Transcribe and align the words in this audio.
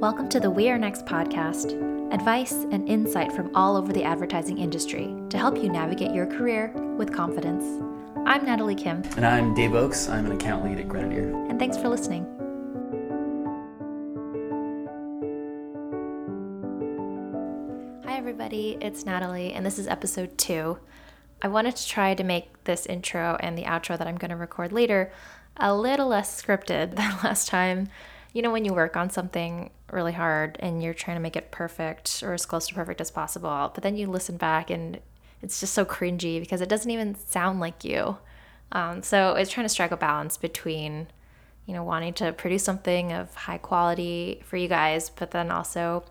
Welcome 0.00 0.30
to 0.30 0.40
the 0.40 0.48
We 0.48 0.70
Are 0.70 0.78
Next 0.78 1.04
podcast 1.04 1.74
advice 2.10 2.52
and 2.52 2.88
insight 2.88 3.30
from 3.32 3.54
all 3.54 3.76
over 3.76 3.92
the 3.92 4.02
advertising 4.02 4.56
industry 4.56 5.14
to 5.28 5.36
help 5.36 5.58
you 5.58 5.68
navigate 5.68 6.14
your 6.14 6.24
career 6.24 6.72
with 6.96 7.12
confidence. 7.12 7.62
I'm 8.24 8.46
Natalie 8.46 8.74
Kim. 8.74 9.02
And 9.18 9.26
I'm 9.26 9.52
Dave 9.52 9.74
Oakes. 9.74 10.08
I'm 10.08 10.24
an 10.24 10.32
account 10.32 10.64
lead 10.64 10.78
at 10.78 10.88
Grenadier. 10.88 11.28
And 11.50 11.58
thanks 11.58 11.76
for 11.76 11.90
listening. 11.90 12.24
Hi, 18.06 18.16
everybody. 18.16 18.78
It's 18.80 19.04
Natalie, 19.04 19.52
and 19.52 19.66
this 19.66 19.78
is 19.78 19.86
episode 19.86 20.38
two. 20.38 20.78
I 21.42 21.48
wanted 21.48 21.76
to 21.76 21.86
try 21.86 22.14
to 22.14 22.24
make 22.24 22.64
this 22.64 22.86
intro 22.86 23.36
and 23.40 23.56
the 23.56 23.64
outro 23.64 23.98
that 23.98 24.06
I'm 24.06 24.16
going 24.16 24.30
to 24.30 24.36
record 24.36 24.72
later 24.72 25.12
a 25.58 25.74
little 25.74 26.08
less 26.08 26.40
scripted 26.42 26.94
than 26.96 27.18
last 27.22 27.48
time. 27.48 27.88
You 28.32 28.42
know, 28.42 28.52
when 28.52 28.64
you 28.64 28.72
work 28.72 28.96
on 28.96 29.10
something 29.10 29.70
really 29.90 30.12
hard 30.12 30.56
and 30.60 30.82
you're 30.82 30.94
trying 30.94 31.16
to 31.16 31.20
make 31.20 31.36
it 31.36 31.50
perfect 31.50 32.22
or 32.22 32.32
as 32.32 32.46
close 32.46 32.68
to 32.68 32.74
perfect 32.74 33.00
as 33.00 33.10
possible, 33.10 33.70
but 33.74 33.82
then 33.82 33.96
you 33.96 34.06
listen 34.06 34.36
back 34.36 34.70
and 34.70 35.00
it's 35.42 35.58
just 35.58 35.74
so 35.74 35.84
cringy 35.84 36.38
because 36.38 36.60
it 36.60 36.68
doesn't 36.68 36.90
even 36.90 37.14
sound 37.14 37.60
like 37.60 37.84
you. 37.84 38.18
Um, 38.72 39.02
so 39.02 39.34
it's 39.34 39.50
trying 39.50 39.64
to 39.64 39.68
strike 39.68 39.90
a 39.90 39.96
balance 39.96 40.36
between, 40.36 41.08
you 41.66 41.74
know, 41.74 41.82
wanting 41.82 42.14
to 42.14 42.32
produce 42.32 42.62
something 42.62 43.12
of 43.12 43.34
high 43.34 43.58
quality 43.58 44.42
for 44.44 44.56
you 44.56 44.68
guys, 44.68 45.10
but 45.10 45.32
then 45.32 45.50
also, 45.50 46.04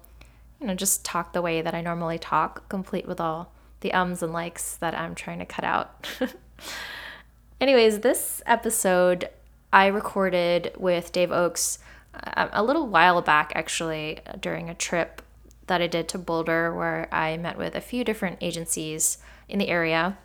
you 0.59 0.67
know, 0.67 0.75
just 0.75 1.05
talk 1.05 1.31
the 1.31 1.41
way 1.41 1.61
that 1.61 1.73
I 1.73 1.81
normally 1.81 2.17
talk, 2.17 2.67
complete 2.67 3.07
with 3.07 3.21
all 3.21 3.53
the 3.79 3.93
ums 3.93 4.21
and 4.21 4.33
likes 4.33 4.75
that 4.77 4.93
I'm 4.93 5.15
trying 5.15 5.39
to 5.39 5.45
cut 5.45 5.63
out. 5.63 6.07
Anyways, 7.61 7.99
this 7.99 8.41
episode 8.45 9.29
I 9.71 9.87
recorded 9.87 10.73
with 10.77 11.11
Dave 11.11 11.31
Oakes 11.31 11.79
a 12.13 12.63
little 12.63 12.87
while 12.87 13.21
back, 13.21 13.51
actually, 13.55 14.19
during 14.39 14.69
a 14.69 14.75
trip 14.75 15.21
that 15.67 15.81
I 15.81 15.87
did 15.87 16.09
to 16.09 16.17
Boulder, 16.17 16.73
where 16.73 17.07
I 17.13 17.37
met 17.37 17.57
with 17.57 17.75
a 17.75 17.81
few 17.81 18.03
different 18.03 18.39
agencies 18.41 19.19
in 19.47 19.59
the 19.59 19.69
area. 19.69 20.17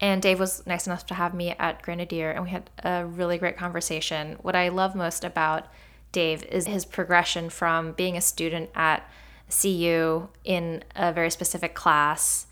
And 0.00 0.20
Dave 0.20 0.40
was 0.40 0.66
nice 0.66 0.86
enough 0.86 1.06
to 1.06 1.14
have 1.14 1.34
me 1.34 1.50
at 1.58 1.82
Grenadier, 1.82 2.30
and 2.30 2.44
we 2.44 2.50
had 2.50 2.70
a 2.82 3.06
really 3.06 3.38
great 3.38 3.56
conversation. 3.56 4.36
What 4.42 4.56
I 4.56 4.68
love 4.68 4.94
most 4.94 5.22
about 5.22 5.66
Dave 6.10 6.44
is 6.44 6.66
his 6.66 6.84
progression 6.84 7.50
from 7.50 7.92
being 7.92 8.16
a 8.16 8.20
student 8.20 8.70
at 8.74 9.08
CU 9.48 10.28
in 10.44 10.82
a 10.96 11.12
very 11.12 11.30
specific 11.30 11.74
class 11.74 12.46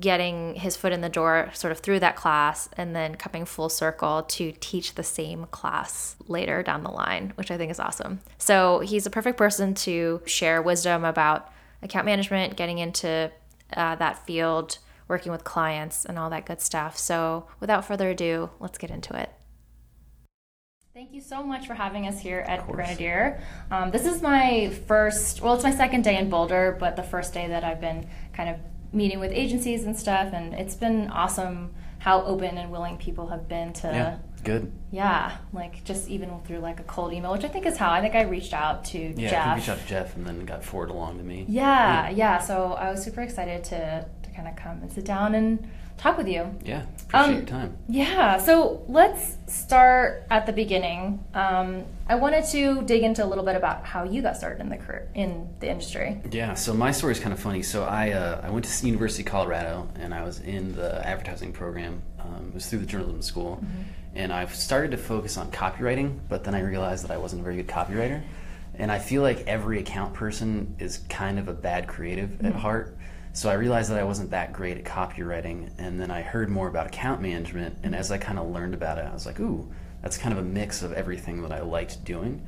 getting 0.00 0.54
his 0.54 0.76
foot 0.76 0.92
in 0.92 1.02
the 1.02 1.08
door 1.08 1.50
sort 1.52 1.70
of 1.70 1.78
through 1.78 2.00
that 2.00 2.16
class 2.16 2.68
and 2.76 2.96
then 2.96 3.14
coming 3.16 3.44
full 3.44 3.68
circle 3.68 4.22
to 4.22 4.52
teach 4.60 4.94
the 4.94 5.02
same 5.02 5.44
class 5.46 6.16
later 6.26 6.62
down 6.62 6.82
the 6.82 6.90
line, 6.90 7.32
which 7.36 7.50
I 7.50 7.58
think 7.58 7.70
is 7.70 7.78
awesome. 7.78 8.20
So 8.38 8.80
he's 8.80 9.04
a 9.06 9.10
perfect 9.10 9.36
person 9.36 9.74
to 9.74 10.22
share 10.24 10.62
wisdom 10.62 11.04
about 11.04 11.52
account 11.82 12.06
management, 12.06 12.56
getting 12.56 12.78
into 12.78 13.30
uh, 13.76 13.94
that 13.96 14.24
field, 14.26 14.78
working 15.06 15.30
with 15.30 15.44
clients, 15.44 16.06
and 16.06 16.18
all 16.18 16.30
that 16.30 16.46
good 16.46 16.62
stuff. 16.62 16.96
So 16.96 17.46
without 17.60 17.84
further 17.84 18.08
ado, 18.08 18.50
let's 18.60 18.78
get 18.78 18.90
into 18.90 19.14
it. 19.18 19.30
Thank 20.94 21.12
you 21.12 21.20
so 21.20 21.42
much 21.42 21.66
for 21.66 21.74
having 21.74 22.06
us 22.06 22.20
here 22.20 22.38
at 22.38 22.66
Grenadier. 22.68 23.42
Um, 23.70 23.90
this 23.90 24.06
is 24.06 24.22
my 24.22 24.72
first, 24.86 25.42
well, 25.42 25.54
it's 25.54 25.64
my 25.64 25.72
second 25.72 26.04
day 26.04 26.16
in 26.16 26.30
Boulder, 26.30 26.76
but 26.78 26.94
the 26.94 27.02
first 27.02 27.34
day 27.34 27.48
that 27.48 27.64
I've 27.64 27.80
been 27.80 28.08
kind 28.32 28.48
of 28.48 28.56
meeting 28.94 29.20
with 29.20 29.32
agencies 29.32 29.84
and 29.84 29.96
stuff, 29.96 30.32
and 30.32 30.54
it's 30.54 30.74
been 30.74 31.10
awesome 31.10 31.74
how 31.98 32.22
open 32.22 32.58
and 32.58 32.70
willing 32.70 32.98
people 32.98 33.28
have 33.28 33.48
been 33.48 33.72
to. 33.72 33.88
Yeah, 33.88 34.18
good. 34.44 34.70
Yeah, 34.90 35.36
like 35.52 35.84
just 35.84 36.08
even 36.08 36.30
through 36.46 36.58
like 36.58 36.78
a 36.78 36.82
cold 36.84 37.12
email, 37.12 37.32
which 37.32 37.44
I 37.44 37.48
think 37.48 37.66
is 37.66 37.76
how 37.76 37.90
I 37.90 38.00
think 38.00 38.14
I 38.14 38.22
reached 38.22 38.52
out 38.52 38.84
to 38.86 38.98
yeah, 38.98 39.14
Jeff. 39.14 39.32
Yeah, 39.32 39.54
reached 39.54 39.68
out 39.68 39.80
to 39.80 39.86
Jeff 39.86 40.16
and 40.16 40.26
then 40.26 40.44
got 40.44 40.62
forwarded 40.62 40.94
along 40.94 41.18
to 41.18 41.24
me. 41.24 41.46
Yeah, 41.48 42.08
yeah, 42.08 42.10
yeah. 42.10 42.38
So 42.38 42.72
I 42.74 42.90
was 42.90 43.02
super 43.02 43.22
excited 43.22 43.64
to 43.64 44.06
to 44.22 44.23
kind 44.34 44.48
of 44.48 44.56
come 44.56 44.82
and 44.82 44.90
sit 44.90 45.04
down 45.04 45.34
and 45.34 45.68
talk 45.96 46.18
with 46.18 46.28
you. 46.28 46.54
Yeah, 46.64 46.84
appreciate 47.08 47.12
um, 47.12 47.34
your 47.34 47.44
time. 47.44 47.76
Yeah, 47.88 48.38
so 48.38 48.84
let's 48.88 49.36
start 49.46 50.26
at 50.30 50.46
the 50.46 50.52
beginning. 50.52 51.24
Um, 51.34 51.84
I 52.08 52.16
wanted 52.16 52.44
to 52.46 52.82
dig 52.82 53.02
into 53.02 53.24
a 53.24 53.26
little 53.26 53.44
bit 53.44 53.56
about 53.56 53.84
how 53.84 54.04
you 54.04 54.22
got 54.22 54.36
started 54.36 54.60
in 54.60 54.68
the 54.68 54.76
career 54.76 55.08
in 55.14 55.48
the 55.60 55.70
industry. 55.70 56.20
Yeah, 56.30 56.54
so 56.54 56.74
my 56.74 56.90
story 56.90 57.12
is 57.12 57.20
kind 57.20 57.32
of 57.32 57.40
funny. 57.40 57.62
So 57.62 57.84
I 57.84 58.10
uh, 58.10 58.40
I 58.42 58.50
went 58.50 58.64
to 58.64 58.86
University 58.86 59.22
of 59.22 59.28
Colorado 59.28 59.88
and 59.96 60.12
I 60.12 60.22
was 60.24 60.40
in 60.40 60.74
the 60.74 61.06
advertising 61.06 61.52
program. 61.52 62.02
Um, 62.18 62.48
it 62.48 62.54
was 62.54 62.66
through 62.66 62.80
the 62.80 62.86
journalism 62.86 63.22
school, 63.22 63.56
mm-hmm. 63.56 63.82
and 64.14 64.32
I've 64.32 64.54
started 64.54 64.90
to 64.92 64.96
focus 64.96 65.36
on 65.36 65.50
copywriting, 65.50 66.20
but 66.28 66.44
then 66.44 66.54
I 66.54 66.60
realized 66.60 67.04
that 67.04 67.10
I 67.10 67.18
wasn't 67.18 67.42
a 67.42 67.44
very 67.44 67.56
good 67.56 67.68
copywriter. 67.68 68.22
And 68.76 68.90
I 68.90 68.98
feel 68.98 69.22
like 69.22 69.46
every 69.46 69.78
account 69.78 70.14
person 70.14 70.74
is 70.80 70.98
kind 71.08 71.38
of 71.38 71.46
a 71.46 71.52
bad 71.52 71.86
creative 71.86 72.30
mm-hmm. 72.30 72.46
at 72.46 72.54
heart. 72.54 72.98
So 73.34 73.50
I 73.50 73.54
realized 73.54 73.90
that 73.90 73.98
I 73.98 74.04
wasn't 74.04 74.30
that 74.30 74.52
great 74.52 74.78
at 74.78 74.84
copywriting, 74.84 75.72
and 75.76 76.00
then 76.00 76.12
I 76.12 76.22
heard 76.22 76.48
more 76.48 76.68
about 76.68 76.86
account 76.86 77.20
management. 77.20 77.76
And 77.82 77.92
as 77.92 78.12
I 78.12 78.16
kind 78.16 78.38
of 78.38 78.48
learned 78.48 78.74
about 78.74 78.96
it, 78.96 79.06
I 79.06 79.12
was 79.12 79.26
like, 79.26 79.40
"Ooh, 79.40 79.68
that's 80.02 80.16
kind 80.16 80.32
of 80.32 80.38
a 80.38 80.48
mix 80.48 80.84
of 80.84 80.92
everything 80.92 81.42
that 81.42 81.50
I 81.50 81.60
liked 81.60 82.04
doing." 82.04 82.46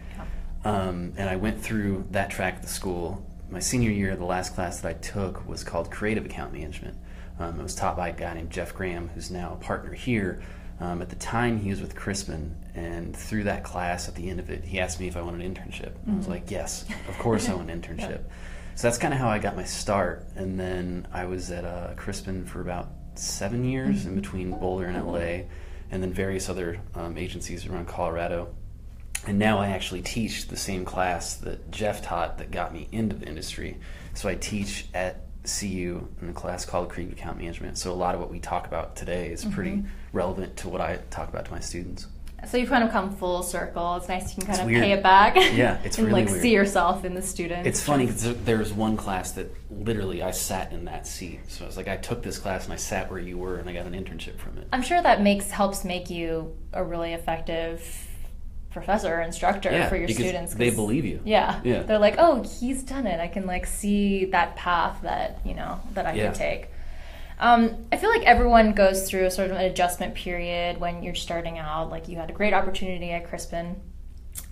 Um, 0.65 1.13
and 1.17 1.29
I 1.29 1.37
went 1.37 1.61
through 1.61 2.07
that 2.13 2.31
track 2.31 2.55
at 2.55 2.63
the 2.63 2.69
school. 2.69 3.27
My 3.51 3.59
senior 3.59 3.91
year, 3.91 4.15
the 4.15 4.25
last 4.25 4.55
class 4.55 4.81
that 4.81 4.89
I 4.89 4.93
took 4.93 5.47
was 5.49 5.65
called 5.65 5.91
Creative 5.91 6.25
Account 6.25 6.53
Management. 6.53 6.97
Um, 7.41 7.59
it 7.59 7.63
was 7.65 7.75
taught 7.75 7.97
by 7.97 8.11
a 8.11 8.13
guy 8.13 8.35
named 8.35 8.51
Jeff 8.51 8.73
Graham, 8.73 9.09
who's 9.09 9.29
now 9.29 9.55
a 9.55 9.65
partner 9.65 9.93
here. 9.93 10.41
Um, 10.79 11.03
at 11.03 11.09
the 11.09 11.17
time, 11.17 11.59
he 11.59 11.71
was 11.71 11.81
with 11.81 11.97
Crispin, 11.97 12.55
and 12.77 13.17
through 13.17 13.45
that 13.45 13.65
class, 13.65 14.09
at 14.09 14.15
the 14.15 14.31
end 14.31 14.39
of 14.39 14.51
it, 14.51 14.63
he 14.63 14.79
asked 14.79 15.01
me 15.01 15.09
if 15.09 15.17
I 15.17 15.23
wanted 15.23 15.45
an 15.45 15.53
internship. 15.53 15.91
Mm-hmm. 15.91 16.13
I 16.13 16.15
was 16.15 16.25
mm-hmm. 16.27 16.33
like, 16.33 16.51
"Yes, 16.51 16.85
of 17.09 17.19
course 17.19 17.49
I 17.49 17.55
want 17.55 17.71
an 17.71 17.81
internship." 17.83 17.99
yeah. 17.99 18.33
So 18.77 18.89
that's 18.89 18.99
kind 18.99 19.15
of 19.15 19.19
how 19.19 19.31
I 19.31 19.39
got 19.39 19.57
my 19.57 19.65
start. 19.65 20.27
And 20.37 20.61
then 20.61 21.09
I 21.11 21.25
was 21.25 21.51
at 21.51 21.65
uh, 21.65 21.95
Crispin 21.97 22.45
for 22.45 22.61
about 22.61 22.91
seven 23.15 23.65
years 23.65 24.05
in 24.05 24.15
between 24.15 24.51
Boulder 24.51 24.85
and 24.85 25.03
LA, 25.03 25.47
and 25.91 26.03
then 26.03 26.13
various 26.13 26.51
other 26.51 26.79
um, 26.95 27.17
agencies 27.17 27.67
around 27.67 27.89
Colorado. 27.89 28.55
And 29.27 29.39
now 29.39 29.61
I 29.61 29.69
actually 29.69 30.03
teach 30.03 30.49
the 30.49 30.59
same 30.59 30.85
class 30.85 31.37
that 31.37 31.71
Jeff 31.71 32.03
taught 32.03 32.37
that 32.37 32.51
got 32.51 32.75
me 32.75 32.87
into 32.93 33.17
the 33.17 33.27
industry. 33.27 33.79
So 34.13 34.29
I 34.29 34.35
teach 34.35 34.85
at 34.93 35.23
CU 35.45 36.07
in 36.21 36.29
a 36.29 36.35
class 36.35 36.67
called 36.67 36.91
Creative 36.91 37.17
Account 37.17 37.39
Management. 37.39 37.79
So 37.79 37.93
a 37.93 37.95
lot 37.95 38.15
of 38.15 38.21
what 38.21 38.31
we 38.31 38.41
talk 38.41 38.67
about 38.67 38.95
today 38.95 39.31
is 39.31 39.43
pretty 39.47 39.71
mm-hmm. 39.71 39.89
relevant 40.13 40.55
to 40.59 40.69
what 40.69 40.83
I 40.83 40.99
talk 41.09 41.31
about 41.31 41.47
to 41.47 41.51
my 41.51 41.61
students. 41.61 42.09
So 42.49 42.57
you've 42.57 42.69
kind 42.69 42.85
of 42.85 42.91
come 42.91 43.15
full 43.17 43.43
circle. 43.43 43.97
It's 43.97 44.09
nice 44.09 44.37
you 44.37 44.43
can 44.43 44.47
kind 44.47 44.51
it's 44.51 44.61
of 44.61 44.67
weird. 44.67 44.83
pay 44.83 44.93
it 44.93 45.03
back. 45.03 45.37
Yeah, 45.57 45.79
it's 45.85 45.99
and 45.99 46.09
really 46.09 46.23
like 46.23 46.31
weird. 46.31 46.43
see 46.43 46.53
yourself 46.53 47.05
in 47.05 47.15
the 47.15 47.23
student. 47.23 47.67
It's 47.67 47.83
funny 47.83 48.07
because 48.07 48.37
there 48.45 48.59
was 48.59 48.73
one 48.73 48.97
class 48.97 49.33
that 49.33 49.51
literally 49.71 50.23
I 50.23 50.33
sat 50.33 50.73
in 50.73 50.85
that 50.85 51.07
seat. 51.07 51.41
So 51.49 51.65
I 51.65 51.67
was 51.67 51.77
like, 51.77 51.89
I 51.89 51.97
took 51.97 52.23
this 52.23 52.39
class 52.39 52.65
and 52.65 52.73
I 52.73 52.77
sat 52.77 53.11
where 53.11 53.21
you 53.21 53.39
were, 53.39 53.57
and 53.57 53.69
I 53.69 53.73
got 53.73 53.87
an 53.87 53.93
internship 53.93 54.39
from 54.39 54.59
it. 54.59 54.69
I'm 54.73 54.83
sure 54.83 55.01
that 55.01 55.23
makes 55.23 55.51
helps 55.51 55.85
make 55.85 56.11
you 56.11 56.57
a 56.73 56.85
really 56.85 57.15
effective 57.15 58.07
professor 58.77 59.15
or 59.15 59.23
instructor 59.23 59.71
yeah, 59.71 59.89
for 59.89 59.97
your 59.97 60.09
students. 60.09 60.55
They 60.55 60.71
believe 60.71 61.07
you. 61.07 61.21
Yeah. 61.25 61.61
Yeah. 61.65 61.83
They're 61.83 61.99
like, 61.99 62.17
oh, 62.19 62.43
he's 62.43 62.83
done 62.83 63.07
it. 63.07 63.21
I 63.21 63.29
can 63.29 63.47
like 63.47 63.67
see 63.67 64.27
that 64.27 64.57
path 64.57 65.01
that 65.03 65.41
you 65.45 65.55
know 65.55 65.81
that 65.95 66.07
I 66.07 66.13
yeah. 66.13 66.25
can 66.27 66.35
take. 66.35 66.69
Um, 67.39 67.87
I 67.93 67.97
feel 67.97 68.11
like 68.11 68.23
everyone 68.23 68.73
goes 68.73 69.09
through 69.09 69.27
a 69.27 69.31
sort 69.31 69.51
of 69.51 69.57
an 69.57 69.65
adjustment 69.65 70.15
period 70.15 70.81
when 70.81 71.03
you're 71.03 71.15
starting 71.15 71.59
out. 71.59 71.91
Like 71.91 72.09
you 72.09 72.17
had 72.17 72.31
a 72.31 72.33
great 72.33 72.55
opportunity 72.55 73.11
at 73.11 73.29
Crispin 73.29 73.81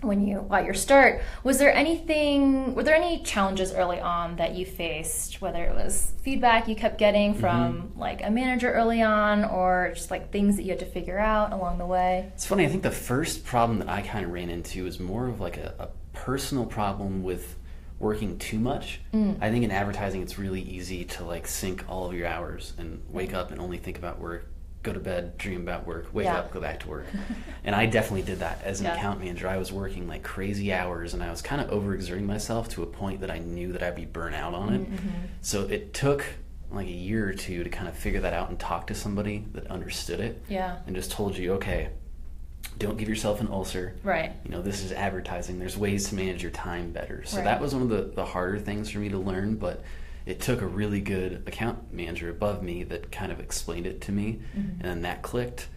when 0.01 0.25
you 0.27 0.45
got 0.49 0.65
your 0.65 0.73
start. 0.73 1.21
Was 1.43 1.57
there 1.57 1.73
anything? 1.73 2.75
Were 2.75 2.83
there 2.83 2.95
any 2.95 3.23
challenges 3.23 3.73
early 3.73 3.99
on 3.99 4.35
that 4.37 4.55
you 4.55 4.65
faced? 4.65 5.41
Whether 5.41 5.63
it 5.63 5.75
was 5.75 6.11
feedback 6.21 6.67
you 6.67 6.75
kept 6.75 6.97
getting 6.97 7.31
mm-hmm. 7.31 7.41
from 7.41 7.73
mm-hmm. 7.73 7.99
like 7.99 8.23
a 8.23 8.29
manager 8.29 8.71
early 8.71 9.01
on, 9.01 9.45
or 9.45 9.91
just 9.93 10.11
like 10.11 10.31
things 10.31 10.57
that 10.57 10.63
you 10.63 10.69
had 10.69 10.79
to 10.79 10.85
figure 10.85 11.19
out 11.19 11.53
along 11.53 11.77
the 11.77 11.85
way. 11.85 12.31
It's 12.33 12.45
funny. 12.45 12.65
I 12.65 12.69
think 12.69 12.83
the 12.83 12.91
first 12.91 13.45
problem 13.45 13.79
that 13.79 13.89
I 13.89 14.01
kind 14.01 14.25
of 14.25 14.31
ran 14.31 14.49
into 14.49 14.83
was 14.83 14.99
more 14.99 15.27
of 15.27 15.39
like 15.39 15.57
a, 15.57 15.73
a 15.79 15.89
personal 16.13 16.65
problem 16.65 17.23
with 17.23 17.55
working 17.99 18.37
too 18.37 18.59
much. 18.59 18.99
Mm. 19.13 19.37
I 19.41 19.49
think 19.49 19.63
in 19.63 19.71
advertising 19.71 20.21
it's 20.21 20.37
really 20.37 20.61
easy 20.61 21.05
to 21.05 21.23
like 21.23 21.47
sink 21.47 21.85
all 21.87 22.07
of 22.07 22.13
your 22.13 22.27
hours 22.27 22.73
and 22.77 23.01
wake 23.09 23.33
up 23.33 23.51
and 23.51 23.61
only 23.61 23.77
think 23.77 23.97
about 23.97 24.19
work, 24.19 24.49
go 24.83 24.93
to 24.93 24.99
bed, 24.99 25.37
dream 25.37 25.61
about 25.61 25.87
work, 25.87 26.07
wake 26.13 26.25
yeah. 26.25 26.37
up, 26.37 26.51
go 26.51 26.59
back 26.59 26.81
to 26.81 26.89
work. 26.89 27.05
and 27.63 27.73
I 27.75 27.85
definitely 27.85 28.23
did 28.23 28.39
that 28.39 28.61
as 28.63 28.81
an 28.81 28.87
yeah. 28.87 28.95
account 28.95 29.19
manager. 29.19 29.47
I 29.47 29.57
was 29.57 29.71
working 29.71 30.07
like 30.07 30.23
crazy 30.23 30.73
hours 30.73 31.13
and 31.13 31.23
I 31.23 31.31
was 31.31 31.41
kind 31.41 31.61
of 31.61 31.69
overexerting 31.69 32.25
myself 32.25 32.69
to 32.69 32.83
a 32.83 32.85
point 32.85 33.21
that 33.21 33.31
I 33.31 33.39
knew 33.39 33.71
that 33.71 33.81
I'd 33.81 33.95
be 33.95 34.05
burnt 34.05 34.35
out 34.35 34.53
on 34.53 34.73
it. 34.73 34.81
Mm-hmm. 34.81 35.09
So 35.41 35.61
it 35.63 35.93
took 35.93 36.25
like 36.71 36.87
a 36.87 36.91
year 36.91 37.29
or 37.29 37.33
two 37.33 37.63
to 37.63 37.69
kind 37.69 37.87
of 37.87 37.95
figure 37.95 38.19
that 38.21 38.33
out 38.33 38.49
and 38.49 38.59
talk 38.59 38.87
to 38.87 38.95
somebody 38.95 39.45
that 39.53 39.67
understood 39.67 40.19
it. 40.19 40.43
Yeah. 40.49 40.79
And 40.85 40.95
just 40.95 41.11
told 41.11 41.37
you, 41.37 41.53
okay, 41.53 41.89
don't 42.77 42.97
give 42.97 43.07
yourself 43.07 43.41
an 43.41 43.47
ulcer. 43.47 43.95
Right. 44.03 44.33
You 44.43 44.51
know, 44.51 44.61
this 44.61 44.83
is 44.83 44.91
advertising. 44.91 45.59
There's 45.59 45.77
ways 45.77 46.09
to 46.09 46.15
manage 46.15 46.41
your 46.41 46.51
time 46.51 46.91
better. 46.91 47.23
So 47.25 47.37
right. 47.37 47.45
that 47.45 47.61
was 47.61 47.73
one 47.73 47.83
of 47.83 47.89
the, 47.89 48.11
the 48.13 48.25
harder 48.25 48.59
things 48.59 48.89
for 48.89 48.99
me 48.99 49.09
to 49.09 49.17
learn, 49.17 49.55
but 49.55 49.83
it 50.25 50.41
took 50.41 50.61
a 50.61 50.67
really 50.67 50.99
good 50.99 51.43
account 51.47 51.93
manager 51.93 52.29
above 52.29 52.63
me 52.63 52.83
that 52.83 53.11
kind 53.11 53.31
of 53.31 53.39
explained 53.39 53.85
it 53.85 54.01
to 54.01 54.11
me, 54.11 54.39
mm-hmm. 54.57 54.71
and 54.71 54.81
then 54.81 55.01
that 55.03 55.21
clicked. 55.21 55.67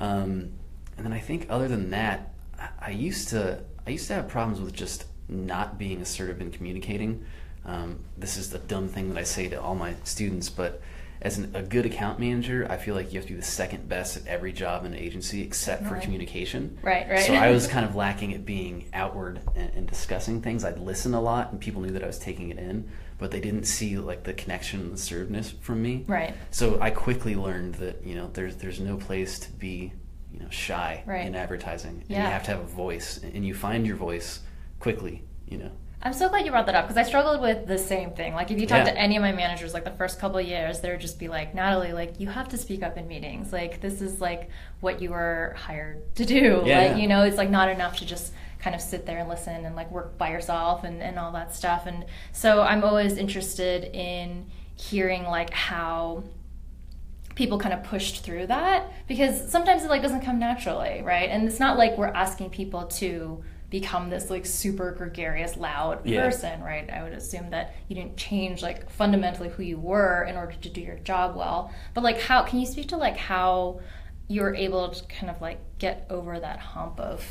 Um, 0.00 0.50
and 0.96 1.04
then 1.04 1.12
I 1.12 1.18
think 1.18 1.46
other 1.50 1.68
than 1.68 1.90
that, 1.90 2.32
I, 2.58 2.68
I 2.80 2.90
used 2.90 3.28
to 3.28 3.60
I 3.86 3.90
used 3.90 4.06
to 4.08 4.14
have 4.14 4.28
problems 4.28 4.60
with 4.60 4.74
just 4.74 5.06
not 5.28 5.78
being 5.78 6.00
assertive 6.00 6.40
in 6.40 6.50
communicating. 6.50 7.24
Um, 7.64 7.98
this 8.16 8.36
is 8.36 8.50
the 8.50 8.58
dumb 8.58 8.88
thing 8.88 9.08
that 9.08 9.18
I 9.18 9.24
say 9.24 9.48
to 9.48 9.60
all 9.60 9.74
my 9.74 9.94
students, 10.04 10.48
but 10.48 10.80
as 11.20 11.38
an, 11.38 11.50
a 11.54 11.62
good 11.62 11.84
account 11.84 12.20
manager, 12.20 12.66
I 12.70 12.76
feel 12.76 12.94
like 12.94 13.12
you 13.12 13.18
have 13.18 13.26
to 13.26 13.32
be 13.34 13.38
the 13.40 13.44
second 13.44 13.88
best 13.88 14.16
at 14.16 14.26
every 14.26 14.52
job 14.52 14.84
in 14.84 14.92
an 14.92 14.98
agency 14.98 15.42
except 15.42 15.86
for 15.86 15.96
communication. 15.96 16.78
Right, 16.82 17.08
right. 17.08 17.20
So 17.26 17.34
I 17.34 17.50
was 17.52 17.66
kind 17.66 17.84
of 17.84 17.96
lacking 17.96 18.34
at 18.34 18.44
being 18.46 18.86
outward 18.92 19.40
and, 19.56 19.70
and 19.74 19.88
discussing 19.88 20.40
things. 20.42 20.64
I'd 20.64 20.78
listen 20.78 21.14
a 21.14 21.20
lot, 21.20 21.50
and 21.52 21.60
people 21.60 21.82
knew 21.82 21.90
that 21.90 22.04
I 22.04 22.06
was 22.06 22.18
taking 22.18 22.50
it 22.50 22.58
in, 22.58 22.88
but 23.18 23.30
they 23.32 23.40
didn't 23.40 23.64
see 23.64 23.98
like 23.98 24.22
the 24.24 24.32
connection 24.32 24.80
and 24.80 24.92
the 24.92 24.96
servedness 24.96 25.58
from 25.60 25.82
me. 25.82 26.04
Right. 26.06 26.34
So 26.50 26.80
I 26.80 26.90
quickly 26.90 27.34
learned 27.34 27.74
that 27.76 28.04
you 28.04 28.14
know 28.14 28.30
there's 28.32 28.56
there's 28.56 28.78
no 28.80 28.96
place 28.96 29.40
to 29.40 29.52
be 29.52 29.92
you 30.32 30.38
know 30.40 30.50
shy 30.50 31.02
Right. 31.04 31.26
in 31.26 31.34
advertising, 31.34 32.02
and 32.02 32.10
Yeah. 32.10 32.26
you 32.26 32.30
have 32.30 32.44
to 32.44 32.50
have 32.52 32.60
a 32.60 32.64
voice, 32.66 33.18
and 33.22 33.44
you 33.44 33.54
find 33.54 33.86
your 33.86 33.96
voice 33.96 34.40
quickly. 34.78 35.24
You 35.48 35.58
know. 35.58 35.70
I'm 36.00 36.12
so 36.12 36.28
glad 36.28 36.44
you 36.44 36.52
brought 36.52 36.66
that 36.66 36.76
up 36.76 36.84
because 36.86 36.96
I 36.96 37.02
struggled 37.02 37.40
with 37.40 37.66
the 37.66 37.76
same 37.76 38.12
thing. 38.12 38.32
Like, 38.34 38.52
if 38.52 38.60
you 38.60 38.66
talk 38.68 38.86
Yeah. 38.86 38.92
to 38.92 38.98
any 38.98 39.16
of 39.16 39.22
my 39.22 39.32
managers, 39.32 39.74
like 39.74 39.84
the 39.84 39.90
first 39.90 40.20
couple 40.20 40.38
of 40.38 40.46
years, 40.46 40.78
they 40.80 40.90
would 40.90 41.00
just 41.00 41.18
be 41.18 41.26
like, 41.26 41.54
Natalie, 41.56 41.92
like, 41.92 42.20
you 42.20 42.28
have 42.28 42.48
to 42.50 42.56
speak 42.56 42.84
up 42.84 42.96
in 42.96 43.08
meetings. 43.08 43.52
Like, 43.52 43.80
this 43.80 44.00
is 44.00 44.20
like 44.20 44.48
what 44.80 45.02
you 45.02 45.10
were 45.10 45.56
hired 45.58 46.14
to 46.14 46.24
do. 46.24 46.62
Yeah. 46.64 46.78
Like, 46.92 47.02
you 47.02 47.08
know, 47.08 47.22
it's 47.24 47.36
like 47.36 47.50
not 47.50 47.68
enough 47.68 47.96
to 47.98 48.06
just 48.06 48.32
kind 48.60 48.76
of 48.76 48.82
sit 48.82 49.06
there 49.06 49.18
and 49.18 49.28
listen 49.28 49.64
and 49.64 49.74
like 49.74 49.90
work 49.90 50.16
by 50.18 50.30
yourself 50.30 50.84
and, 50.84 51.02
and 51.02 51.18
all 51.18 51.32
that 51.32 51.52
stuff. 51.54 51.86
And 51.86 52.04
so 52.32 52.62
I'm 52.62 52.84
always 52.84 53.16
interested 53.16 53.84
in 53.92 54.46
hearing 54.76 55.24
like 55.24 55.50
how 55.50 56.22
people 57.34 57.58
kind 57.58 57.74
of 57.74 57.82
pushed 57.84 58.22
through 58.24 58.46
that 58.48 58.90
because 59.06 59.50
sometimes 59.50 59.84
it 59.84 59.88
like 59.90 60.02
doesn't 60.02 60.22
come 60.22 60.40
naturally 60.40 61.02
right 61.02 61.30
and 61.30 61.46
it's 61.46 61.60
not 61.60 61.78
like 61.78 61.96
we're 61.96 62.06
asking 62.08 62.50
people 62.50 62.84
to 62.86 63.42
become 63.70 64.08
this 64.08 64.30
like 64.30 64.46
super 64.46 64.92
gregarious 64.92 65.56
loud 65.56 66.04
Yeah. 66.06 66.24
person 66.24 66.62
right 66.62 66.88
i 66.90 67.02
would 67.02 67.12
assume 67.12 67.50
that 67.50 67.74
you 67.88 67.94
didn't 67.96 68.16
change 68.16 68.62
like 68.62 68.88
fundamentally 68.90 69.50
who 69.50 69.62
you 69.62 69.78
were 69.78 70.24
in 70.24 70.36
order 70.36 70.54
to 70.54 70.68
do 70.70 70.80
your 70.80 70.96
job 70.96 71.36
well 71.36 71.70
but 71.94 72.02
like 72.02 72.18
how 72.20 72.42
can 72.44 72.60
you 72.60 72.66
speak 72.66 72.88
to 72.88 72.96
like 72.96 73.16
how 73.18 73.80
you 74.26 74.40
were 74.42 74.54
able 74.54 74.88
to 74.88 75.04
kind 75.06 75.28
of 75.30 75.40
like 75.42 75.58
get 75.78 76.06
over 76.08 76.38
that 76.40 76.58
hump 76.58 76.98
of 76.98 77.22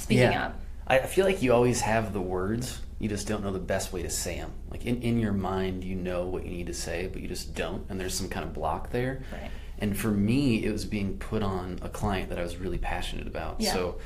speaking 0.00 0.32
Yeah. 0.32 0.46
up 0.46 0.60
I 0.86 0.98
I 1.00 1.06
feel 1.06 1.24
like 1.26 1.40
you 1.42 1.52
always 1.52 1.82
have 1.82 2.12
the 2.12 2.20
words, 2.20 2.80
you 2.98 3.08
just 3.08 3.28
don't 3.28 3.44
know 3.44 3.52
the 3.52 3.60
best 3.60 3.92
way 3.92 4.02
to 4.02 4.10
say 4.10 4.38
them. 4.38 4.50
Like 4.70 4.84
in, 4.86 5.00
in 5.02 5.20
your 5.20 5.32
mind, 5.32 5.84
you 5.84 5.94
know 5.94 6.24
what 6.26 6.44
you 6.44 6.50
need 6.50 6.66
to 6.66 6.74
say, 6.74 7.06
but 7.12 7.22
you 7.22 7.28
just 7.28 7.54
don't, 7.54 7.86
and 7.88 8.00
there's 8.00 8.12
some 8.14 8.28
kind 8.28 8.44
of 8.44 8.52
block 8.52 8.90
there. 8.90 9.22
Right. 9.30 9.50
And 9.78 9.96
for 9.96 10.10
me, 10.10 10.64
it 10.64 10.72
was 10.72 10.84
being 10.84 11.16
put 11.18 11.44
on 11.44 11.78
a 11.82 11.88
client 11.88 12.28
that 12.30 12.38
I 12.40 12.42
was 12.42 12.56
really 12.56 12.76
passionate 12.78 13.28
about. 13.28 13.60
Yeah. 13.60 13.72
So 13.72 13.98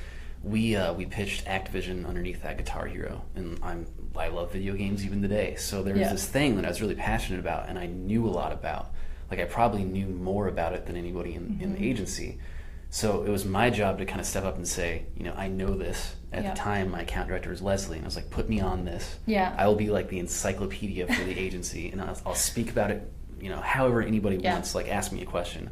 we 0.44 0.76
uh, 0.76 0.92
we 0.92 1.06
pitched 1.06 1.46
Activision 1.46 2.06
underneath 2.06 2.42
that 2.42 2.58
Guitar 2.58 2.86
Hero, 2.86 3.22
and 3.34 3.58
I'm 3.62 3.86
I 4.16 4.28
love 4.28 4.52
video 4.52 4.74
games 4.74 5.04
even 5.04 5.22
today. 5.22 5.56
So 5.56 5.82
there 5.82 5.94
was 5.94 6.02
Yeah. 6.02 6.12
this 6.12 6.26
thing 6.26 6.56
that 6.56 6.64
I 6.64 6.68
was 6.68 6.80
really 6.80 6.94
passionate 6.94 7.40
about, 7.40 7.68
and 7.68 7.78
I 7.78 7.86
knew 7.86 8.26
a 8.26 8.30
lot 8.30 8.52
about. 8.52 8.92
Like 9.30 9.40
I 9.40 9.44
probably 9.44 9.84
knew 9.84 10.06
more 10.06 10.48
about 10.48 10.74
it 10.74 10.86
than 10.86 10.96
anybody 10.96 11.34
in, 11.34 11.58
in 11.60 11.70
Mm-hmm. 11.70 11.74
the 11.82 11.90
agency. 11.90 12.38
So 12.90 13.24
it 13.24 13.28
was 13.30 13.44
my 13.44 13.70
job 13.70 13.98
to 13.98 14.04
kind 14.04 14.20
of 14.20 14.26
step 14.26 14.44
up 14.44 14.54
and 14.56 14.68
say, 14.68 15.06
you 15.16 15.24
know, 15.24 15.34
I 15.36 15.48
know 15.48 15.74
this. 15.76 16.14
At 16.32 16.44
Yeah. 16.44 16.50
the 16.50 16.56
time, 16.56 16.90
my 16.92 17.00
account 17.02 17.26
director 17.28 17.50
was 17.50 17.60
Leslie, 17.60 17.96
and 17.96 18.04
I 18.04 18.08
was 18.08 18.14
like, 18.14 18.30
put 18.30 18.48
me 18.48 18.60
on 18.60 18.84
this. 18.84 19.18
Yeah. 19.26 19.52
I 19.58 19.66
will 19.66 19.74
be 19.74 19.90
like 19.90 20.08
the 20.08 20.20
encyclopedia 20.20 21.06
for 21.12 21.24
the 21.24 21.36
agency, 21.36 21.90
and 21.90 22.00
I'll, 22.00 22.16
I'll 22.26 22.34
speak 22.36 22.70
about 22.70 22.92
it, 22.92 23.10
you 23.40 23.48
know, 23.48 23.60
however 23.60 24.00
anybody 24.02 24.36
Yeah. 24.36 24.52
wants. 24.52 24.76
Like, 24.76 24.88
ask 24.88 25.10
me 25.10 25.22
a 25.22 25.26
question, 25.26 25.70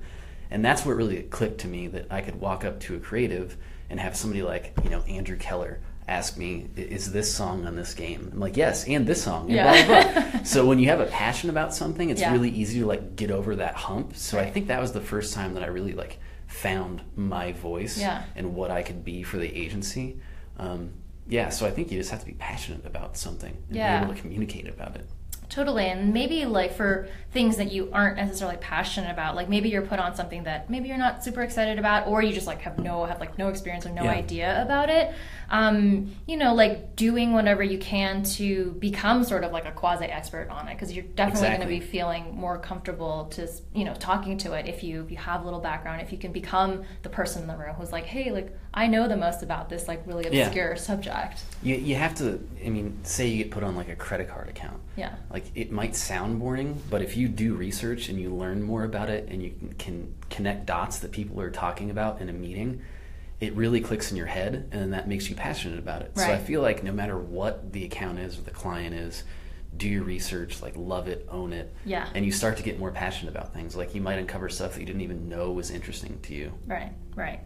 and 0.50 0.64
that's 0.64 0.84
what 0.84 0.96
really 0.96 1.22
clicked 1.24 1.58
to 1.60 1.68
me 1.68 1.86
that 1.88 2.06
I 2.10 2.22
could 2.22 2.40
walk 2.40 2.64
up 2.64 2.80
to 2.80 2.96
a 2.96 2.98
creative 2.98 3.56
and 3.92 4.00
have 4.00 4.16
somebody 4.16 4.42
like, 4.42 4.72
you 4.82 4.90
know, 4.90 5.02
Andrew 5.02 5.36
Keller 5.36 5.78
ask 6.08 6.36
me, 6.36 6.68
is 6.76 7.12
this 7.12 7.32
song 7.32 7.64
on 7.66 7.76
this 7.76 7.94
game? 7.94 8.30
I'm 8.32 8.40
like, 8.40 8.56
yes, 8.56 8.88
and 8.88 9.06
this 9.06 9.22
song, 9.22 9.42
and 9.44 9.52
Yeah. 9.54 9.86
blah 9.86 10.02
blah 10.12 10.30
blah. 10.30 10.42
so 10.44 10.66
when 10.66 10.78
you 10.80 10.88
have 10.88 10.98
a 11.00 11.06
passion 11.06 11.48
about 11.50 11.72
something, 11.74 12.10
it's 12.10 12.20
Yeah. 12.22 12.32
really 12.32 12.50
easy 12.50 12.80
to 12.80 12.86
like 12.86 13.14
get 13.14 13.30
over 13.30 13.54
that 13.56 13.74
hump. 13.76 14.16
So 14.16 14.38
I 14.40 14.50
think 14.50 14.66
that 14.68 14.80
was 14.80 14.92
the 14.92 15.00
first 15.00 15.32
time 15.34 15.54
that 15.54 15.62
I 15.62 15.66
really 15.66 15.92
like 15.92 16.18
found 16.48 17.02
my 17.16 17.52
voice 17.52 17.98
Yeah. 17.98 18.22
and 18.34 18.54
what 18.54 18.70
I 18.70 18.82
could 18.82 19.04
be 19.04 19.22
for 19.22 19.36
the 19.38 19.54
agency. 19.54 20.18
Um, 20.58 20.94
yeah, 21.28 21.50
so 21.50 21.66
I 21.66 21.70
think 21.70 21.92
you 21.92 21.98
just 21.98 22.10
have 22.10 22.20
to 22.20 22.26
be 22.26 22.32
passionate 22.32 22.84
about 22.84 23.16
something 23.16 23.56
and 23.68 23.76
Yeah. 23.76 23.98
be 24.00 24.04
able 24.06 24.14
to 24.14 24.20
communicate 24.20 24.66
about 24.68 24.96
it. 24.96 25.06
Totally. 25.52 25.84
And 25.86 26.14
maybe 26.14 26.46
like 26.46 26.74
for 26.74 27.08
things 27.30 27.58
that 27.58 27.70
you 27.70 27.90
aren't 27.92 28.16
necessarily 28.16 28.56
passionate 28.56 29.10
about, 29.10 29.36
like 29.36 29.50
maybe 29.50 29.68
you're 29.68 29.82
put 29.82 29.98
on 29.98 30.14
something 30.14 30.44
that 30.44 30.70
maybe 30.70 30.88
you're 30.88 30.96
not 30.96 31.22
super 31.22 31.42
excited 31.42 31.78
about, 31.78 32.06
or 32.06 32.22
you 32.22 32.32
just 32.32 32.46
like 32.46 32.62
have 32.62 32.78
no 32.78 33.04
have 33.04 33.20
like 33.20 33.36
no 33.36 33.48
experience 33.48 33.84
or 33.84 33.90
no 33.90 34.04
Yeah. 34.04 34.12
idea 34.12 34.62
about 34.62 34.88
it. 34.88 35.12
Um, 35.50 36.12
you 36.26 36.38
know, 36.38 36.54
like 36.54 36.96
doing 36.96 37.34
whatever 37.34 37.62
you 37.62 37.76
can 37.78 38.22
to 38.38 38.72
become 38.78 39.24
sort 39.24 39.44
of 39.44 39.52
like 39.52 39.66
a 39.66 39.72
quasi 39.72 40.06
expert 40.06 40.48
on 40.48 40.68
it, 40.68 40.74
because 40.74 40.94
you're 40.94 41.04
definitely 41.04 41.48
going 41.48 41.60
to 41.60 41.66
be 41.66 41.80
feeling 41.80 42.34
more 42.34 42.56
comfortable 42.58 43.26
to 43.32 43.46
you 43.74 43.84
know 43.84 43.94
talking 43.94 44.38
to 44.38 44.54
it 44.54 44.66
if 44.66 44.82
you 44.82 45.02
if 45.04 45.10
you 45.10 45.18
have 45.18 45.42
a 45.42 45.44
little 45.44 45.60
background, 45.60 46.00
if 46.00 46.12
you 46.12 46.16
can 46.18 46.32
become 46.32 46.82
the 47.02 47.10
person 47.10 47.42
in 47.42 47.48
the 47.48 47.56
room 47.56 47.74
who's 47.74 47.92
like, 47.92 48.04
hey, 48.06 48.30
like 48.30 48.56
I 48.72 48.86
know 48.86 49.06
the 49.06 49.16
most 49.18 49.42
about 49.42 49.68
this 49.68 49.86
like 49.88 50.06
really 50.06 50.26
Yeah. 50.32 50.46
obscure 50.46 50.76
subject. 50.76 51.42
You, 51.62 51.74
you 51.76 51.94
have 51.96 52.14
to, 52.16 52.40
I 52.64 52.70
mean, 52.70 52.98
say 53.04 53.28
you 53.28 53.36
get 53.44 53.50
put 53.50 53.62
on 53.62 53.76
like 53.76 53.90
a 53.90 53.96
credit 53.96 54.28
card 54.30 54.48
account. 54.48 54.80
Yeah. 54.96 55.14
Like 55.30 55.41
it 55.54 55.70
might 55.70 55.96
sound 55.96 56.38
boring, 56.38 56.80
but 56.90 57.02
if 57.02 57.16
you 57.16 57.28
do 57.28 57.54
research 57.54 58.08
and 58.08 58.20
you 58.20 58.34
learn 58.34 58.62
more 58.62 58.84
about 58.84 59.10
it 59.10 59.28
and 59.28 59.42
you 59.42 59.54
can, 59.78 60.14
connect 60.30 60.66
dots 60.66 60.98
that 61.00 61.12
people 61.12 61.40
are 61.40 61.50
talking 61.50 61.90
about 61.90 62.20
in 62.20 62.28
a 62.28 62.32
meeting, 62.32 62.82
it 63.40 63.54
really 63.54 63.80
clicks 63.80 64.10
in 64.10 64.16
your 64.16 64.26
head 64.26 64.68
and 64.72 64.92
that 64.92 65.08
makes 65.08 65.28
you 65.28 65.34
passionate 65.34 65.78
about 65.78 66.02
it. 66.02 66.16
So 66.16 66.24
I 66.24 66.38
feel 66.38 66.62
like 66.62 66.82
no 66.82 66.92
matter 66.92 67.18
what 67.18 67.72
the 67.72 67.84
account 67.84 68.18
is 68.18 68.38
or 68.38 68.42
the 68.42 68.50
client 68.52 68.94
is, 68.94 69.24
do 69.76 69.88
your 69.88 70.04
research, 70.04 70.62
like 70.62 70.74
love 70.76 71.08
it, 71.08 71.26
own 71.30 71.52
it. 71.52 71.74
Yeah. 71.84 72.08
And 72.14 72.24
you 72.24 72.32
start 72.32 72.56
to 72.58 72.62
get 72.62 72.78
more 72.78 72.90
passionate 72.90 73.34
about 73.34 73.52
things. 73.52 73.74
Like 73.74 73.94
you 73.94 74.00
might 74.00 74.18
uncover 74.18 74.48
stuff 74.48 74.74
that 74.74 74.80
you 74.80 74.86
didn't 74.86 75.00
even 75.02 75.28
know 75.28 75.50
was 75.52 75.70
interesting 75.70 76.20
to 76.22 76.34
you. 76.34 76.52
Right, 76.66 76.92
right. 77.16 77.40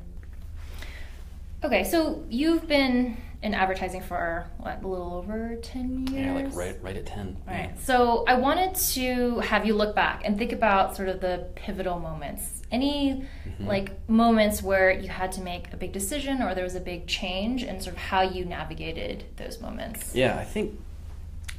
Okay, 1.65 1.85
so 1.85 2.25
you've 2.29 2.69
been 2.69 3.17
in 3.47 3.55
advertising 3.55 4.03
for 4.03 4.47
what, 4.59 4.83
a 4.83 4.87
little 4.89 5.15
over 5.15 5.57
10 5.63 6.09
years? 6.09 6.27
Yeah, 6.27 6.33
like 6.35 6.55
right 6.55 6.77
right 6.83 6.97
at 6.97 7.07
10. 7.07 7.37
All 7.49 7.55
right. 7.55 7.81
So 7.81 8.25
I 8.27 8.35
wanted 8.35 8.75
to 8.95 9.39
have 9.41 9.65
you 9.65 9.75
look 9.75 9.95
back 9.95 10.23
and 10.25 10.37
think 10.37 10.53
about 10.53 10.97
sort 10.97 11.09
of 11.09 11.21
the 11.21 11.47
pivotal 11.55 11.99
moments. 11.99 12.63
Any 12.71 13.25
Mm-hmm. 13.47 13.69
like 13.69 14.09
moments 14.09 14.63
where 14.63 14.91
you 14.91 15.09
had 15.09 15.33
to 15.33 15.41
make 15.41 15.73
a 15.73 15.79
big 15.79 15.93
decision 15.93 16.43
or 16.43 16.55
there 16.55 16.65
was 16.65 16.75
a 16.75 16.81
big 16.81 17.07
change 17.07 17.63
and 17.63 17.83
sort 17.83 17.97
of 17.97 18.03
how 18.03 18.21
you 18.21 18.45
navigated 18.45 19.25
those 19.37 19.61
moments. 19.61 20.15
Yeah, 20.15 20.37
I 20.37 20.45
think 20.45 20.79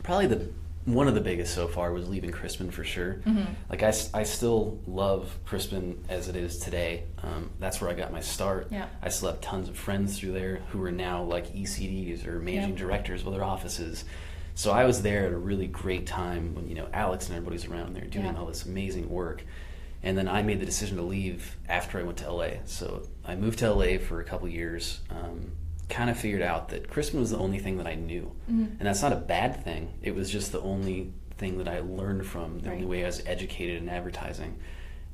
probably 0.03 0.27
the 0.27 0.47
one 0.87 1.09
of 1.09 1.15
the 1.15 1.21
biggest 1.21 1.53
so 1.53 1.67
far 1.67 1.91
was 1.91 2.07
leaving 2.07 2.31
Crispin 2.31 2.71
for 2.71 2.83
sure. 2.85 3.15
Mm-hmm. 3.25 3.43
Like 3.69 3.83
I, 3.83 3.93
I 4.13 4.23
still 4.23 4.79
love 4.87 5.37
Crispin 5.45 6.01
as 6.07 6.29
it 6.29 6.37
is 6.37 6.59
today. 6.59 7.03
Um, 7.21 7.49
that's 7.59 7.81
where 7.81 7.89
I 7.89 7.93
got 7.93 8.11
my 8.13 8.21
start. 8.21 8.69
Yeah. 8.71 8.87
I 9.01 9.09
still 9.09 9.29
have 9.29 9.41
tons 9.41 9.67
of 9.67 9.77
friends 9.77 10.17
through 10.17 10.31
there 10.31 10.61
who 10.69 10.81
are 10.83 10.91
now 10.91 11.23
like 11.23 11.53
ECDs 11.53 12.25
or 12.25 12.39
managing 12.39 12.75
directors 12.75 13.21
of 13.21 13.27
other 13.27 13.43
offices. 13.43 14.05
So 14.55 14.71
I 14.71 14.85
was 14.85 15.01
there 15.01 15.25
at 15.27 15.33
a 15.33 15.37
really 15.37 15.67
great 15.67 16.07
time 16.07 16.55
when 16.55 16.69
you 16.69 16.75
know 16.75 16.87
Alex 16.93 17.27
and 17.27 17.35
everybody's 17.35 17.65
around 17.65 17.93
there 17.93 18.05
doing 18.05 18.25
Yeah. 18.25 18.37
all 18.37 18.45
this 18.45 18.65
amazing 18.65 19.09
work. 19.09 19.43
And 20.03 20.17
then 20.17 20.29
I 20.29 20.41
made 20.41 20.61
the 20.61 20.65
decision 20.65 20.95
to 20.97 21.03
leave 21.03 21.57
after 21.67 21.99
I 21.99 22.03
went 22.03 22.17
to 22.19 22.31
LA. 22.31 22.49
So 22.65 23.03
I 23.25 23.35
moved 23.35 23.59
to 23.59 23.69
LA 23.73 23.97
for 23.97 24.21
a 24.21 24.23
couple 24.23 24.47
years. 24.47 25.01
Um, 25.09 25.51
kind 25.89 26.09
of 26.09 26.17
figured 26.17 26.41
out 26.41 26.69
that 26.69 26.89
Crispin 26.89 27.19
was 27.19 27.31
the 27.31 27.37
only 27.37 27.59
thing 27.59 27.77
that 27.77 27.87
I 27.87 27.95
knew, 27.95 28.31
Mm-hmm. 28.51 28.63
and 28.79 28.81
that's 28.81 29.01
not 29.01 29.13
a 29.13 29.17
bad 29.17 29.63
thing. 29.63 29.93
It 30.01 30.15
was 30.15 30.29
just 30.29 30.51
the 30.51 30.61
only 30.61 31.13
thing 31.37 31.57
that 31.59 31.67
I 31.67 31.79
learned 31.79 32.25
from, 32.25 32.59
the 32.59 32.71
only 32.71 32.85
way 32.85 33.03
I 33.03 33.05
was 33.07 33.21
educated 33.25 33.81
in 33.81 33.89
advertising. 33.89 34.57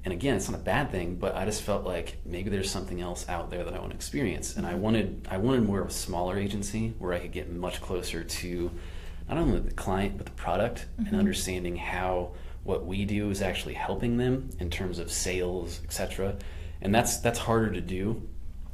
And 0.06 0.12
again, 0.14 0.36
it's 0.36 0.50
not 0.50 0.60
a 0.60 0.64
bad 0.64 0.92
thing, 0.92 1.16
but 1.16 1.36
I 1.36 1.46
just 1.46 1.62
felt 1.62 1.86
like 1.86 2.18
maybe 2.26 2.50
there's 2.50 2.70
something 2.72 3.00
else 3.02 3.28
out 3.30 3.50
there 3.52 3.64
that 3.64 3.74
I 3.74 3.80
want 3.80 3.92
to 3.92 3.96
experience, 3.96 4.56
and 4.58 4.66
I 4.66 4.74
wanted 4.76 5.28
I 5.32 5.38
wanted 5.38 5.64
more 5.64 5.80
of 5.82 5.88
a 5.88 5.92
smaller 5.92 6.38
agency 6.38 6.94
where 7.00 7.14
I 7.14 7.20
could 7.20 7.32
get 7.32 7.52
much 7.52 7.82
closer 7.82 8.24
to 8.24 8.72
not 9.30 9.38
only 9.38 9.60
the 9.60 9.72
client 9.74 10.18
but 10.18 10.26
the 10.26 10.34
product 10.34 10.88
and 10.98 11.16
understanding 11.16 11.78
how 11.78 12.32
what 12.64 12.86
we 12.86 13.06
do 13.06 13.30
is 13.30 13.42
actually 13.42 13.74
helping 13.76 14.18
them 14.18 14.50
in 14.60 14.70
terms 14.70 15.00
of 15.00 15.12
sales, 15.12 15.80
etc. 15.86 16.36
And 16.82 16.94
that's 16.94 17.18
that's 17.20 17.40
harder 17.40 17.72
to 17.72 17.82
do 17.82 18.28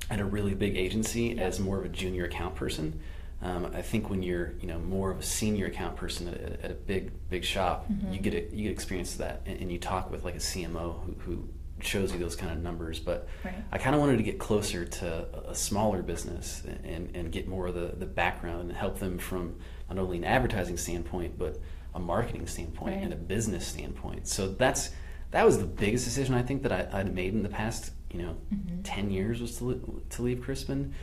at 0.10 0.20
a 0.20 0.26
really 0.26 0.54
big 0.54 0.76
agency 0.76 1.40
as 1.40 1.60
more 1.60 1.80
of 1.80 1.86
a 1.86 1.90
junior 1.90 2.26
account 2.26 2.56
person. 2.56 3.00
Um, 3.42 3.72
I 3.74 3.82
think 3.82 4.10
when 4.10 4.22
you're 4.22 4.54
you 4.60 4.68
know 4.68 4.80
more 4.80 5.12
of 5.12 5.20
a 5.20 5.24
senior 5.24 5.68
account 5.68 5.96
person 5.96 6.28
at, 6.28 6.42
at, 6.42 6.62
at 6.66 6.72
a 6.72 6.74
big 6.74 7.12
big 7.30 7.44
shop, 7.46 7.88
Mm-hmm. 7.90 8.14
you 8.14 8.20
get 8.20 8.34
a, 8.34 8.56
you 8.56 8.64
get 8.64 8.72
experience 8.72 9.14
of 9.14 9.20
that, 9.20 9.42
and, 9.46 9.60
and 9.62 9.72
you 9.72 9.78
talk 9.80 10.12
with 10.12 10.24
like 10.26 10.36
a 10.36 10.40
CMO 10.40 11.02
who, 11.06 11.16
who 11.20 11.50
shows 11.82 12.12
you 12.12 12.20
those 12.20 12.36
kind 12.36 12.52
of 12.52 12.58
numbers. 12.62 13.00
But 13.00 13.30
Right. 13.46 13.54
I 13.72 13.78
kind 13.78 13.96
of 13.96 14.02
wanted 14.02 14.18
to 14.18 14.24
get 14.24 14.38
closer 14.40 14.84
to 14.84 15.26
a- 15.48 15.52
a 15.52 15.56
smaller 15.56 16.02
business 16.02 16.64
and, 16.84 17.16
and 17.16 17.32
get 17.32 17.48
more 17.48 17.68
of 17.68 17.76
the, 17.76 17.94
the 17.98 18.06
background 18.06 18.70
and 18.70 18.74
help 18.78 19.00
them 19.00 19.18
from 19.18 19.56
not 19.88 19.98
only 19.98 20.18
an 20.18 20.26
advertising 20.26 20.76
standpoint 20.76 21.40
but 21.40 21.58
a 21.96 22.00
marketing 22.00 22.46
standpoint 22.48 22.96
Right. 22.96 23.04
and 23.04 23.14
a 23.14 23.16
business 23.16 23.66
standpoint. 23.66 24.28
So 24.28 24.50
that's 24.50 24.90
that 25.32 25.46
was 25.46 25.60
the 25.60 25.66
biggest 25.66 26.04
decision 26.04 26.36
I 26.36 26.42
think 26.42 26.64
that 26.64 26.74
I, 26.74 27.00
I'd 27.00 27.14
made 27.16 27.34
in 27.34 27.44
the 27.44 27.50
past 27.50 27.92
you 28.12 28.22
know 28.22 28.36
Mm-hmm. 28.54 28.82
ten 28.84 29.12
years 29.12 29.42
was 29.42 29.58
to 29.58 29.64
li- 29.66 29.82
to 30.12 30.22
leave 30.22 30.42
Crispin. 30.42 30.94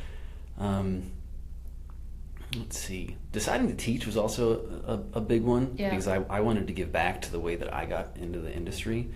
Um, 0.59 1.11
let's 2.57 2.79
see. 2.79 3.17
Deciding 3.33 3.69
to 3.69 3.75
teach 3.75 4.07
was 4.07 4.17
also 4.17 5.03
a, 5.15 5.19
a 5.19 5.21
big 5.21 5.43
one 5.43 5.75
Yeah. 5.77 5.91
because 5.91 6.09
I, 6.09 6.17
I 6.31 6.41
wanted 6.41 6.67
to 6.69 6.73
give 6.73 6.93
back 6.93 7.23
to 7.23 7.33
the 7.33 7.41
way 7.41 7.57
that 7.57 7.73
I 7.73 7.85
got 7.87 8.17
into 8.17 8.39
the 8.41 8.53
industry. 8.55 9.09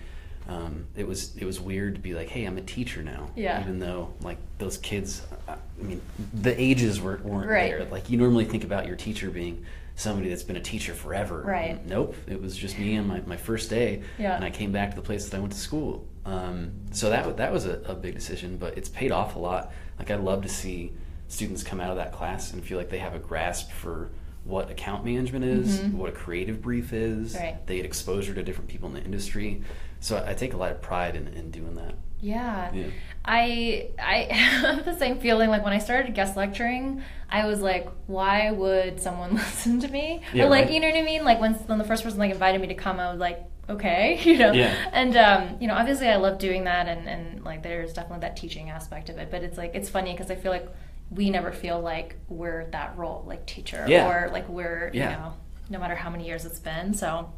Um, 0.48 0.86
it 0.96 1.06
was 1.06 1.36
it 1.36 1.44
was 1.44 1.60
weird 1.60 1.94
to 1.94 2.00
be 2.00 2.14
like, 2.14 2.28
hey, 2.28 2.44
I'm 2.44 2.58
a 2.58 2.62
teacher 2.62 3.02
now. 3.02 3.30
Yeah. 3.36 3.60
Even 3.60 3.78
though 3.78 4.12
like 4.22 4.38
those 4.58 4.78
kids, 4.78 5.22
I 5.48 5.52
I 5.52 5.82
mean, 5.82 6.00
the 6.34 6.58
ages 6.60 7.00
were, 7.00 7.20
weren't 7.22 7.48
Right. 7.48 7.70
there. 7.70 7.84
Like 7.86 8.10
you 8.10 8.18
normally 8.18 8.44
think 8.44 8.64
about 8.64 8.86
your 8.86 8.96
teacher 8.96 9.30
being 9.30 9.64
somebody 9.96 10.28
that's 10.28 10.42
been 10.42 10.56
a 10.56 10.60
teacher 10.62 10.94
forever. 10.94 11.42
Right. 11.42 11.84
Nope. 11.86 12.16
It 12.26 12.40
was 12.40 12.56
just 12.56 12.78
me 12.78 12.96
on 12.96 13.06
my, 13.06 13.20
my 13.26 13.36
first 13.36 13.68
day, 13.70 14.02
Yeah. 14.18 14.34
and 14.34 14.44
I 14.44 14.50
came 14.50 14.72
back 14.72 14.90
to 14.90 14.96
the 14.96 15.02
place 15.02 15.28
that 15.28 15.36
I 15.36 15.40
went 15.40 15.52
to 15.52 15.58
school. 15.58 16.06
Um, 16.24 16.72
so 16.92 17.10
that 17.10 17.36
that 17.38 17.52
was 17.52 17.66
a, 17.66 17.80
a 17.86 17.94
big 17.94 18.14
decision, 18.14 18.56
but 18.56 18.76
it's 18.76 18.88
paid 18.88 19.10
off 19.12 19.36
a 19.36 19.38
lot. 19.38 19.72
Like 19.98 20.10
I 20.10 20.16
love 20.16 20.42
to 20.42 20.48
see 20.48 20.92
students 21.28 21.62
come 21.62 21.80
out 21.80 21.90
of 21.90 21.96
that 21.96 22.12
class 22.12 22.52
and 22.52 22.62
feel 22.64 22.76
like 22.78 22.90
they 22.90 22.98
have 22.98 23.14
a 23.14 23.18
grasp 23.18 23.70
for 23.70 24.10
what 24.44 24.70
account 24.70 25.04
management 25.04 25.44
is, 25.44 25.80
Mhm. 25.80 25.92
what 25.94 26.08
a 26.08 26.12
creative 26.12 26.60
brief 26.62 26.92
is. 26.92 27.34
Right. 27.34 27.64
They 27.66 27.76
get 27.76 27.84
exposure 27.84 28.34
to 28.34 28.42
different 28.42 28.68
people 28.68 28.88
in 28.88 28.94
the 28.94 29.02
industry. 29.04 29.62
So 30.00 30.16
I, 30.16 30.30
I 30.30 30.34
take 30.34 30.54
a 30.54 30.56
lot 30.56 30.72
of 30.72 30.80
pride 30.80 31.14
in, 31.14 31.28
in 31.28 31.50
doing 31.50 31.74
that. 31.76 31.94
Yeah. 32.20 32.70
Yeah. 32.72 32.86
I 33.24 33.88
I 33.98 34.14
have 34.34 34.84
the 34.84 34.96
same 34.98 35.18
feeling 35.20 35.50
like 35.50 35.62
when 35.62 35.72
I 35.72 35.78
started 35.78 36.14
guest 36.14 36.36
lecturing, 36.36 37.02
I 37.30 37.46
was 37.46 37.60
like, 37.60 37.88
why 38.06 38.50
would 38.50 39.00
someone 39.00 39.34
listen 39.36 39.78
to 39.80 39.88
me? 39.88 40.22
Yeah, 40.32 40.44
or 40.44 40.48
like, 40.48 40.64
right. 40.66 40.74
you 40.74 40.80
know 40.80 40.88
what 40.90 40.98
I 40.98 41.02
mean? 41.02 41.24
Like 41.24 41.40
when 41.40 41.54
when 41.54 41.78
the 41.78 41.84
first 41.84 42.02
person 42.02 42.18
like 42.18 42.30
invited 42.30 42.60
me 42.60 42.66
to 42.68 42.74
come, 42.74 42.98
I 42.98 43.10
was 43.10 43.20
like, 43.20 43.44
okay, 43.70 44.20
you 44.24 44.38
know. 44.38 44.52
Yeah. 44.52 44.74
And 44.92 45.16
um, 45.16 45.56
you 45.60 45.66
know, 45.68 45.74
obviously 45.74 46.08
I 46.08 46.16
love 46.16 46.38
doing 46.38 46.64
that 46.64 46.86
and 46.88 47.08
and 47.08 47.44
like 47.44 47.62
there's 47.62 47.92
definitely 47.92 48.20
that 48.20 48.36
teaching 48.36 48.70
aspect 48.70 49.08
of 49.08 49.18
it, 49.18 49.30
but 49.30 49.42
it's 49.42 49.56
like 49.58 49.74
it's 49.74 49.88
funny 49.88 50.12
because 50.12 50.30
I 50.30 50.36
feel 50.36 50.52
like 50.52 50.68
we 51.10 51.30
never 51.30 51.50
feel 51.52 51.80
like 51.80 52.16
we're 52.28 52.66
that 52.70 52.96
role, 52.96 53.24
like 53.26 53.44
teacher 53.46 53.84
Yeah. 53.88 54.08
or 54.08 54.30
like 54.30 54.48
we're, 54.48 54.90
Yeah. 54.92 55.10
you 55.10 55.16
know, 55.16 55.32
no 55.68 55.78
matter 55.80 55.96
how 55.96 56.08
many 56.10 56.26
years 56.26 56.44
it's 56.44 56.60
been. 56.60 56.94
So 56.94 57.32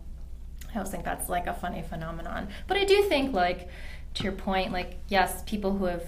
I 0.75 0.79
always 0.79 0.91
think 0.91 1.05
that's 1.05 1.29
like 1.29 1.47
a 1.47 1.55
funny 1.55 1.83
phenomenon. 1.83 2.49
But 2.67 2.77
I 2.79 2.85
do 2.85 3.03
think, 3.05 3.35
like, 3.35 3.69
to 4.15 4.25
your 4.25 4.33
point, 4.33 4.73
like, 4.73 4.99
yes, 5.09 5.43
people 5.47 5.77
who 5.77 5.85
have 5.87 6.05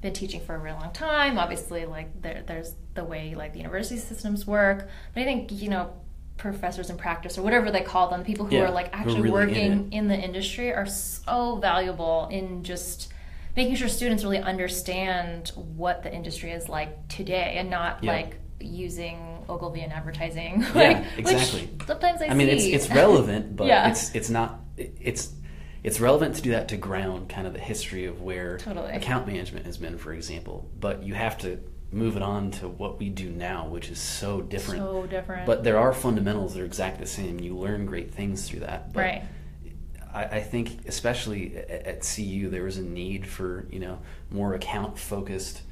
been 0.00 0.12
teaching 0.14 0.40
for 0.40 0.54
a 0.54 0.58
really 0.58 0.78
long 0.78 0.92
time, 0.92 1.38
obviously, 1.38 1.84
like, 1.84 2.20
there, 2.22 2.42
there's 2.46 2.74
the 2.94 3.04
way, 3.04 3.34
like, 3.34 3.52
the 3.52 3.58
university 3.58 3.98
systems 4.00 4.46
work. 4.46 4.88
But 5.14 5.20
I 5.22 5.24
think, 5.24 5.52
you 5.52 5.68
know, 5.68 5.92
professors 6.40 6.90
in 6.90 6.96
practice 6.96 7.38
or 7.38 7.42
whatever 7.42 7.70
they 7.70 7.82
call 7.82 8.08
them, 8.10 8.24
people 8.24 8.46
who 8.46 8.56
Yeah, 8.56 8.62
are, 8.64 8.70
like, 8.70 8.88
actually 8.92 9.20
really 9.20 9.30
working 9.30 9.92
it. 9.92 9.96
in 9.96 10.08
the 10.08 10.16
industry 10.16 10.72
are 10.72 10.86
so 10.86 11.56
valuable 11.56 12.28
in 12.30 12.64
just 12.64 13.12
making 13.56 13.74
sure 13.76 13.88
students 13.88 14.24
really 14.24 14.38
understand 14.38 15.52
what 15.76 16.02
the 16.02 16.12
industry 16.12 16.50
is 16.50 16.68
like 16.68 17.06
today 17.08 17.56
and 17.58 17.70
not, 17.70 18.02
Yeah. 18.02 18.12
like, 18.12 18.36
using 18.58 19.18
Ogilvy 19.48 19.82
on 19.84 19.90
Advertising. 19.92 20.62
Yeah, 20.74 20.74
like, 20.74 21.04
exactly. 21.18 21.66
Which 21.66 21.86
sometimes 21.86 22.22
I, 22.22 22.26
I 22.26 22.34
mean, 22.34 22.48
it's 22.48 22.64
it's 22.64 22.90
relevant, 22.90 23.56
but 23.56 23.66
Yeah. 23.72 23.88
it's 23.90 24.14
it's 24.14 24.28
not 24.30 24.60
it's 24.76 25.32
it's 25.82 25.98
relevant 25.98 26.36
to 26.36 26.42
do 26.42 26.50
that 26.50 26.68
to 26.68 26.76
ground 26.76 27.30
kind 27.30 27.46
of 27.46 27.54
the 27.54 27.58
history 27.58 28.04
of 28.04 28.20
where 28.20 28.58
Totally. 28.58 28.92
account 28.92 29.26
management 29.26 29.64
has 29.64 29.78
been, 29.78 29.96
for 29.96 30.12
example. 30.12 30.68
But 30.78 31.02
you 31.02 31.14
have 31.14 31.38
to 31.38 31.58
move 31.92 32.16
it 32.16 32.22
on 32.22 32.50
to 32.52 32.68
what 32.68 32.98
we 32.98 33.08
do 33.08 33.30
now, 33.30 33.66
which 33.66 33.88
is 33.90 33.98
so 33.98 34.40
different. 34.40 34.80
So 34.80 35.06
different. 35.06 35.46
But 35.46 35.64
there 35.64 35.78
are 35.78 35.92
fundamentals 35.92 36.54
that 36.54 36.62
are 36.62 36.64
exactly 36.66 37.04
the 37.04 37.10
same. 37.10 37.40
You 37.40 37.56
learn 37.56 37.86
great 37.86 38.12
things 38.14 38.48
through 38.48 38.60
that. 38.60 38.92
But 38.92 39.00
Right. 39.00 39.22
I, 40.12 40.24
I 40.24 40.40
think, 40.40 40.86
especially 40.86 41.56
at, 41.56 41.70
at 41.86 42.00
CU, 42.16 42.48
there 42.48 42.64
was 42.64 42.78
a 42.78 42.82
need 42.82 43.26
for 43.26 43.66
you 43.70 43.80
know 43.80 43.98
more 44.30 44.54
account 44.54 44.98
focused 44.98 45.62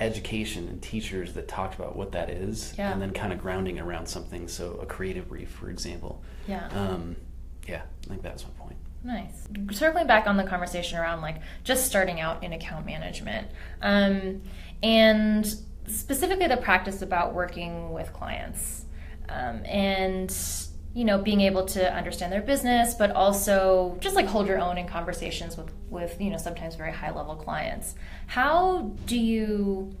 education 0.00 0.66
and 0.68 0.82
teachers 0.82 1.34
that 1.34 1.46
talked 1.48 1.74
about 1.76 1.94
what 1.94 2.12
that 2.12 2.28
is, 2.28 2.74
Yeah. 2.76 2.92
and 2.92 3.00
then 3.00 3.12
kind 3.12 3.32
of 3.32 3.40
grounding 3.40 3.78
around 3.78 4.06
something. 4.06 4.48
So 4.48 4.78
a 4.82 4.86
creative 4.86 5.28
brief, 5.28 5.50
for 5.50 5.70
example. 5.70 6.22
Yeah. 6.48 6.66
Um, 6.68 7.16
yeah, 7.68 7.82
I 8.04 8.08
think 8.08 8.22
that's 8.22 8.42
my 8.44 8.50
point. 8.58 8.76
Nice. 9.04 9.46
Circling 9.72 10.06
back 10.06 10.26
on 10.26 10.38
the 10.38 10.44
conversation 10.44 10.98
around 10.98 11.20
like 11.20 11.36
just 11.62 11.86
starting 11.86 12.20
out 12.20 12.42
in 12.42 12.54
account 12.54 12.86
management, 12.86 13.48
um, 13.82 14.40
and 14.82 15.46
specifically 15.86 16.46
the 16.46 16.56
practice 16.56 17.02
about 17.02 17.34
working 17.34 17.92
with 17.92 18.10
clients, 18.14 18.86
um, 19.28 19.62
and 19.66 20.34
you 20.94 21.04
know 21.04 21.18
being 21.18 21.42
able 21.42 21.66
to 21.66 21.94
understand 21.94 22.32
their 22.32 22.40
business, 22.40 22.94
but 22.94 23.10
also 23.10 23.98
just 24.00 24.16
like 24.16 24.24
hold 24.24 24.46
your 24.46 24.58
own 24.58 24.78
in 24.78 24.88
conversations 24.88 25.58
with 25.58 25.70
with 25.90 26.18
you 26.18 26.30
know 26.30 26.38
sometimes 26.38 26.74
very 26.74 26.92
high 26.92 27.10
level 27.10 27.36
clients. 27.36 27.96
How 28.26 28.90
do 29.04 29.18
you 29.18 29.94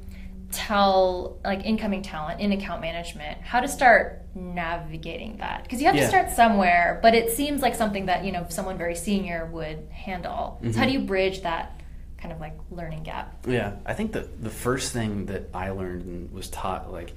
tell 0.54 1.38
like 1.44 1.64
incoming 1.64 2.02
talent 2.02 2.40
in 2.40 2.52
account 2.52 2.80
management 2.80 3.40
how 3.42 3.60
to 3.60 3.68
start 3.68 4.22
navigating 4.34 5.38
that. 5.38 5.62
Because 5.62 5.80
you 5.80 5.86
have 5.86 5.96
to 5.96 6.08
start 6.08 6.30
somewhere 6.30 7.00
but 7.02 7.14
it 7.14 7.30
seems 7.30 7.62
like 7.62 7.74
something 7.74 8.06
that 8.06 8.24
you 8.24 8.32
know 8.32 8.46
someone 8.48 8.78
very 8.78 8.94
senior 8.94 9.46
would 9.46 9.88
handle. 9.90 10.58
So 10.62 10.68
how 10.68 10.72
mm-hmm. 10.72 10.86
do 10.86 10.92
you 10.92 11.00
bridge 11.00 11.42
that 11.42 11.80
kind 12.18 12.32
of 12.32 12.40
like 12.40 12.56
learning 12.70 13.02
gap? 13.02 13.44
Yeah, 13.46 13.76
I 13.84 13.92
think 13.94 14.12
the 14.12 14.28
the 14.40 14.50
first 14.50 14.92
thing 14.92 15.26
that 15.26 15.50
I 15.52 15.70
learned 15.70 16.02
and 16.06 16.32
was 16.32 16.48
taught 16.48 16.90
like 16.90 17.12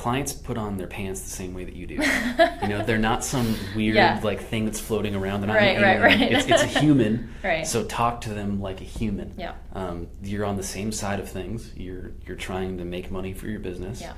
clients 0.00 0.32
put 0.32 0.56
on 0.56 0.78
their 0.78 0.86
pants 0.86 1.20
the 1.20 1.28
same 1.28 1.52
way 1.52 1.64
that 1.64 1.76
you 1.76 1.86
do. 1.86 1.94
you 2.62 2.68
know, 2.68 2.82
they're 2.86 2.96
not 2.98 3.22
some 3.22 3.54
weird 3.76 3.96
Yeah. 3.96 4.18
like 4.22 4.40
thing 4.40 4.64
that's 4.64 4.80
floating 4.80 5.14
around. 5.14 5.40
They're 5.42 5.48
not 5.48 5.56
Right, 5.56 5.76
an 5.76 5.82
right, 5.82 5.96
alien. 6.00 6.20
right. 6.20 6.32
It's, 6.32 6.46
it's 6.48 6.62
a 6.62 6.80
human. 6.80 7.34
Right. 7.44 7.66
So 7.66 7.84
talk 7.84 8.22
to 8.22 8.30
them 8.30 8.60
like 8.60 8.80
a 8.80 8.84
human. 8.84 9.34
Yeah. 9.38 9.52
Um, 9.74 10.08
you're 10.22 10.44
on 10.46 10.56
the 10.56 10.62
same 10.62 10.90
side 10.92 11.20
of 11.20 11.28
things. 11.28 11.70
You're 11.76 12.12
you're 12.26 12.36
trying 12.36 12.78
to 12.78 12.84
make 12.84 13.10
money 13.10 13.32
for 13.34 13.46
your 13.46 13.60
business. 13.60 14.00
Yeah. 14.00 14.12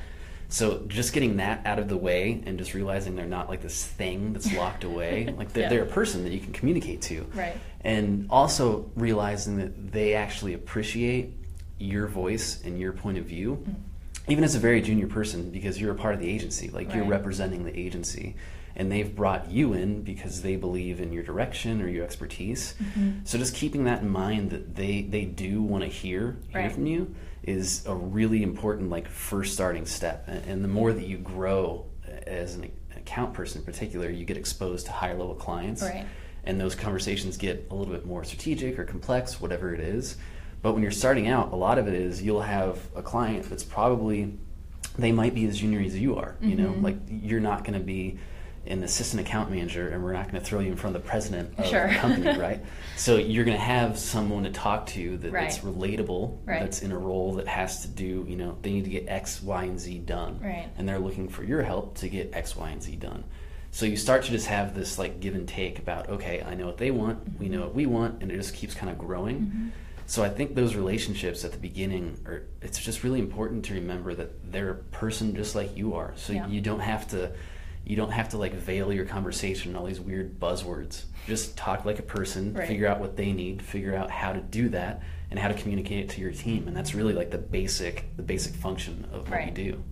So 0.49 0.85
just 0.87 1.13
getting 1.13 1.37
that 1.39 1.65
out 1.67 1.79
of 1.79 1.89
the 1.89 1.97
way 1.97 2.43
and 2.47 2.59
just 2.59 2.75
realizing 2.75 3.17
they're 3.17 3.27
not 3.27 3.49
like 3.49 3.63
this 3.63 3.85
thing 3.85 4.33
that's 4.35 4.53
locked 4.63 4.85
away. 4.85 5.33
Like 5.37 5.53
they're, 5.53 5.65
Yeah. 5.65 5.69
they're 5.69 5.83
a 5.83 5.87
person 5.87 6.23
that 6.25 6.33
you 6.33 6.41
can 6.41 6.53
communicate 6.53 7.03
to 7.03 7.27
right 7.35 7.57
and 7.81 8.27
also 8.31 8.91
realizing 8.95 9.57
that 9.57 9.93
they 9.93 10.15
actually 10.15 10.55
appreciate 10.55 11.33
your 11.79 12.07
voice 12.07 12.63
and 12.65 12.79
your 12.79 12.93
point 12.93 13.19
of 13.19 13.25
view 13.25 13.65
even 14.29 14.45
as 14.45 14.55
a 14.55 14.59
very 14.59 14.81
junior 14.81 15.07
person 15.07 15.51
because 15.51 15.81
you're 15.81 15.93
a 15.93 15.97
part 15.97 16.15
of 16.15 16.21
the 16.21 16.29
agency 16.29 16.69
like 16.71 16.95
you're 16.95 17.05
representing 17.05 17.65
the 17.65 17.79
agency 17.79 18.35
and 18.75 18.91
they've 18.91 19.15
brought 19.15 19.51
you 19.51 19.73
in 19.75 20.03
because 20.03 20.41
they 20.43 20.57
believe 20.57 21.01
in 21.01 21.13
your 21.13 21.23
direction 21.23 21.83
or 21.83 21.89
your 21.89 22.05
expertise 22.05 22.75
mm-hmm. 22.83 23.19
so 23.25 23.37
just 23.37 23.55
keeping 23.55 23.85
that 23.85 24.01
in 24.03 24.09
mind 24.09 24.51
that 24.51 24.75
they 24.77 25.03
they 25.03 25.25
do 25.25 25.63
want 25.63 25.83
to 25.83 25.89
hear 25.91 26.37
hear 26.49 26.63
Right. 26.63 26.73
from 26.73 26.87
you 26.87 27.15
is 27.43 27.85
a 27.87 27.95
really 27.95 28.43
important 28.43 28.91
like 28.91 29.09
first 29.09 29.55
starting 29.55 29.85
step 29.87 30.25
and, 30.29 30.45
and 30.47 30.65
the 30.65 30.69
more 30.69 30.93
that 30.93 31.07
you 31.07 31.19
grow 31.19 31.87
as 32.27 32.55
an 32.55 32.71
account 32.97 33.35
person 33.35 33.61
in 33.61 33.65
particular 33.65 34.09
you 34.09 34.25
get 34.25 34.37
exposed 34.37 34.87
to 34.87 34.93
higher 34.93 35.17
level 35.19 35.35
clients 35.35 35.83
Right. 35.83 36.07
and 36.45 36.61
those 36.61 36.75
conversations 36.77 37.37
get 37.37 37.67
a 37.71 37.75
little 37.75 37.93
bit 37.93 38.07
more 38.07 38.23
strategic 38.25 38.79
or 38.79 38.85
complex, 38.85 39.41
whatever 39.41 39.75
it 39.75 39.81
is. 39.81 40.17
But 40.63 40.75
when 40.75 40.83
you're 40.83 40.93
starting 40.93 41.27
out, 41.29 41.53
a 41.53 41.57
lot 41.57 41.79
of 41.79 41.89
it 41.89 41.95
is 41.95 42.23
you'll 42.23 42.43
have 42.43 42.79
a 42.95 43.03
client 43.03 43.49
that's 43.51 43.65
probably 43.65 44.39
they 44.99 45.11
might 45.11 45.35
be 45.35 45.47
as 45.47 45.59
junior 45.59 45.81
as 45.81 45.99
you 45.99 46.17
are. 46.17 46.37
You 46.41 46.55
know, 46.55 46.69
Mhm. 46.71 46.83
like 46.83 46.97
you're 47.09 47.41
not 47.41 47.65
going 47.65 47.79
to 47.79 47.85
be 47.85 48.19
an 48.67 48.83
assistant 48.85 49.27
account 49.27 49.51
manager, 49.51 49.89
and 49.89 50.05
we're 50.05 50.13
not 50.13 50.31
going 50.31 50.41
to 50.41 50.47
throw 50.47 50.61
you 50.61 50.71
in 50.71 50.77
front 50.77 50.95
of 50.95 51.03
the 51.03 51.09
president 51.09 51.59
of 51.59 51.67
Sure. 51.67 51.89
the 51.89 51.95
company, 51.95 52.39
right? 52.39 52.61
So 52.97 53.17
you're 53.17 53.45
going 53.45 53.57
to 53.57 53.63
have 53.63 53.99
someone 53.99 54.45
to 54.45 54.51
talk 54.51 54.87
to 54.89 55.17
that, 55.19 55.33
that's 55.33 55.59
relatable, 55.61 56.37
Right. 56.47 56.61
that's 56.61 56.81
in 56.83 56.93
a 56.93 56.99
role 56.99 57.33
that 57.35 57.49
has 57.49 57.81
to 57.83 57.89
do. 57.89 58.25
You 58.29 58.37
know, 58.37 58.57
they 58.63 58.71
need 58.71 58.85
to 58.85 58.91
get 58.91 59.07
X, 59.09 59.43
Y, 59.43 59.65
and 59.65 59.81
Z 59.81 59.99
done, 60.01 60.39
Right. 60.41 60.69
and 60.79 60.87
they're 60.89 61.01
looking 61.01 61.27
for 61.29 61.43
your 61.43 61.63
help 61.63 61.97
to 61.99 62.09
get 62.09 62.31
X, 62.35 62.55
Y, 62.55 62.71
and 62.71 62.81
Z 62.83 62.95
done. 62.97 63.25
So 63.73 63.87
you 63.87 63.97
start 63.97 64.25
to 64.25 64.31
just 64.31 64.47
have 64.47 64.75
this 64.75 64.99
like 64.99 65.19
give 65.21 65.35
and 65.35 65.49
take 65.49 65.79
about 65.79 66.09
okay, 66.11 66.45
I 66.47 66.55
know 66.55 66.67
what 66.67 66.77
they 66.77 66.91
want, 66.91 67.41
we 67.41 67.49
know 67.49 67.61
what 67.63 67.75
we 67.75 67.87
want, 67.87 68.23
and 68.23 68.31
it 68.31 68.37
just 68.37 68.55
keeps 68.55 68.75
kind 68.75 68.93
of 68.93 68.99
growing. 68.99 69.37
Mm-hmm. 69.41 69.69
So 70.07 70.23
I 70.23 70.29
think 70.29 70.55
those 70.55 70.75
relationships 70.75 71.45
at 71.45 71.53
the 71.53 71.59
beginning 71.59 72.19
are 72.27 72.43
it's 72.61 72.79
just 72.79 73.03
really 73.05 73.21
important 73.21 73.65
to 73.67 73.75
remember 73.75 74.15
that 74.15 74.53
they're 74.53 74.71
a 74.71 74.75
person 74.75 75.35
just 75.35 75.55
like 75.55 75.77
you 75.77 75.95
are. 75.95 76.13
So 76.17 76.33
Yeah. 76.33 76.47
you 76.49 76.61
don't 76.61 76.81
have 76.81 77.09
to 77.09 77.33
you 77.85 77.97
don't 77.97 78.13
have 78.13 78.29
to 78.29 78.39
like 78.39 78.53
veil 78.55 78.93
your 78.93 79.05
conversation 79.05 79.73
in 79.73 79.77
all 79.77 79.85
these 79.87 79.99
weird 80.01 80.39
buzzwords. 80.39 81.03
Just 81.27 81.57
talk 81.57 81.85
like 81.85 81.99
a 81.99 82.03
person, 82.03 82.55
Right. 82.55 82.69
figure 82.69 82.87
out 82.87 83.01
what 83.01 83.17
they 83.17 83.33
need, 83.33 83.61
figure 83.61 83.97
out 83.97 84.09
how 84.11 84.33
to 84.33 84.41
do 84.41 84.69
that 84.69 85.03
and 85.31 85.39
how 85.41 85.49
to 85.49 85.55
communicate 85.55 86.05
it 86.05 86.09
to 86.11 86.21
your 86.21 86.31
team. 86.31 86.69
And 86.69 86.77
that's 86.77 86.95
really 86.95 87.13
like 87.13 87.31
the 87.31 87.39
basic 87.39 88.05
the 88.17 88.23
basic 88.23 88.55
function 88.55 89.07
of 89.13 89.23
what 89.29 89.39
Right. 89.39 89.47
we 89.57 89.65
do. 89.65 89.83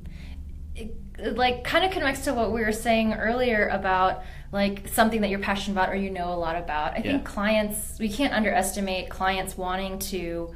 it, 0.77 0.83
it, 0.83 0.95
like 1.35 1.65
kind 1.65 1.85
of 1.85 1.91
connects 1.91 2.25
to 2.25 2.35
what 2.35 2.53
we 2.53 2.63
were 2.63 2.73
saying 2.73 3.15
earlier 3.15 3.69
about 3.69 4.23
like 4.53 4.89
something 4.89 5.21
that 5.21 5.31
you're 5.31 5.39
passionate 5.39 5.75
about 5.75 5.91
or 5.91 5.95
you 5.97 6.11
know 6.11 6.33
a 6.33 6.37
lot 6.37 6.57
about. 6.57 6.95
I 6.95 7.03
think 7.03 7.25
clients 7.25 7.99
we 7.99 8.09
can't 8.09 8.33
underestimate 8.33 9.09
clients 9.09 9.57
wanting 9.57 9.99
to 10.11 10.55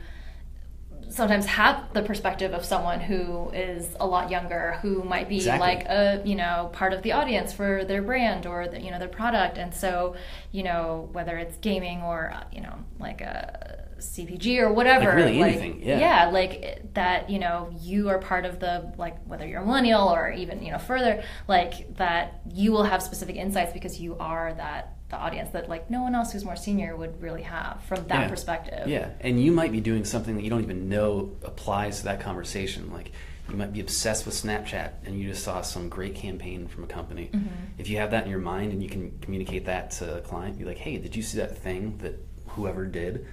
sometimes 1.08 1.46
have 1.46 1.92
the 1.92 2.02
perspective 2.02 2.52
of 2.52 2.64
someone 2.64 2.98
who 2.98 3.48
is 3.50 3.94
a 4.00 4.06
lot 4.06 4.30
younger 4.30 4.78
who 4.82 5.04
might 5.04 5.28
be 5.28 5.36
Exactly. 5.36 5.66
like 5.68 5.84
a 5.86 6.20
you 6.24 6.34
know 6.34 6.70
part 6.72 6.92
of 6.92 7.02
the 7.02 7.12
audience 7.12 7.52
for 7.52 7.84
their 7.84 8.02
brand 8.02 8.46
or 8.46 8.66
the, 8.66 8.80
you 8.80 8.90
know 8.90 8.98
their 8.98 9.08
product 9.08 9.56
and 9.56 9.72
so 9.72 10.16
you 10.50 10.64
know 10.64 11.08
whether 11.12 11.36
it's 11.36 11.56
gaming 11.58 12.02
or 12.02 12.34
you 12.52 12.60
know 12.60 12.76
like 12.98 13.20
a 13.20 13.83
CPG 14.04 14.58
or 14.60 14.72
whatever. 14.72 15.06
Like 15.06 15.16
really 15.16 15.40
anything, 15.40 15.82
yeah. 15.82 15.98
Yeah, 15.98 16.30
like 16.30 16.92
that, 16.94 17.30
you 17.30 17.38
know, 17.38 17.70
you 17.80 18.08
are 18.08 18.18
part 18.18 18.44
of 18.44 18.60
the, 18.60 18.92
like, 18.96 19.22
whether 19.26 19.46
you're 19.46 19.62
a 19.62 19.66
millennial 19.66 20.08
or 20.08 20.30
even, 20.30 20.62
you 20.62 20.72
know, 20.72 20.78
further, 20.78 21.22
like 21.48 21.96
that 21.96 22.40
you 22.52 22.72
will 22.72 22.84
have 22.84 23.02
specific 23.02 23.36
insights 23.36 23.72
because 23.72 24.00
you 24.00 24.16
are 24.18 24.52
that, 24.54 24.90
the 25.10 25.16
audience 25.16 25.50
that, 25.50 25.68
like, 25.68 25.90
no 25.90 26.02
one 26.02 26.14
else 26.14 26.32
who's 26.32 26.44
more 26.44 26.56
senior 26.56 26.96
would 26.96 27.20
really 27.20 27.42
have 27.42 27.82
from 27.86 28.06
that 28.08 28.22
Yeah. 28.22 28.28
perspective. 28.28 28.88
Yeah, 28.88 29.10
and 29.20 29.40
you 29.42 29.52
might 29.52 29.70
be 29.70 29.80
doing 29.80 30.04
something 30.04 30.34
that 30.36 30.42
you 30.42 30.50
don't 30.50 30.62
even 30.62 30.88
know 30.88 31.32
applies 31.44 31.98
to 31.98 32.04
that 32.04 32.20
conversation. 32.20 32.90
Like 32.92 33.12
you 33.48 33.56
might 33.56 33.72
be 33.74 33.80
obsessed 33.80 34.24
with 34.24 34.34
Snapchat 34.34 34.90
and 35.04 35.18
you 35.20 35.28
just 35.28 35.44
saw 35.44 35.60
some 35.60 35.90
great 35.90 36.14
campaign 36.14 36.66
from 36.66 36.84
a 36.84 36.86
company. 36.86 37.28
Mm-hmm. 37.32 37.46
If 37.76 37.88
you 37.90 37.98
have 37.98 38.10
that 38.12 38.24
in 38.24 38.30
your 38.30 38.38
mind 38.40 38.72
and 38.72 38.82
you 38.82 38.88
can 38.88 39.18
communicate 39.20 39.66
that 39.66 39.90
to 39.92 40.16
a 40.16 40.20
client, 40.22 40.58
be 40.58 40.64
like, 40.64 40.78
"Hey, 40.78 40.96
did 40.96 41.14
you 41.14 41.22
see 41.22 41.36
that 41.38 41.58
thing 41.58 41.98
that 41.98 42.14
whoever 42.48 42.86
did?" 42.86 43.26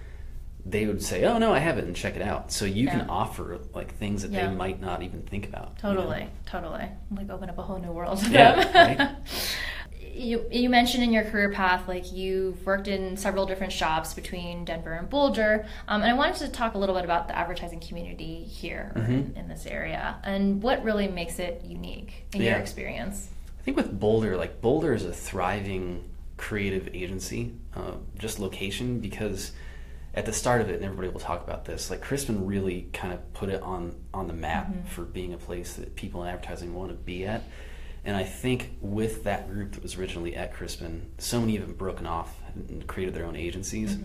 They 0.66 0.86
would 0.86 1.02
say, 1.02 1.24
"Oh 1.26 1.38
no, 1.40 1.54
I 1.54 1.60
haven't," 1.60 1.86
and 1.86 1.96
check 1.96 2.16
it 2.16 2.22
out. 2.22 2.52
So 2.52 2.66
you 2.66 2.86
Yeah. 2.86 3.00
can 3.00 3.10
offer 3.10 3.60
like 3.74 3.96
things 3.96 4.22
that 4.22 4.32
Yeah. 4.32 4.48
they 4.48 4.54
might 4.56 4.80
not 4.80 5.02
even 5.02 5.22
think 5.24 5.48
about. 5.48 5.78
you 5.84 5.90
know? 5.90 5.96
Totally, 5.96 6.28
totally. 6.46 6.86
Like 7.16 7.30
open 7.30 7.50
up 7.50 7.58
a 7.58 7.64
whole 7.64 7.80
new 7.80 7.92
world 7.92 8.20
to 8.20 8.30
Yeah, 8.30 8.64
them. 8.64 8.98
right. 9.00 9.10
you, 10.14 10.46
you 10.52 10.70
mentioned 10.70 11.04
in 11.04 11.12
your 11.14 11.24
career 11.24 11.52
path, 11.52 11.88
like 11.88 12.12
you've 12.12 12.64
worked 12.66 12.88
in 12.88 13.18
several 13.18 13.46
different 13.46 13.74
shops 13.74 14.14
between 14.14 14.66
Denver 14.66 14.92
and 14.94 15.10
Boulder. 15.10 15.66
Um, 15.88 16.02
and 16.02 16.12
I 16.12 16.14
wanted 16.14 16.36
to 16.38 16.50
talk 16.50 16.76
a 16.76 16.78
little 16.78 16.96
bit 16.96 17.06
about 17.06 17.28
the 17.28 17.36
advertising 17.38 17.80
community 17.80 18.44
here 18.44 18.92
or 18.96 19.04
in, 19.04 19.34
in 19.36 19.48
this 19.48 19.66
area 19.66 20.18
and 20.24 20.62
what 20.62 20.84
really 20.84 21.08
makes 21.08 21.40
it 21.40 21.64
unique 21.66 22.26
in 22.34 22.42
your 22.42 22.58
experience. 22.58 23.30
I 23.60 23.64
think 23.64 23.78
with 23.78 24.00
Boulder, 24.00 24.38
like 24.38 24.62
Boulder 24.62 24.94
is 24.94 25.06
a 25.06 25.14
thriving 25.14 26.04
creative 26.38 26.90
agency, 26.94 27.54
uh, 27.76 27.94
just 28.18 28.40
location 28.40 29.00
because 29.00 29.52
at 30.14 30.26
the 30.26 30.34
start 30.34 30.62
of 30.62 30.70
it, 30.70 30.76
and 30.76 30.84
everybody 30.84 31.08
will 31.10 31.20
talk 31.20 31.44
about 31.44 31.66
this, 31.66 31.90
like 31.90 32.02
Crispin 32.02 32.46
really 32.46 32.90
kind 32.94 33.14
of 33.14 33.34
put 33.34 33.50
it 33.50 33.62
on 33.62 33.96
on 34.14 34.28
the 34.28 34.34
map 34.34 34.68
Mhm. 34.74 34.86
for 34.88 35.04
being 35.04 35.34
a 35.34 35.38
place 35.38 35.74
that 35.76 35.96
people 35.96 36.22
in 36.24 36.30
advertising 36.30 36.74
want 36.74 36.90
to 36.90 36.96
be 36.96 37.26
at. 37.26 37.44
And 38.04 38.18
I 38.18 38.24
think 38.24 38.72
with 38.82 39.24
that 39.24 39.50
group 39.50 39.74
that 39.74 39.84
was 39.84 39.96
originally 39.98 40.36
at 40.36 40.54
Crispin, 40.54 41.04
so 41.18 41.40
many 41.40 41.56
of 41.56 41.66
them 41.66 41.76
broken 41.76 42.06
off 42.06 42.42
and 42.56 42.86
created 42.88 43.14
their 43.14 43.26
own 43.26 43.36
agencies, 43.36 43.96
Mhm. 43.96 44.04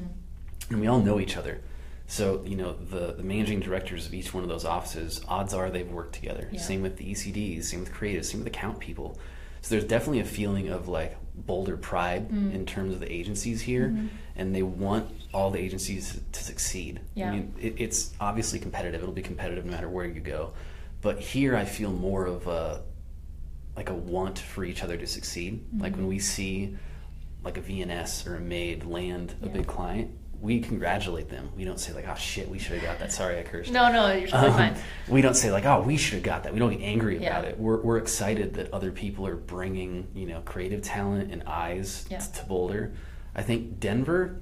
and 0.71 0.81
we 0.81 0.87
all 0.87 1.01
know 1.01 1.19
each 1.19 1.37
other. 1.37 1.61
So 2.07 2.45
you 2.47 2.55
know 2.57 2.73
the 2.75 3.15
the 3.15 3.25
managing 3.25 3.59
directors 3.59 4.07
of 4.07 4.15
each 4.15 4.33
one 4.33 4.45
of 4.45 4.49
those 4.49 4.65
offices, 4.65 5.21
odds 5.27 5.53
are 5.53 5.71
they've 5.71 5.91
worked 5.91 6.15
together. 6.15 6.49
Yeah. 6.53 6.61
Same 6.61 6.83
with 6.83 6.99
the 6.99 7.05
ECDs, 7.11 7.69
same 7.69 7.81
with 7.81 7.93
creatives, 7.93 8.27
same 8.27 8.45
with 8.45 8.53
the 8.53 8.57
account 8.57 8.79
people. 8.79 9.19
So 9.61 9.71
there's 9.75 9.89
definitely 9.89 10.21
a 10.21 10.25
feeling 10.25 10.69
of 10.69 10.87
like 10.87 11.17
Boulder 11.35 11.77
pride 11.77 12.29
Mm. 12.31 12.55
in 12.55 12.65
terms 12.65 12.95
of 12.95 13.01
the 13.01 13.13
agencies 13.13 13.63
here, 13.63 13.89
Mhm. 13.89 14.09
and 14.37 14.55
they 14.55 14.63
want 14.63 15.11
all 15.33 15.51
the 15.51 15.59
agencies 15.59 16.21
to 16.33 16.45
succeed. 16.45 17.01
Yeah. 17.15 17.29
I 17.31 17.33
mean, 17.33 17.55
it, 17.61 17.75
it's 17.79 18.13
obviously 18.21 18.59
competitive. 18.59 19.03
It'll 19.03 19.15
be 19.15 19.23
competitive 19.23 19.65
no 19.65 19.73
matter 19.73 19.89
where 19.89 20.05
you 20.07 20.21
go, 20.21 20.53
but 21.03 21.19
here 21.21 21.57
I 21.57 21.65
feel 21.65 21.93
more 21.93 22.27
of 22.27 22.47
a 22.47 22.83
like 23.77 23.91
a 23.91 23.95
want 23.95 24.39
for 24.39 24.65
each 24.65 24.83
other 24.83 24.97
to 24.97 25.07
succeed. 25.07 25.63
Like 25.79 25.93
Mhm. 25.93 25.97
when 25.99 26.07
we 26.09 26.19
see 26.19 26.77
like 27.45 27.59
a 27.59 27.61
VNS 27.61 28.27
or 28.27 28.37
a 28.37 28.41
maid 28.41 28.85
land 28.85 29.35
a 29.43 29.47
Yeah. 29.47 29.53
big 29.53 29.67
client, 29.67 30.11
we 30.41 30.61
congratulate 30.61 31.29
them. 31.29 31.51
We 31.57 31.65
don't 31.65 31.79
say 31.79 31.93
like, 31.93 32.07
"Oh 32.09 32.15
shit, 32.15 32.49
we 32.49 32.59
should 32.59 32.73
have 32.75 32.83
got 32.83 32.99
that." 33.01 33.13
Sorry, 33.13 33.39
I 33.39 33.43
cursed. 33.43 33.71
No, 33.73 33.91
no, 33.93 34.13
you're 34.13 34.29
totally 34.29 34.51
Um, 34.53 34.57
fine. 34.57 34.75
We 35.09 35.21
don't 35.21 35.35
say 35.37 35.51
like, 35.53 35.65
"Oh, 35.67 35.83
we 35.83 35.97
should 35.97 36.15
have 36.15 36.23
got 36.23 36.43
that." 36.45 36.53
We 36.53 36.59
don't 36.59 36.71
get 36.73 36.83
angry 36.83 37.19
Yeah. 37.19 37.31
about 37.39 37.45
it. 37.45 37.59
We're 37.59 37.81
we're 37.83 37.99
excited 37.99 38.55
that 38.55 38.73
other 38.73 38.91
people 38.91 39.27
are 39.27 39.37
bringing 39.37 40.07
you 40.15 40.27
know 40.27 40.41
creative 40.45 40.83
talent 40.83 41.31
and 41.33 41.43
eyes 41.47 42.07
Yeah. 42.11 42.19
to 42.19 42.45
Boulder. 42.47 42.93
I 43.35 43.43
think 43.43 43.79
Denver. 43.81 44.41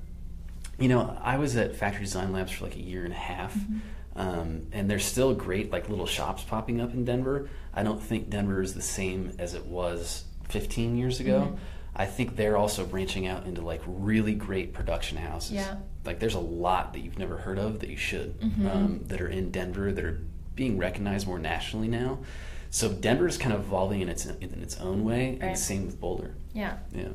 You 0.78 0.88
know, 0.88 1.16
I 1.22 1.38
was 1.38 1.56
at 1.56 1.76
Factory 1.76 2.04
Design 2.04 2.32
Labs 2.32 2.52
for 2.52 2.64
like 2.64 2.76
a 2.76 2.80
year 2.82 3.04
and 3.04 3.12
a 3.12 3.16
half, 3.16 3.54
Mhm. 3.54 3.80
um, 4.16 4.66
and 4.72 4.90
there's 4.90 5.04
still 5.04 5.34
great 5.34 5.70
like 5.70 5.88
little 5.88 6.06
shops 6.06 6.42
popping 6.42 6.80
up 6.80 6.92
in 6.92 7.04
Denver. 7.04 7.48
I 7.72 7.82
don't 7.82 8.02
think 8.02 8.28
Denver 8.30 8.60
is 8.60 8.74
the 8.74 8.82
same 8.82 9.32
as 9.38 9.54
it 9.54 9.66
was 9.66 10.24
15 10.48 10.96
years 10.96 11.20
ago. 11.20 11.52
Mhm. 11.52 11.58
I 11.96 12.06
think 12.06 12.34
they're 12.34 12.56
also 12.56 12.84
branching 12.84 13.26
out 13.28 13.46
into 13.46 13.60
like 13.62 13.80
really 13.86 14.34
great 14.34 14.72
production 14.72 15.16
houses. 15.18 15.52
Yeah. 15.52 15.76
Like 16.04 16.18
there's 16.18 16.34
a 16.34 16.40
lot 16.40 16.92
that 16.92 17.00
you've 17.00 17.18
never 17.20 17.36
heard 17.38 17.58
of 17.58 17.78
that 17.80 17.88
you 17.88 17.96
should 17.96 18.40
Mhm. 18.40 18.74
um, 18.74 19.00
that 19.06 19.20
are 19.20 19.28
in 19.28 19.50
Denver 19.52 19.92
that 19.92 20.04
are 20.04 20.20
being 20.56 20.76
recognized 20.76 21.26
more 21.28 21.38
nationally 21.38 21.86
now. 21.88 22.18
So 22.70 22.92
Denver 22.92 23.28
is 23.28 23.36
kind 23.36 23.54
of 23.54 23.60
evolving 23.60 24.00
in 24.00 24.08
its 24.08 24.26
in 24.26 24.60
its 24.60 24.76
own 24.80 25.04
way, 25.04 25.30
and 25.40 25.42
Right. 25.42 25.58
same 25.58 25.86
with 25.86 26.00
Boulder. 26.00 26.34
Yeah. 26.52 26.78
Yeah. 26.92 27.10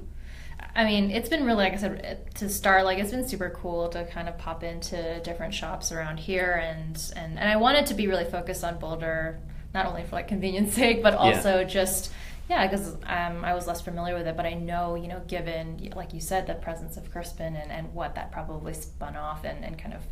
I 0.75 0.85
mean, 0.85 1.11
it's 1.11 1.29
been 1.29 1.45
really, 1.45 1.63
like 1.63 1.73
I 1.73 1.77
said, 1.77 2.33
to 2.35 2.49
start, 2.49 2.85
like 2.85 2.99
it's 2.99 3.11
been 3.11 3.27
super 3.27 3.49
cool 3.49 3.89
to 3.89 4.05
kind 4.05 4.29
of 4.29 4.37
pop 4.37 4.63
into 4.63 5.19
different 5.21 5.53
shops 5.53 5.91
around 5.91 6.17
here, 6.17 6.61
and 6.63 6.95
and 7.15 7.39
and 7.39 7.49
I 7.49 7.57
wanted 7.57 7.87
to 7.87 7.93
be 7.93 8.07
really 8.07 8.25
focused 8.25 8.63
on 8.63 8.77
Boulder, 8.79 9.39
not 9.73 9.85
only 9.85 10.03
for 10.03 10.15
like 10.15 10.27
convenience 10.27 10.73
sake, 10.75 11.01
but 11.01 11.15
also 11.15 11.63
just 11.63 12.11
yeah, 12.49 12.67
because 12.67 12.95
um, 13.05 13.45
I 13.45 13.53
was 13.53 13.67
less 13.67 13.81
familiar 13.81 14.15
with 14.15 14.27
it, 14.27 14.35
but 14.35 14.45
I 14.45 14.53
know 14.53 14.95
you 14.95 15.07
know, 15.07 15.21
given 15.27 15.91
like 15.95 16.13
you 16.13 16.21
said, 16.21 16.47
the 16.47 16.55
presence 16.55 16.97
of 16.97 17.11
Crispin 17.11 17.55
and 17.55 17.71
and 17.71 17.93
what 17.93 18.15
that 18.15 18.31
probably 18.31 18.73
spun 18.73 19.15
off 19.15 19.43
and 19.43 19.63
and 19.65 19.77
kind 19.77 19.95
of 19.95 20.03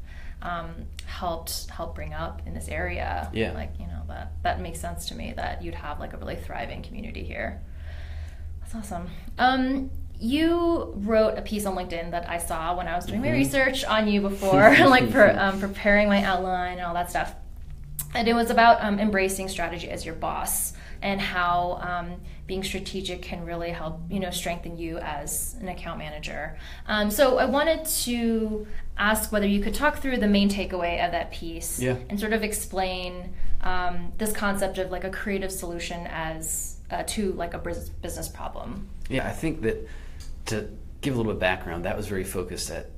um, 0.41 0.86
helped 1.06 1.70
help 1.70 1.96
bring 1.96 2.13
up 2.13 2.41
in 2.46 2.54
this 2.54 2.67
area. 2.67 3.30
Yeah. 3.34 3.54
like 3.54 3.74
you 3.80 3.88
know 3.88 4.04
that 4.08 4.34
that 4.43 4.62
makes 4.62 4.80
sense 4.80 5.08
to 5.10 5.15
me 5.15 5.34
that 5.36 5.63
you'd 5.63 5.76
have 5.76 6.00
like 6.00 6.13
a 6.13 6.17
really 6.17 6.36
thriving 6.36 6.82
community 6.82 7.24
here. 7.24 7.62
That's 8.62 8.76
awesome. 8.76 9.10
Um, 9.38 9.89
you 10.20 10.94
wrote 10.98 11.38
a 11.38 11.42
piece 11.42 11.66
on 11.66 11.76
LinkedIn 11.76 12.12
that 12.12 12.30
I 12.30 12.38
saw 12.38 12.76
when 12.76 12.88
I 12.88 12.96
was 12.96 13.06
doing 13.06 13.22
my 13.22 13.28
Mhm. 13.28 13.34
research 13.34 13.86
on 13.86 14.08
you 14.08 14.22
before, 14.22 14.76
like 14.88 15.10
for 15.12 15.30
um, 15.40 15.60
preparing 15.60 16.08
my 16.08 16.24
outline 16.24 16.78
and 16.78 16.86
all 16.88 16.94
that 16.96 17.10
stuff. 17.10 17.36
And 18.16 18.28
it 18.28 18.34
was 18.34 18.50
about 18.50 18.84
um, 18.84 19.00
embracing 19.00 19.48
strategy 19.50 19.90
as 19.90 20.06
your 20.06 20.16
boss 20.16 20.74
and 21.02 21.22
how 21.22 21.80
um, 21.84 22.20
being 22.48 22.64
strategic 22.64 23.22
can 23.22 23.46
really 23.46 23.70
help 23.70 24.00
you 24.10 24.20
know 24.20 24.32
strengthen 24.32 24.78
you 24.78 24.98
as 25.00 25.56
an 25.62 25.68
account 25.68 26.00
manager. 26.00 26.58
Um, 26.88 27.12
so 27.12 27.38
I 27.38 27.46
wanted 27.46 27.86
to 27.86 28.66
ask 28.98 29.32
whether 29.32 29.46
you 29.46 29.62
could 29.62 29.76
talk 29.76 29.98
through 30.00 30.18
the 30.18 30.28
main 30.28 30.50
takeaway 30.50 31.06
of 31.06 31.12
that 31.12 31.30
piece 31.32 31.80
Yeah. 31.80 31.98
and 32.10 32.20
sort 32.20 32.34
of 32.34 32.44
explain 32.44 33.34
um, 33.62 34.12
this 34.18 34.32
concept 34.34 34.80
of 34.80 34.90
like 34.90 35.04
a 35.04 35.10
creative 35.12 35.52
solution 35.52 36.08
as 36.08 36.78
uh, 36.90 37.04
to 37.06 37.34
like 37.34 37.54
a 37.54 37.60
business 37.60 38.28
problem. 38.28 38.88
Yeah, 39.10 39.28
I 39.28 39.32
think 39.32 39.62
that 39.62 39.88
to 40.48 40.70
give 41.02 41.14
a 41.14 41.18
little 41.18 41.32
bit 41.32 41.36
of 41.36 41.40
background, 41.40 41.86
that 41.86 41.96
was 41.96 42.08
very 42.08 42.24
focused 42.24 42.70
at 42.72 42.90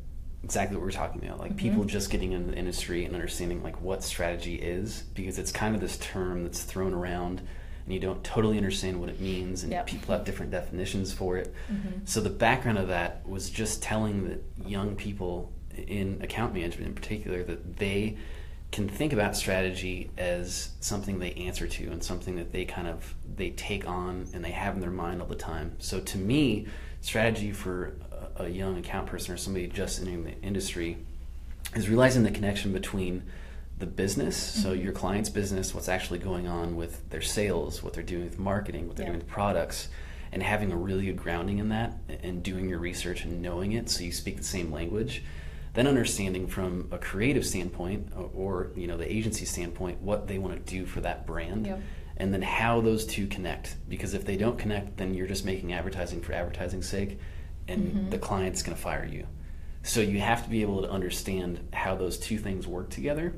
exactly 0.43 0.77
what 0.77 0.83
we 0.83 0.89
are 0.89 0.93
talking 0.93 1.23
about, 1.23 1.39
like 1.39 1.53
Mhm. 1.53 1.57
people 1.57 1.83
just 1.83 2.09
getting 2.09 2.31
into 2.31 2.51
the 2.51 2.57
industry 2.57 3.03
and 3.03 3.13
understanding 3.13 3.61
like 3.61 3.81
what 3.81 4.03
strategy 4.03 4.55
is, 4.55 5.03
because 5.13 5.37
it's 5.37 5.51
kind 5.51 5.75
of 5.75 5.81
this 5.81 5.97
term 5.97 6.43
that's 6.43 6.63
thrown 6.63 6.93
around 6.93 7.41
and 7.85 7.93
you 7.93 7.99
don't 7.99 8.23
totally 8.23 8.55
understand 8.55 8.99
what 8.99 9.09
it 9.09 9.19
means, 9.19 9.63
and 9.63 9.71
Yep. 9.71 9.87
people 9.87 10.15
have 10.15 10.23
different 10.23 10.51
definitions 10.51 11.11
for 11.11 11.37
it. 11.37 11.53
Mhm. 11.71 12.07
So 12.07 12.21
the 12.21 12.29
background 12.29 12.77
of 12.77 12.87
that 12.87 13.27
was 13.27 13.49
just 13.49 13.81
telling 13.83 14.29
that 14.29 14.43
young 14.65 14.95
people 14.95 15.51
in 15.87 16.19
account 16.21 16.53
management 16.53 16.87
in 16.87 16.93
particular 16.93 17.43
that 17.43 17.77
they 17.77 18.15
can 18.71 18.87
think 18.87 19.11
about 19.11 19.35
strategy 19.35 20.11
as 20.17 20.69
something 20.79 21.17
they 21.17 21.33
answer 21.33 21.67
to 21.67 21.89
and 21.91 22.03
something 22.03 22.35
that 22.35 22.51
they 22.51 22.63
kind 22.63 22.87
of 22.87 23.15
they 23.35 23.49
take 23.49 23.87
on 23.87 24.27
and 24.33 24.45
they 24.45 24.51
have 24.51 24.75
in 24.75 24.81
their 24.81 24.91
mind 24.91 25.19
all 25.21 25.27
the 25.27 25.35
time. 25.35 25.71
So 25.79 25.99
to 25.99 26.17
me, 26.17 26.67
strategy 27.01 27.51
for 27.51 27.93
a, 28.37 28.43
a 28.45 28.49
young 28.49 28.77
account 28.77 29.07
person 29.07 29.33
or 29.33 29.37
somebody 29.37 29.67
just 29.67 29.99
entering 29.99 30.23
the 30.23 30.39
industry 30.41 30.97
is 31.75 31.87
realizing 31.89 32.23
the 32.23 32.31
connection 32.31 32.73
between 32.73 33.23
the 33.77 33.85
business, 33.85 34.35
so 34.35 34.75
Mhm. 34.75 34.83
your 34.83 34.91
client's 34.91 35.29
business, 35.29 35.73
what's 35.73 35.87
actually 35.87 36.19
going 36.19 36.47
on 36.47 36.75
with 36.75 37.09
their 37.11 37.21
sales, 37.21 37.81
what 37.81 37.93
they're 37.93 38.03
doing 38.03 38.25
with 38.25 38.37
marketing, 38.37 38.87
what 38.87 38.97
they're 38.97 39.05
Yeah. 39.05 39.11
doing 39.13 39.19
with 39.21 39.29
products, 39.29 39.87
and 40.33 40.43
having 40.43 40.71
a 40.71 40.75
really 40.75 41.05
good 41.05 41.15
grounding 41.17 41.59
in 41.59 41.69
that 41.69 41.97
and 42.21 42.43
doing 42.43 42.67
your 42.67 42.79
research 42.79 43.23
and 43.23 43.41
knowing 43.41 43.71
it 43.71 43.89
so 43.89 44.03
you 44.03 44.11
speak 44.11 44.37
the 44.37 44.43
same 44.43 44.71
language. 44.71 45.23
Then 45.75 45.87
understanding 45.87 46.47
from 46.47 46.87
a 46.91 46.97
creative 46.97 47.45
standpoint 47.45 48.09
or, 48.15 48.29
or 48.35 48.67
you 48.75 48.85
know 48.87 48.97
the 48.97 49.09
agency 49.11 49.45
standpoint 49.45 50.01
what 50.01 50.27
they 50.27 50.37
want 50.37 50.65
to 50.65 50.71
do 50.71 50.85
for 50.85 50.99
that 51.01 51.25
brand. 51.25 51.65
And 52.19 52.33
then 52.33 52.41
how 52.41 52.81
those 52.81 53.05
two 53.05 53.25
connect 53.27 53.75
because 53.87 54.13
if 54.13 54.25
they 54.25 54.35
don't 54.37 54.59
connect 54.59 54.97
then 54.97 55.13
you're 55.13 55.27
just 55.27 55.45
making 55.45 55.71
advertising 55.73 56.21
for 56.21 56.33
advertising's 56.33 56.87
sake 56.87 57.17
and 57.67 57.93
Mhm. 57.93 58.09
the 58.11 58.17
client's 58.17 58.61
going 58.63 58.75
to 58.75 58.81
fire 58.81 59.05
you. 59.05 59.25
So 59.83 60.01
you 60.01 60.19
have 60.19 60.43
to 60.43 60.49
be 60.49 60.61
able 60.61 60.81
to 60.81 60.89
understand 60.89 61.59
how 61.71 61.95
those 61.95 62.17
two 62.17 62.37
things 62.37 62.67
work 62.67 62.89
together. 62.89 63.33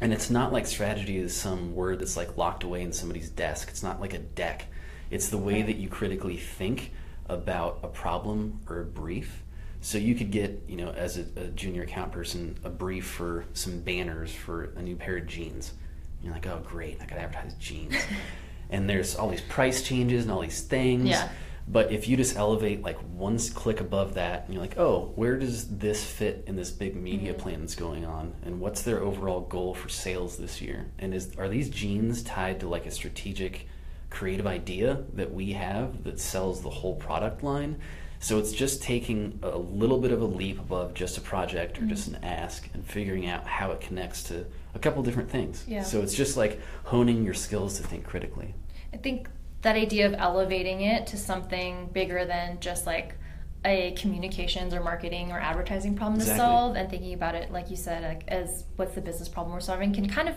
And 0.00 0.12
it's 0.12 0.28
not 0.30 0.52
like 0.52 0.66
strategy 0.66 1.16
is 1.16 1.34
some 1.34 1.74
word 1.74 1.98
that's 1.98 2.16
like 2.16 2.36
locked 2.36 2.62
away 2.64 2.82
in 2.82 2.92
somebody's 2.92 3.30
desk. 3.30 3.68
It's 3.70 3.82
not 3.82 4.00
like 4.00 4.12
a 4.12 4.18
deck. 4.18 4.66
It's 5.10 5.30
the 5.30 5.38
way 5.38 5.62
that 5.62 5.76
you 5.76 5.88
critically 5.88 6.36
think 6.36 6.92
about 7.28 7.80
a 7.82 7.88
problem 7.88 8.60
or 8.68 8.80
a 8.80 8.84
brief. 8.84 9.42
So 9.80 9.96
you 9.98 10.14
could 10.14 10.30
get, 10.30 10.62
you 10.68 10.76
know, 10.76 10.90
as 10.90 11.16
a, 11.16 11.24
a 11.36 11.46
junior 11.48 11.82
account 11.82 12.12
person, 12.12 12.58
a 12.62 12.68
brief 12.70 13.06
for 13.06 13.46
some 13.54 13.80
banners 13.80 14.32
for 14.32 14.64
a 14.76 14.82
new 14.82 14.96
pair 14.96 15.16
of 15.16 15.26
jeans. 15.26 15.72
You're 16.22 16.32
like, 16.34 16.46
oh 16.46 16.60
great, 16.64 16.98
I 17.00 17.06
got 17.06 17.16
to 17.16 17.22
advertise 17.22 17.54
jeans. 17.54 17.94
and 18.70 18.88
there's 18.88 19.14
all 19.16 19.28
these 19.28 19.40
price 19.42 19.82
changes 19.82 20.24
and 20.24 20.32
all 20.32 20.40
these 20.40 20.62
things. 20.62 21.08
Yeah. 21.08 21.28
But 21.68 21.90
if 21.90 22.06
you 22.08 22.16
just 22.16 22.36
elevate 22.36 22.82
like 22.82 22.96
one 22.98 23.38
click 23.38 23.80
above 23.80 24.14
that, 24.14 24.44
and 24.44 24.54
you're 24.54 24.62
like, 24.62 24.78
oh, 24.78 25.12
where 25.16 25.36
does 25.36 25.66
this 25.78 26.04
fit 26.04 26.44
in 26.46 26.54
this 26.54 26.70
big 26.70 26.94
media 26.94 27.34
Mhm. 27.34 27.38
plan 27.38 27.60
that's 27.60 27.74
going 27.74 28.04
on, 28.04 28.34
and 28.44 28.60
what's 28.60 28.82
their 28.82 29.00
overall 29.02 29.40
goal 29.40 29.74
for 29.74 29.88
sales 29.88 30.36
this 30.36 30.60
year, 30.62 30.86
and 30.98 31.12
is 31.12 31.34
are 31.36 31.48
these 31.48 31.68
jeans 31.68 32.22
tied 32.22 32.60
to 32.60 32.68
like 32.68 32.86
a 32.86 32.90
strategic, 32.92 33.66
creative 34.10 34.46
idea 34.46 35.02
that 35.14 35.34
we 35.34 35.54
have 35.54 36.04
that 36.04 36.20
sells 36.20 36.62
the 36.62 36.70
whole 36.70 36.94
product 36.94 37.42
line? 37.42 37.78
So 38.18 38.38
it's 38.38 38.52
just 38.52 38.82
taking 38.82 39.38
a 39.42 39.56
little 39.56 39.98
bit 39.98 40.12
of 40.12 40.20
a 40.20 40.24
leap 40.24 40.58
above 40.58 40.94
just 40.94 41.18
a 41.18 41.20
project 41.20 41.78
or 41.78 41.86
just 41.86 42.10
mm-hmm. 42.10 42.24
an 42.24 42.24
ask 42.24 42.68
and 42.74 42.84
figuring 42.84 43.26
out 43.26 43.46
how 43.46 43.70
it 43.72 43.80
connects 43.80 44.22
to 44.24 44.46
a 44.74 44.78
couple 44.78 45.02
different 45.02 45.30
things. 45.30 45.64
Yeah. 45.66 45.82
So 45.82 46.00
it's 46.02 46.14
just 46.14 46.36
like 46.36 46.60
honing 46.84 47.24
your 47.24 47.34
skills 47.34 47.76
to 47.78 47.82
think 47.82 48.04
critically. 48.04 48.54
I 48.92 48.96
think 48.96 49.28
that 49.62 49.76
idea 49.76 50.06
of 50.06 50.14
elevating 50.14 50.82
it 50.82 51.06
to 51.08 51.16
something 51.16 51.88
bigger 51.92 52.24
than 52.24 52.60
just 52.60 52.86
like 52.86 53.16
a 53.64 53.92
communications 53.92 54.72
or 54.72 54.80
marketing 54.80 55.32
or 55.32 55.40
advertising 55.40 55.96
problem 55.96 56.20
Exactly. 56.20 56.38
to 56.38 56.46
solve 56.46 56.76
and 56.76 56.88
thinking 56.88 57.14
about 57.14 57.34
it 57.34 57.50
like 57.50 57.68
you 57.68 57.76
said 57.76 58.04
like 58.04 58.22
as 58.28 58.64
what's 58.76 58.94
the 58.94 59.00
business 59.00 59.28
problem 59.28 59.52
we're 59.52 59.60
solving 59.60 59.92
can 59.92 60.08
kind 60.08 60.28
of 60.28 60.36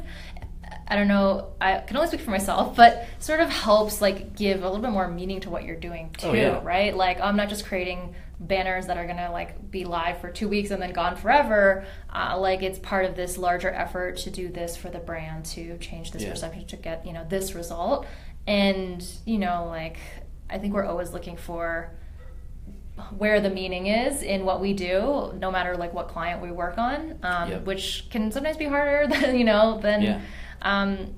I 0.88 0.96
don't 0.96 1.08
know 1.08 1.54
I 1.62 1.80
can 1.80 1.96
only 1.98 2.08
speak 2.08 2.22
for 2.22 2.32
myself 2.32 2.76
but 2.76 3.06
sort 3.20 3.40
of 3.40 3.50
helps 3.50 4.02
like 4.02 4.36
give 4.36 4.62
a 4.64 4.66
little 4.66 4.82
bit 4.82 4.92
more 4.92 5.08
meaning 5.08 5.40
to 5.42 5.50
what 5.50 5.64
you're 5.64 5.76
doing 5.76 6.10
too 6.18 6.28
Oh, 6.28 6.34
yeah. 6.34 6.60
right 6.64 6.96
like 6.96 7.20
I'm 7.22 7.36
not 7.36 7.50
just 7.50 7.66
creating 7.66 8.16
banners 8.40 8.88
that 8.88 8.98
are 8.98 9.06
gonna 9.06 9.32
like 9.32 9.70
be 9.70 9.84
live 9.86 10.20
for 10.22 10.30
two 10.32 10.48
weeks 10.48 10.72
and 10.72 10.82
then 10.82 10.94
gone 10.94 11.16
forever 11.18 11.86
uh, 12.14 12.38
like 12.40 12.64
it's 12.64 12.80
part 12.80 13.06
of 13.06 13.16
this 13.16 13.38
larger 13.38 13.70
effort 13.70 14.18
to 14.18 14.30
do 14.32 14.48
this 14.50 14.78
for 14.78 14.90
the 14.90 15.00
brand 15.00 15.46
to 15.46 15.78
change 15.80 16.12
this 16.12 16.24
Yeah. 16.24 16.30
perception 16.32 16.66
to 16.68 16.78
get 16.78 17.06
you 17.06 17.14
know 17.14 17.26
this 17.28 17.54
result 17.54 18.06
and 18.48 19.06
you 19.26 19.38
know 19.38 19.66
like 19.68 19.98
i 20.50 20.58
think 20.58 20.74
we're 20.74 20.86
always 20.86 21.12
looking 21.12 21.36
for 21.38 21.92
where 23.18 23.40
the 23.40 23.50
meaning 23.50 23.88
is 23.88 24.24
in 24.24 24.44
what 24.44 24.60
we 24.60 24.74
do 24.74 25.34
no 25.40 25.50
matter 25.52 25.76
like 25.78 25.94
what 25.94 26.10
client 26.10 26.42
we 26.42 26.52
work 26.52 26.78
on 26.78 27.18
um, 27.24 27.50
Yep. 27.50 27.66
which 27.66 28.08
can 28.10 28.32
sometimes 28.32 28.58
be 28.58 28.66
harder 28.66 29.08
than 29.14 29.38
you 29.38 29.46
know 29.46 29.80
than 29.82 30.02
Yeah. 30.02 30.22
Um, 30.62 31.14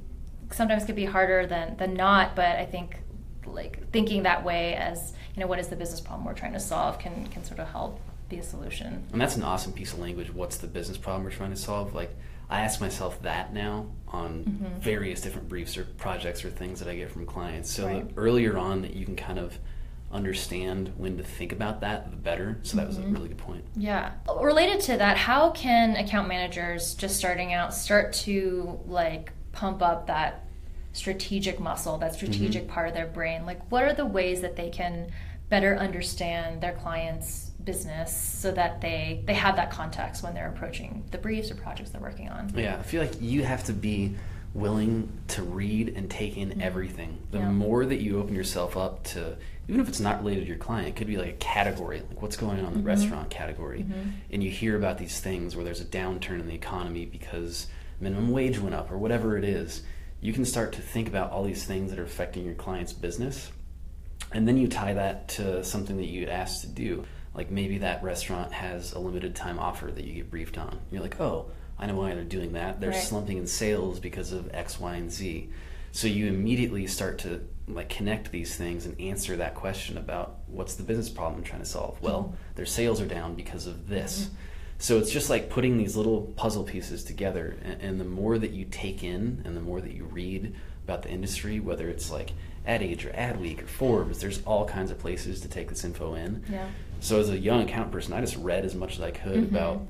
sometimes 0.51 0.85
could 0.85 0.95
be 0.95 1.05
harder 1.05 1.45
than 1.47 1.77
than 1.77 1.93
not 1.93 2.35
but 2.35 2.57
i 2.57 2.65
think 2.65 2.97
like 3.45 3.89
thinking 3.91 4.23
that 4.23 4.43
way 4.43 4.75
as 4.75 5.13
you 5.33 5.39
know 5.39 5.47
what 5.47 5.59
is 5.59 5.67
the 5.67 5.75
business 5.75 5.99
problem 6.01 6.25
we're 6.25 6.33
trying 6.33 6.53
to 6.53 6.59
solve 6.59 6.99
can 6.99 7.25
can 7.27 7.43
sort 7.43 7.59
of 7.59 7.67
help 7.69 7.99
be 8.29 8.37
a 8.37 8.43
solution 8.43 9.03
And 9.11 9.19
that's 9.19 9.35
an 9.35 9.43
awesome 9.43 9.73
piece 9.73 9.91
of 9.91 9.99
language. 9.99 10.33
What's 10.33 10.55
the 10.57 10.67
business 10.67 10.97
problem 10.97 11.25
we're 11.25 11.31
trying 11.31 11.49
to 11.49 11.57
solve? 11.57 11.93
Like, 11.93 12.15
I 12.49 12.61
ask 12.61 12.79
myself 12.79 13.21
that 13.23 13.53
now 13.53 13.87
on 14.07 14.45
Mhm. 14.45 14.79
various 14.79 15.19
different 15.19 15.49
briefs 15.49 15.77
or 15.77 15.83
projects 15.83 16.45
or 16.45 16.49
things 16.49 16.79
that 16.79 16.87
I 16.87 16.95
get 16.95 17.11
from 17.11 17.25
clients. 17.25 17.69
So 17.69 17.87
Right. 17.87 18.09
earlier 18.15 18.57
on 18.57 18.83
that 18.83 18.93
you 18.93 19.03
can 19.05 19.17
kind 19.17 19.37
of 19.37 19.59
understand 20.11 20.91
when 20.97 21.17
to 21.17 21.23
think 21.23 21.51
about 21.51 21.81
that, 21.81 22.09
the 22.11 22.17
better. 22.17 22.59
So 22.63 22.77
that 22.77 22.87
was 22.87 22.97
a 22.97 23.01
Mhm. 23.01 23.13
really 23.13 23.27
good 23.29 23.37
point. 23.37 23.63
Yeah. 23.75 24.11
Related 24.41 24.79
to 24.81 24.97
that, 24.97 25.17
how 25.17 25.51
can 25.51 25.95
account 25.95 26.27
managers 26.27 26.93
just 26.95 27.17
starting 27.17 27.53
out 27.53 27.73
start 27.73 28.13
to 28.25 28.79
like 28.87 29.31
pump 29.51 29.81
up 29.81 30.07
that 30.07 30.45
strategic 30.93 31.59
muscle, 31.59 31.97
that 31.99 32.13
strategic 32.13 32.67
part 32.67 32.87
of 32.87 32.93
their 32.93 33.07
brain? 33.07 33.45
Like 33.45 33.61
what 33.71 33.83
are 33.83 33.93
the 33.93 34.05
ways 34.05 34.41
that 34.41 34.55
they 34.55 34.69
can 34.69 35.07
better 35.49 35.75
understand 35.77 36.61
their 36.61 36.73
clients' 36.73 37.51
business 37.63 38.15
so 38.15 38.51
that 38.51 38.81
they 38.81 39.21
they 39.25 39.33
have 39.35 39.55
that 39.55 39.69
context 39.71 40.23
when 40.23 40.33
they're 40.33 40.49
approaching 40.49 41.03
the 41.11 41.17
briefs 41.17 41.51
or 41.51 41.55
projects 41.55 41.91
they're 41.91 42.01
working 42.01 42.29
on? 42.29 42.51
Yeah, 42.55 42.77
I 42.77 42.83
feel 42.83 43.01
like 43.01 43.21
you 43.21 43.43
have 43.43 43.63
to 43.65 43.73
be 43.73 44.15
willing 44.53 45.09
to 45.29 45.41
read 45.43 45.93
and 45.95 46.09
take 46.09 46.35
in 46.37 46.61
everything. 46.61 47.17
The 47.31 47.37
Mm-hmm. 47.37 47.47
Yeah. 47.47 47.67
more 47.67 47.85
that 47.85 48.01
you 48.01 48.19
open 48.19 48.35
yourself 48.35 48.75
up 48.75 49.03
to, 49.05 49.37
even 49.67 49.79
if 49.81 49.87
it's 49.87 49.99
not 49.99 50.19
related 50.19 50.41
to 50.41 50.47
your 50.47 50.57
client, 50.57 50.87
it 50.89 50.95
could 50.95 51.07
be 51.07 51.17
like 51.17 51.29
a 51.29 51.33
category, 51.33 52.01
like 52.09 52.21
what's 52.21 52.35
going 52.37 52.59
on 52.59 52.73
in 52.73 52.73
the 52.73 52.79
Mhm. 52.79 52.85
restaurant 52.87 53.29
category. 53.29 53.83
Mhm. 53.83 54.11
And 54.31 54.43
you 54.43 54.49
hear 54.49 54.75
about 54.75 54.97
these 54.97 55.19
things 55.19 55.55
where 55.55 55.63
there's 55.63 55.81
a 55.81 55.85
downturn 55.85 56.39
in 56.39 56.47
the 56.47 56.55
economy 56.55 57.05
because 57.05 57.67
minimum 57.99 58.31
wage 58.31 58.59
went 58.59 58.75
up 58.75 58.91
or 58.91 58.97
whatever 58.97 59.37
it 59.37 59.43
is. 59.43 59.83
You 60.19 60.33
can 60.33 60.45
start 60.45 60.71
to 60.73 60.81
think 60.81 61.07
about 61.07 61.31
all 61.31 61.43
these 61.43 61.63
things 61.63 61.89
that 61.91 61.99
are 61.99 62.03
affecting 62.03 62.45
your 62.45 62.55
client's 62.55 62.93
business. 62.93 63.51
And 64.33 64.47
then 64.47 64.57
you 64.57 64.67
tie 64.67 64.93
that 64.93 65.27
to 65.29 65.63
something 65.63 65.97
that 65.97 66.07
you 66.07 66.21
get 66.21 66.29
asked 66.29 66.61
to 66.61 66.67
do. 66.67 67.05
Like 67.33 67.49
maybe 67.49 67.77
that 67.79 68.03
restaurant 68.03 68.51
has 68.53 68.91
a 68.93 68.99
limited 68.99 69.35
time 69.35 69.57
offer 69.59 69.91
that 69.91 70.03
you 70.03 70.13
get 70.13 70.29
briefed 70.29 70.57
on. 70.57 70.79
You're 70.91 71.01
like, 71.01 71.19
oh, 71.19 71.47
I 71.79 71.85
know 71.85 71.95
why 71.95 72.13
they're 72.13 72.23
doing 72.23 72.53
that. 72.53 72.79
They're 72.81 72.91
Right. 72.91 72.99
slumping 73.01 73.37
in 73.37 73.47
sales 73.47 73.99
because 73.99 74.31
of 74.31 74.49
X, 74.53 74.79
Y, 74.79 74.95
and 74.95 75.11
Z. 75.11 75.49
So 75.91 76.07
you 76.07 76.27
immediately 76.27 76.87
start 76.87 77.19
to 77.19 77.41
like 77.67 77.89
connect 77.89 78.31
these 78.31 78.55
things 78.55 78.85
and 78.85 78.99
answer 78.99 79.35
that 79.37 79.55
question 79.55 79.97
about 79.97 80.39
what's 80.47 80.75
the 80.75 80.83
business 80.83 81.09
problem 81.09 81.39
I'm 81.39 81.43
trying 81.43 81.61
to 81.61 81.67
solve. 81.67 82.01
Well, 82.01 82.35
their 82.55 82.65
sales 82.65 82.99
are 83.01 83.05
down 83.05 83.35
because 83.35 83.65
of 83.67 83.87
this. 83.87 84.29
So 84.77 84.97
it's 84.97 85.11
just 85.11 85.29
like 85.29 85.49
putting 85.49 85.77
these 85.77 85.95
little 85.95 86.21
puzzle 86.35 86.63
pieces 86.63 87.03
together, 87.03 87.55
and, 87.63 87.81
and 87.81 87.99
the 87.99 88.05
more 88.05 88.39
that 88.39 88.49
you 88.49 88.65
take 88.65 89.03
in, 89.03 89.41
and 89.45 89.55
the 89.55 89.61
more 89.61 89.79
that 89.79 89.91
you 89.93 90.05
read 90.05 90.55
about 90.83 91.03
the 91.03 91.09
industry, 91.11 91.59
whether 91.59 91.87
it's 91.87 92.09
like 92.09 92.31
Ad 92.65 92.81
Age 92.81 93.05
or 93.05 93.11
Adweek 93.11 93.61
or 93.63 93.67
Forbes, 93.67 94.19
there's 94.19 94.41
all 94.43 94.65
kinds 94.65 94.89
of 94.89 94.97
places 94.97 95.39
to 95.41 95.47
take 95.47 95.69
this 95.69 95.83
info 95.83 96.15
in. 96.15 96.43
Yeah. 96.49 96.67
So 96.99 97.19
as 97.19 97.29
a 97.29 97.37
young 97.37 97.61
account 97.61 97.91
person, 97.91 98.13
I 98.13 98.21
just 98.21 98.35
read 98.37 98.65
as 98.65 98.73
much 98.73 98.95
as 98.95 99.01
I 99.01 99.11
could 99.11 99.35
Mhm. 99.43 99.51
about 99.51 99.85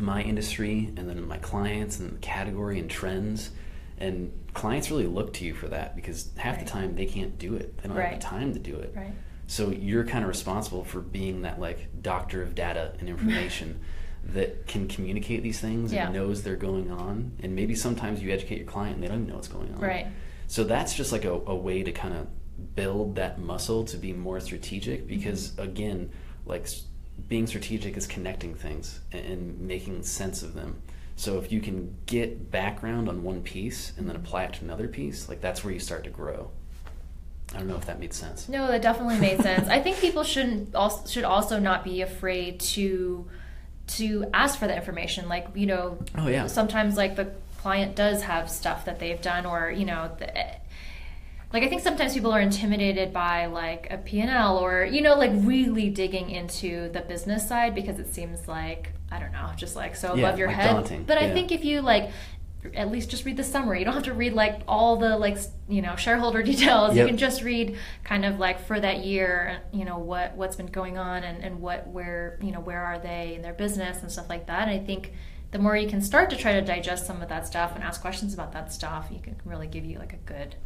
my 0.00 0.22
industry 0.22 0.92
and 0.96 1.08
then 1.08 1.26
my 1.26 1.38
clients 1.38 2.00
and 2.00 2.10
the 2.14 2.18
category 2.18 2.80
and 2.80 2.90
trends. 2.90 3.50
And 3.98 4.32
clients 4.52 4.90
really 4.90 5.06
look 5.06 5.32
to 5.34 5.44
you 5.44 5.54
for 5.54 5.68
that 5.68 5.96
because 5.96 6.30
half 6.36 6.56
Right. 6.56 6.64
the 6.66 6.70
time 6.70 6.94
they 6.96 7.06
can't 7.06 7.38
do 7.38 7.54
it. 7.54 7.78
They 7.78 7.88
don't 7.88 7.96
have 7.96 8.14
the 8.14 8.18
time 8.20 8.52
to 8.52 8.58
do 8.58 8.76
it. 8.76 8.92
Right. 8.94 9.12
So 9.46 9.70
you're 9.70 10.04
kind 10.04 10.24
of 10.24 10.28
responsible 10.28 10.84
for 10.84 11.00
being 11.00 11.42
that 11.42 11.60
like 11.60 12.02
doctor 12.02 12.42
of 12.42 12.54
data 12.54 12.92
and 12.98 13.08
information 13.08 13.80
that 14.34 14.66
can 14.66 14.88
communicate 14.88 15.42
these 15.42 15.60
things 15.60 15.92
Yeah. 15.92 16.06
and 16.06 16.14
knows 16.14 16.42
they're 16.42 16.56
going 16.56 16.90
on. 16.90 17.32
And 17.42 17.54
maybe 17.54 17.74
sometimes 17.74 18.22
you 18.22 18.32
educate 18.32 18.58
your 18.58 18.66
client 18.66 18.96
and 18.96 19.02
they 19.04 19.08
don't 19.08 19.18
even 19.18 19.28
know 19.28 19.36
what's 19.36 19.48
going 19.48 19.72
on. 19.72 19.80
Right. 19.80 20.06
So 20.48 20.64
that's 20.64 20.94
just 20.94 21.12
like 21.12 21.24
a, 21.24 21.32
a 21.32 21.54
way 21.54 21.82
to 21.82 21.92
kind 21.92 22.14
of 22.14 22.26
build 22.74 23.16
that 23.16 23.38
muscle 23.38 23.84
to 23.84 23.96
be 23.96 24.12
more 24.12 24.40
strategic 24.40 25.06
because 25.06 25.50
Mm-hmm. 25.52 25.62
again, 25.62 26.10
like 26.44 26.66
being 27.28 27.46
strategic 27.46 27.96
is 27.96 28.06
connecting 28.06 28.54
things 28.54 29.00
and, 29.12 29.24
and 29.26 29.60
making 29.60 30.02
sense 30.02 30.42
of 30.42 30.54
them. 30.54 30.82
So 31.16 31.38
if 31.38 31.50
you 31.50 31.60
can 31.60 31.96
get 32.06 32.50
background 32.50 33.08
on 33.08 33.22
one 33.22 33.42
piece 33.42 33.92
and 33.96 34.06
then 34.08 34.16
apply 34.16 34.44
it 34.44 34.52
to 34.54 34.64
another 34.64 34.86
piece, 34.86 35.28
like 35.28 35.40
that's 35.40 35.64
where 35.64 35.72
you 35.72 35.80
start 35.80 36.04
to 36.04 36.10
grow. 36.10 36.50
I 37.54 37.58
don't 37.58 37.68
know 37.68 37.76
if 37.76 37.86
that 37.86 37.98
made 37.98 38.12
sense. 38.12 38.48
No, 38.48 38.66
that 38.66 38.82
definitely 38.82 39.18
made 39.18 39.40
sense. 39.40 39.68
I 39.68 39.80
think 39.80 39.98
people 39.98 40.24
shouldn't 40.24 40.74
also 40.74 41.06
should 41.08 41.24
also 41.24 41.58
not 41.58 41.84
be 41.84 42.02
afraid 42.02 42.60
to 42.60 43.26
to 43.88 44.26
ask 44.34 44.58
for 44.58 44.66
the 44.66 44.76
information. 44.76 45.28
Like 45.28 45.48
you 45.54 45.66
know, 45.66 45.98
Oh, 46.18 46.28
yeah. 46.28 46.48
sometimes 46.48 46.96
like 46.96 47.16
the 47.16 47.30
client 47.58 47.96
does 47.96 48.22
have 48.22 48.50
stuff 48.50 48.84
that 48.84 48.98
they've 48.98 49.20
done, 49.22 49.46
or 49.46 49.70
you 49.70 49.84
know, 49.86 50.10
the, 50.18 50.36
like 51.52 51.62
I 51.62 51.68
think 51.68 51.82
sometimes 51.82 52.14
people 52.14 52.32
are 52.32 52.40
intimidated 52.40 53.12
by 53.12 53.46
like 53.46 53.86
a 53.90 53.98
P&L 53.98 54.58
or 54.58 54.84
you 54.84 55.00
know, 55.00 55.14
like 55.14 55.30
really 55.34 55.90
digging 55.90 56.30
into 56.30 56.88
the 56.90 57.00
business 57.00 57.46
side 57.48 57.74
because 57.74 57.98
it 57.98 58.12
seems 58.12 58.48
like 58.48 58.92
I 59.10 59.20
don't 59.20 59.32
know, 59.32 59.50
just 59.56 59.76
like 59.76 59.94
so 59.96 60.14
Yeah, 60.14 60.26
above 60.26 60.38
your 60.38 60.48
like 60.48 60.56
head. 60.56 60.72
daunting, 60.72 61.04
But 61.04 61.18
I 61.18 61.32
think 61.32 61.52
if 61.52 61.64
you 61.64 61.80
like 61.80 62.10
at 62.74 62.90
least 62.90 63.10
just 63.10 63.24
read 63.24 63.36
the 63.36 63.44
summary. 63.44 63.78
You 63.78 63.84
don't 63.84 63.94
have 63.94 64.02
to 64.04 64.14
read 64.14 64.32
like 64.32 64.60
all 64.66 64.96
the 64.96 65.16
like 65.16 65.38
you 65.68 65.82
know 65.82 65.96
shareholder 65.96 66.42
details. 66.52 66.96
You 66.96 67.06
can 67.06 67.16
just 67.16 67.42
read 67.42 67.76
kind 68.04 68.24
of 68.24 68.38
like 68.38 68.60
for 68.66 68.78
that 68.80 69.04
year, 69.04 69.60
you 69.72 69.84
know 69.84 69.98
what 69.98 70.34
what's 70.36 70.56
been 70.56 70.66
going 70.66 70.98
on 70.98 71.22
and, 71.22 71.42
and 71.44 71.60
what 71.60 71.86
where 71.88 72.38
you 72.42 72.52
know 72.52 72.60
where 72.60 72.82
are 72.82 72.98
they 72.98 73.34
in 73.34 73.42
their 73.42 73.52
business 73.52 74.02
and 74.02 74.10
stuff 74.10 74.28
like 74.28 74.46
that. 74.46 74.68
And 74.68 74.70
I 74.70 74.84
think 74.84 75.12
the 75.52 75.58
more 75.58 75.76
you 75.76 75.88
can 75.88 76.00
start 76.02 76.30
to 76.30 76.36
try 76.36 76.52
to 76.54 76.60
digest 76.60 77.06
some 77.06 77.22
of 77.22 77.28
that 77.28 77.46
stuff 77.46 77.74
and 77.74 77.84
ask 77.84 78.00
questions 78.00 78.34
about 78.34 78.52
that 78.52 78.72
stuff, 78.72 79.08
you 79.12 79.20
can 79.20 79.36
really 79.44 79.68
give 79.68 79.84
you 79.84 79.98
like 79.98 80.12
a 80.12 80.16
good 80.16 80.56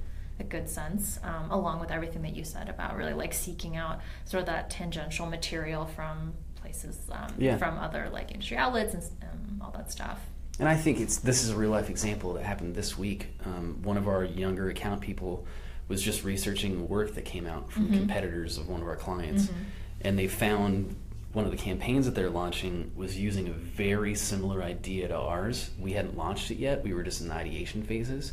a 0.40 0.44
good 0.44 0.68
sense 0.68 1.18
um, 1.22 1.50
along 1.50 1.80
with 1.80 1.90
everything 1.90 2.22
that 2.22 2.34
you 2.34 2.44
said 2.44 2.68
about 2.68 2.96
really 2.96 3.12
like 3.12 3.32
seeking 3.32 3.76
out 3.76 4.00
sort 4.24 4.40
of 4.40 4.46
that 4.46 4.70
tangential 4.70 5.26
material 5.26 5.86
from 5.86 6.32
places 6.56 6.98
um, 7.12 7.32
Yeah. 7.38 7.56
from 7.56 7.78
other 7.78 8.08
like 8.12 8.30
industry 8.32 8.56
outlets 8.56 8.94
and 8.94 9.02
um, 9.22 9.62
all 9.62 9.70
that 9.72 9.90
stuff. 9.92 10.18
And 10.58 10.68
I 10.68 10.76
think 10.76 11.00
it's 11.00 11.18
this 11.18 11.42
is 11.44 11.50
a 11.50 11.56
real 11.56 11.70
life 11.70 11.88
example 11.88 12.34
that 12.34 12.44
happened 12.44 12.74
this 12.74 12.98
week. 12.98 13.28
Um, 13.46 13.80
one 13.82 13.96
of 13.96 14.08
our 14.08 14.24
younger 14.24 14.68
account 14.68 15.00
people 15.00 15.46
was 15.88 16.02
just 16.02 16.22
researching 16.24 16.88
work 16.88 17.14
that 17.14 17.24
came 17.24 17.46
out 17.46 17.72
from 17.72 17.88
Mhm. 17.88 17.98
competitors 17.98 18.58
of 18.58 18.68
one 18.68 18.80
of 18.82 18.86
our 18.88 18.96
clients, 18.96 19.46
Mhm. 19.46 19.54
and 20.02 20.18
they 20.18 20.28
found 20.28 20.94
one 21.32 21.44
of 21.44 21.50
the 21.50 21.56
campaigns 21.56 22.06
that 22.06 22.14
they're 22.14 22.28
launching 22.30 22.90
was 22.94 23.18
using 23.18 23.48
a 23.48 23.52
very 23.52 24.14
similar 24.14 24.62
idea 24.62 25.08
to 25.08 25.16
ours. 25.16 25.70
We 25.80 25.92
hadn't 25.92 26.16
launched 26.16 26.50
it 26.50 26.58
yet; 26.58 26.84
we 26.84 26.92
were 26.92 27.02
just 27.02 27.20
in 27.22 27.28
the 27.28 27.34
ideation 27.34 27.82
phases. 27.82 28.32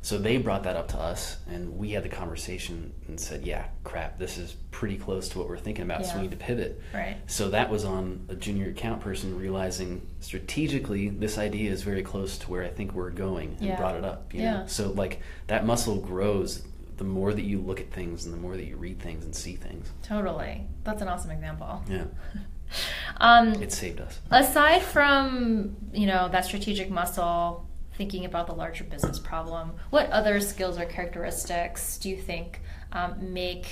So 0.00 0.16
they 0.16 0.36
brought 0.38 0.62
that 0.62 0.76
up 0.76 0.88
to 0.88 0.98
us, 0.98 1.38
and 1.50 1.76
we 1.76 1.90
had 1.90 2.04
the 2.04 2.08
conversation 2.08 2.92
and 3.08 3.18
said, 3.18 3.42
"Yeah, 3.44 3.64
crap, 3.84 4.16
this 4.18 4.38
is 4.38 4.54
pretty 4.70 4.96
close 4.96 5.28
to 5.30 5.38
what 5.38 5.48
we're 5.48 5.58
thinking 5.58 5.84
about, 5.84 6.06
so 6.06 6.16
we 6.16 6.22
need 6.22 6.30
to 6.30 6.36
pivot." 6.36 6.80
Right. 6.94 7.16
So 7.26 7.50
that 7.50 7.68
was 7.68 7.84
on 7.84 8.24
a 8.28 8.34
junior 8.36 8.70
account 8.70 9.00
person 9.00 9.36
realizing 9.38 10.06
strategically 10.20 11.08
this 11.08 11.36
idea 11.36 11.70
is 11.72 11.82
very 11.82 12.02
close 12.02 12.38
to 12.38 12.50
where 12.50 12.62
I 12.64 12.68
think 12.68 12.92
we're 12.94 13.10
going 13.10 13.56
and 13.58 13.66
Yeah. 13.68 13.76
brought 13.76 13.96
it 13.96 14.04
up. 14.04 14.32
You 14.32 14.42
Yeah. 14.42 14.52
know? 14.60 14.66
So 14.66 14.90
like 14.92 15.20
that 15.48 15.66
muscle 15.66 15.96
grows 15.96 16.62
the 16.96 17.04
more 17.04 17.32
that 17.32 17.44
you 17.44 17.60
look 17.60 17.80
at 17.80 17.92
things 17.92 18.24
and 18.24 18.32
the 18.34 18.38
more 18.38 18.56
that 18.56 18.64
you 18.66 18.76
read 18.76 19.00
things 19.00 19.24
and 19.24 19.34
see 19.34 19.54
things. 19.56 19.88
Totally. 20.02 20.64
That's 20.84 21.00
an 21.02 21.08
awesome 21.08 21.30
example. 21.32 21.82
Yeah. 21.88 22.04
Um, 23.16 23.54
it 23.62 23.72
saved 23.72 24.00
us. 24.00 24.20
Aside 24.30 24.82
from, 24.82 25.76
you 25.92 26.06
know, 26.06 26.28
that 26.28 26.44
strategic 26.44 26.90
muscle, 26.90 27.66
thinking 27.98 28.24
about 28.24 28.46
the 28.46 28.54
larger 28.54 28.84
business 28.84 29.18
problem, 29.18 29.72
what 29.90 30.08
other 30.10 30.40
skills 30.40 30.78
or 30.78 30.84
characteristics 30.86 31.98
do 31.98 32.08
you 32.08 32.16
think 32.16 32.60
um, 32.92 33.34
make 33.34 33.66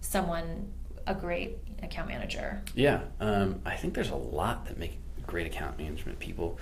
someone 0.00 0.70
a 1.06 1.14
great 1.14 1.56
account 1.80 2.08
manager? 2.08 2.60
Yeah, 2.74 3.02
um, 3.20 3.62
I 3.64 3.76
think 3.76 3.94
there's 3.94 4.10
a 4.10 4.16
lot 4.16 4.66
that 4.66 4.76
make 4.76 4.98
great 5.24 5.46
account 5.46 5.78
management 5.78 6.18
people. 6.18 6.58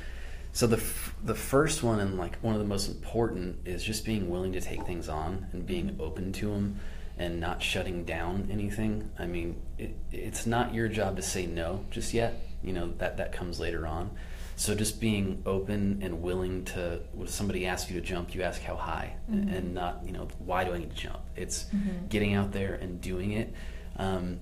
So 0.52 0.66
the 0.66 0.76
f- 0.76 1.16
the 1.24 1.34
first 1.34 1.82
one 1.82 1.98
and 1.98 2.18
like 2.18 2.36
one 2.42 2.54
of 2.54 2.60
the 2.60 2.68
most 2.68 2.88
important 2.88 3.66
is 3.66 3.82
just 3.82 4.04
being 4.04 4.28
willing 4.28 4.52
to 4.52 4.60
take 4.60 4.84
things 4.84 5.08
on 5.08 5.46
and 5.52 5.64
being 5.64 5.96
open 5.98 6.30
to 6.34 6.50
them 6.50 6.78
and 7.16 7.40
not 7.40 7.62
shutting 7.62 8.04
down 8.04 8.48
anything. 8.52 9.10
I 9.18 9.26
mean, 9.26 9.62
it, 9.78 9.96
it's 10.10 10.44
not 10.44 10.74
your 10.74 10.88
job 10.88 11.16
to 11.16 11.22
say 11.22 11.46
no 11.46 11.86
just 11.90 12.12
yet. 12.12 12.34
You 12.62 12.74
know 12.74 12.92
that 12.98 13.16
that 13.16 13.32
comes 13.32 13.58
later 13.58 13.86
on. 13.86 14.10
So 14.56 14.74
just 14.74 15.00
being 15.00 15.42
open 15.46 16.00
and 16.02 16.22
willing 16.22 16.64
to, 16.66 17.00
when 17.12 17.28
somebody 17.28 17.66
asks 17.66 17.90
you 17.90 18.00
to 18.00 18.06
jump, 18.06 18.34
you 18.34 18.42
ask 18.42 18.62
how 18.62 18.76
high, 18.76 19.16
mm-hmm. 19.30 19.48
and 19.48 19.74
not 19.74 20.02
you 20.04 20.12
know 20.12 20.28
why 20.38 20.64
do 20.64 20.72
I 20.72 20.78
need 20.78 20.90
to 20.90 20.96
jump. 20.96 21.20
It's 21.36 21.64
mm-hmm. 21.64 22.06
getting 22.08 22.34
out 22.34 22.52
there 22.52 22.74
and 22.74 23.00
doing 23.00 23.32
it. 23.32 23.52
Um, 23.96 24.40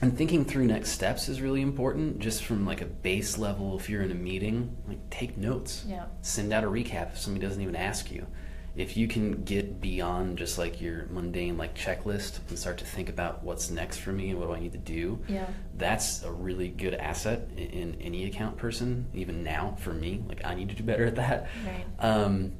and 0.00 0.16
thinking 0.16 0.44
through 0.44 0.66
next 0.66 0.92
steps 0.92 1.28
is 1.28 1.40
really 1.40 1.60
important 1.60 2.20
just 2.20 2.44
from 2.44 2.64
like 2.64 2.80
a 2.80 2.86
base 2.86 3.36
level 3.36 3.76
if 3.76 3.88
you're 3.88 4.02
in 4.02 4.12
a 4.12 4.14
meeting 4.14 4.76
like 4.86 5.10
take 5.10 5.36
notes 5.36 5.84
yeah. 5.88 6.04
send 6.22 6.52
out 6.52 6.62
a 6.62 6.68
recap 6.68 7.12
if 7.12 7.18
somebody 7.18 7.44
doesn't 7.44 7.62
even 7.62 7.74
ask 7.74 8.10
you 8.10 8.26
if 8.78 8.96
you 8.96 9.08
can 9.08 9.42
get 9.42 9.80
beyond 9.80 10.38
just 10.38 10.56
like 10.56 10.80
your 10.80 11.06
mundane 11.10 11.58
like 11.58 11.76
checklist 11.76 12.38
and 12.48 12.56
start 12.56 12.78
to 12.78 12.84
think 12.84 13.08
about 13.08 13.42
what's 13.42 13.70
next 13.70 13.98
for 13.98 14.12
me 14.12 14.30
and 14.30 14.38
what 14.38 14.46
do 14.46 14.54
I 14.54 14.60
need 14.60 14.70
to 14.70 14.78
do, 14.78 15.18
yeah. 15.26 15.46
that's 15.74 16.22
a 16.22 16.30
really 16.30 16.68
good 16.68 16.94
asset 16.94 17.48
in, 17.56 17.64
in 17.64 17.96
any 18.00 18.26
account 18.26 18.56
person. 18.56 19.06
Even 19.12 19.42
now 19.42 19.76
for 19.80 19.92
me, 19.92 20.22
like 20.28 20.44
I 20.44 20.54
need 20.54 20.68
to 20.68 20.76
do 20.76 20.84
better 20.84 21.06
at 21.06 21.16
that. 21.16 21.48
Right. 21.66 21.84
Um, 21.98 22.52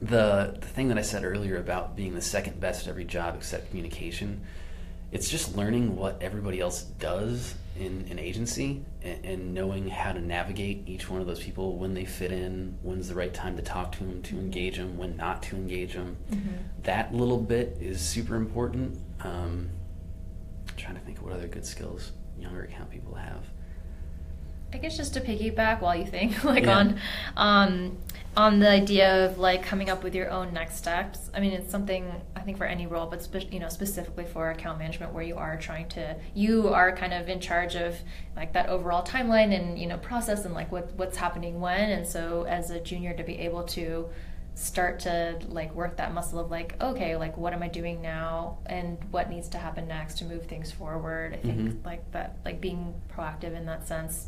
the 0.00 0.56
the 0.60 0.66
thing 0.66 0.88
that 0.88 0.98
I 0.98 1.02
said 1.02 1.22
earlier 1.22 1.56
about 1.56 1.94
being 1.94 2.16
the 2.16 2.20
second 2.20 2.58
best 2.58 2.82
at 2.82 2.88
every 2.88 3.04
job 3.04 3.36
except 3.36 3.68
communication, 3.68 4.40
it's 5.12 5.30
just 5.30 5.56
learning 5.56 5.94
what 5.94 6.20
everybody 6.20 6.58
else 6.58 6.82
does 6.82 7.54
in 7.78 8.08
an 8.10 8.18
agency 8.18 8.82
and, 9.04 9.24
and, 9.24 9.54
knowing 9.54 9.88
how 9.88 10.12
to 10.12 10.20
navigate 10.20 10.84
each 10.86 11.08
one 11.10 11.20
of 11.20 11.26
those 11.26 11.42
people 11.42 11.76
when 11.78 11.94
they 11.94 12.04
fit 12.04 12.32
in, 12.32 12.78
when's 12.82 13.08
the 13.08 13.14
right 13.14 13.32
time 13.32 13.56
to 13.56 13.62
talk 13.62 13.92
to 13.92 13.98
them, 14.04 14.22
to 14.22 14.38
engage 14.38 14.76
them, 14.76 14.96
when 14.96 15.16
not 15.16 15.42
to 15.44 15.56
engage 15.56 15.94
them. 15.94 16.16
Mm-hmm. 16.30 16.50
That 16.84 17.14
little 17.14 17.38
bit 17.38 17.78
is 17.80 18.00
super 18.00 18.36
important. 18.36 18.98
Um, 19.20 19.70
I'm 20.68 20.76
trying 20.76 20.94
to 20.94 21.00
think 21.00 21.18
of 21.18 21.24
what 21.24 21.32
other 21.32 21.48
good 21.48 21.66
skills 21.66 22.12
younger 22.38 22.62
account 22.62 22.90
people 22.90 23.14
have. 23.14 23.44
I 24.72 24.78
guess 24.78 24.96
just 24.96 25.14
to 25.14 25.20
piggyback 25.20 25.80
while 25.80 25.94
you 25.94 26.06
think, 26.06 26.42
like 26.52 26.64
yeah. 26.64 26.78
on 26.78 27.00
um, 27.36 27.98
on 28.36 28.58
the 28.60 28.68
idea 28.68 29.26
of 29.26 29.38
like 29.38 29.62
coming 29.62 29.90
up 29.90 30.02
with 30.02 30.14
your 30.14 30.30
own 30.30 30.52
next 30.52 30.76
steps. 30.76 31.30
I 31.34 31.40
mean, 31.40 31.52
it's 31.52 31.70
something 31.70 32.10
I 32.34 32.40
think 32.40 32.56
for 32.56 32.64
any 32.64 32.86
role, 32.86 33.06
but 33.06 33.22
spe- 33.22 33.52
you 33.52 33.60
know, 33.60 33.68
specifically 33.68 34.24
for 34.24 34.50
account 34.50 34.78
management, 34.78 35.12
where 35.12 35.22
you 35.22 35.36
are 35.36 35.56
trying 35.58 35.88
to, 35.90 36.16
you 36.34 36.68
are 36.68 36.96
kind 36.96 37.12
of 37.12 37.28
in 37.28 37.40
charge 37.40 37.74
of 37.74 37.96
like 38.34 38.54
that 38.54 38.68
overall 38.68 39.04
timeline 39.04 39.54
and 39.54 39.78
you 39.78 39.86
know 39.86 39.98
process 39.98 40.44
and 40.44 40.54
like 40.54 40.72
what 40.72 40.92
what's 40.94 41.16
happening 41.16 41.60
when. 41.60 41.90
And 41.90 42.06
so, 42.06 42.44
as 42.44 42.70
a 42.70 42.80
junior, 42.80 43.14
to 43.14 43.22
be 43.22 43.38
able 43.38 43.64
to 43.64 44.08
start 44.54 45.00
to 45.00 45.38
like 45.48 45.74
work 45.74 45.96
that 45.96 46.12
muscle 46.12 46.38
of 46.38 46.50
like 46.50 46.80
okay 46.82 47.16
like 47.16 47.34
what 47.38 47.54
am 47.54 47.62
i 47.62 47.68
doing 47.68 48.02
now 48.02 48.58
and 48.66 48.98
what 49.10 49.30
needs 49.30 49.48
to 49.48 49.56
happen 49.56 49.88
next 49.88 50.18
to 50.18 50.26
move 50.26 50.44
things 50.44 50.70
forward 50.70 51.32
i 51.32 51.38
think 51.38 51.58
mm-hmm. 51.58 51.86
like 51.86 52.08
that 52.12 52.36
like 52.44 52.60
being 52.60 52.92
proactive 53.16 53.56
in 53.56 53.64
that 53.64 53.88
sense 53.88 54.26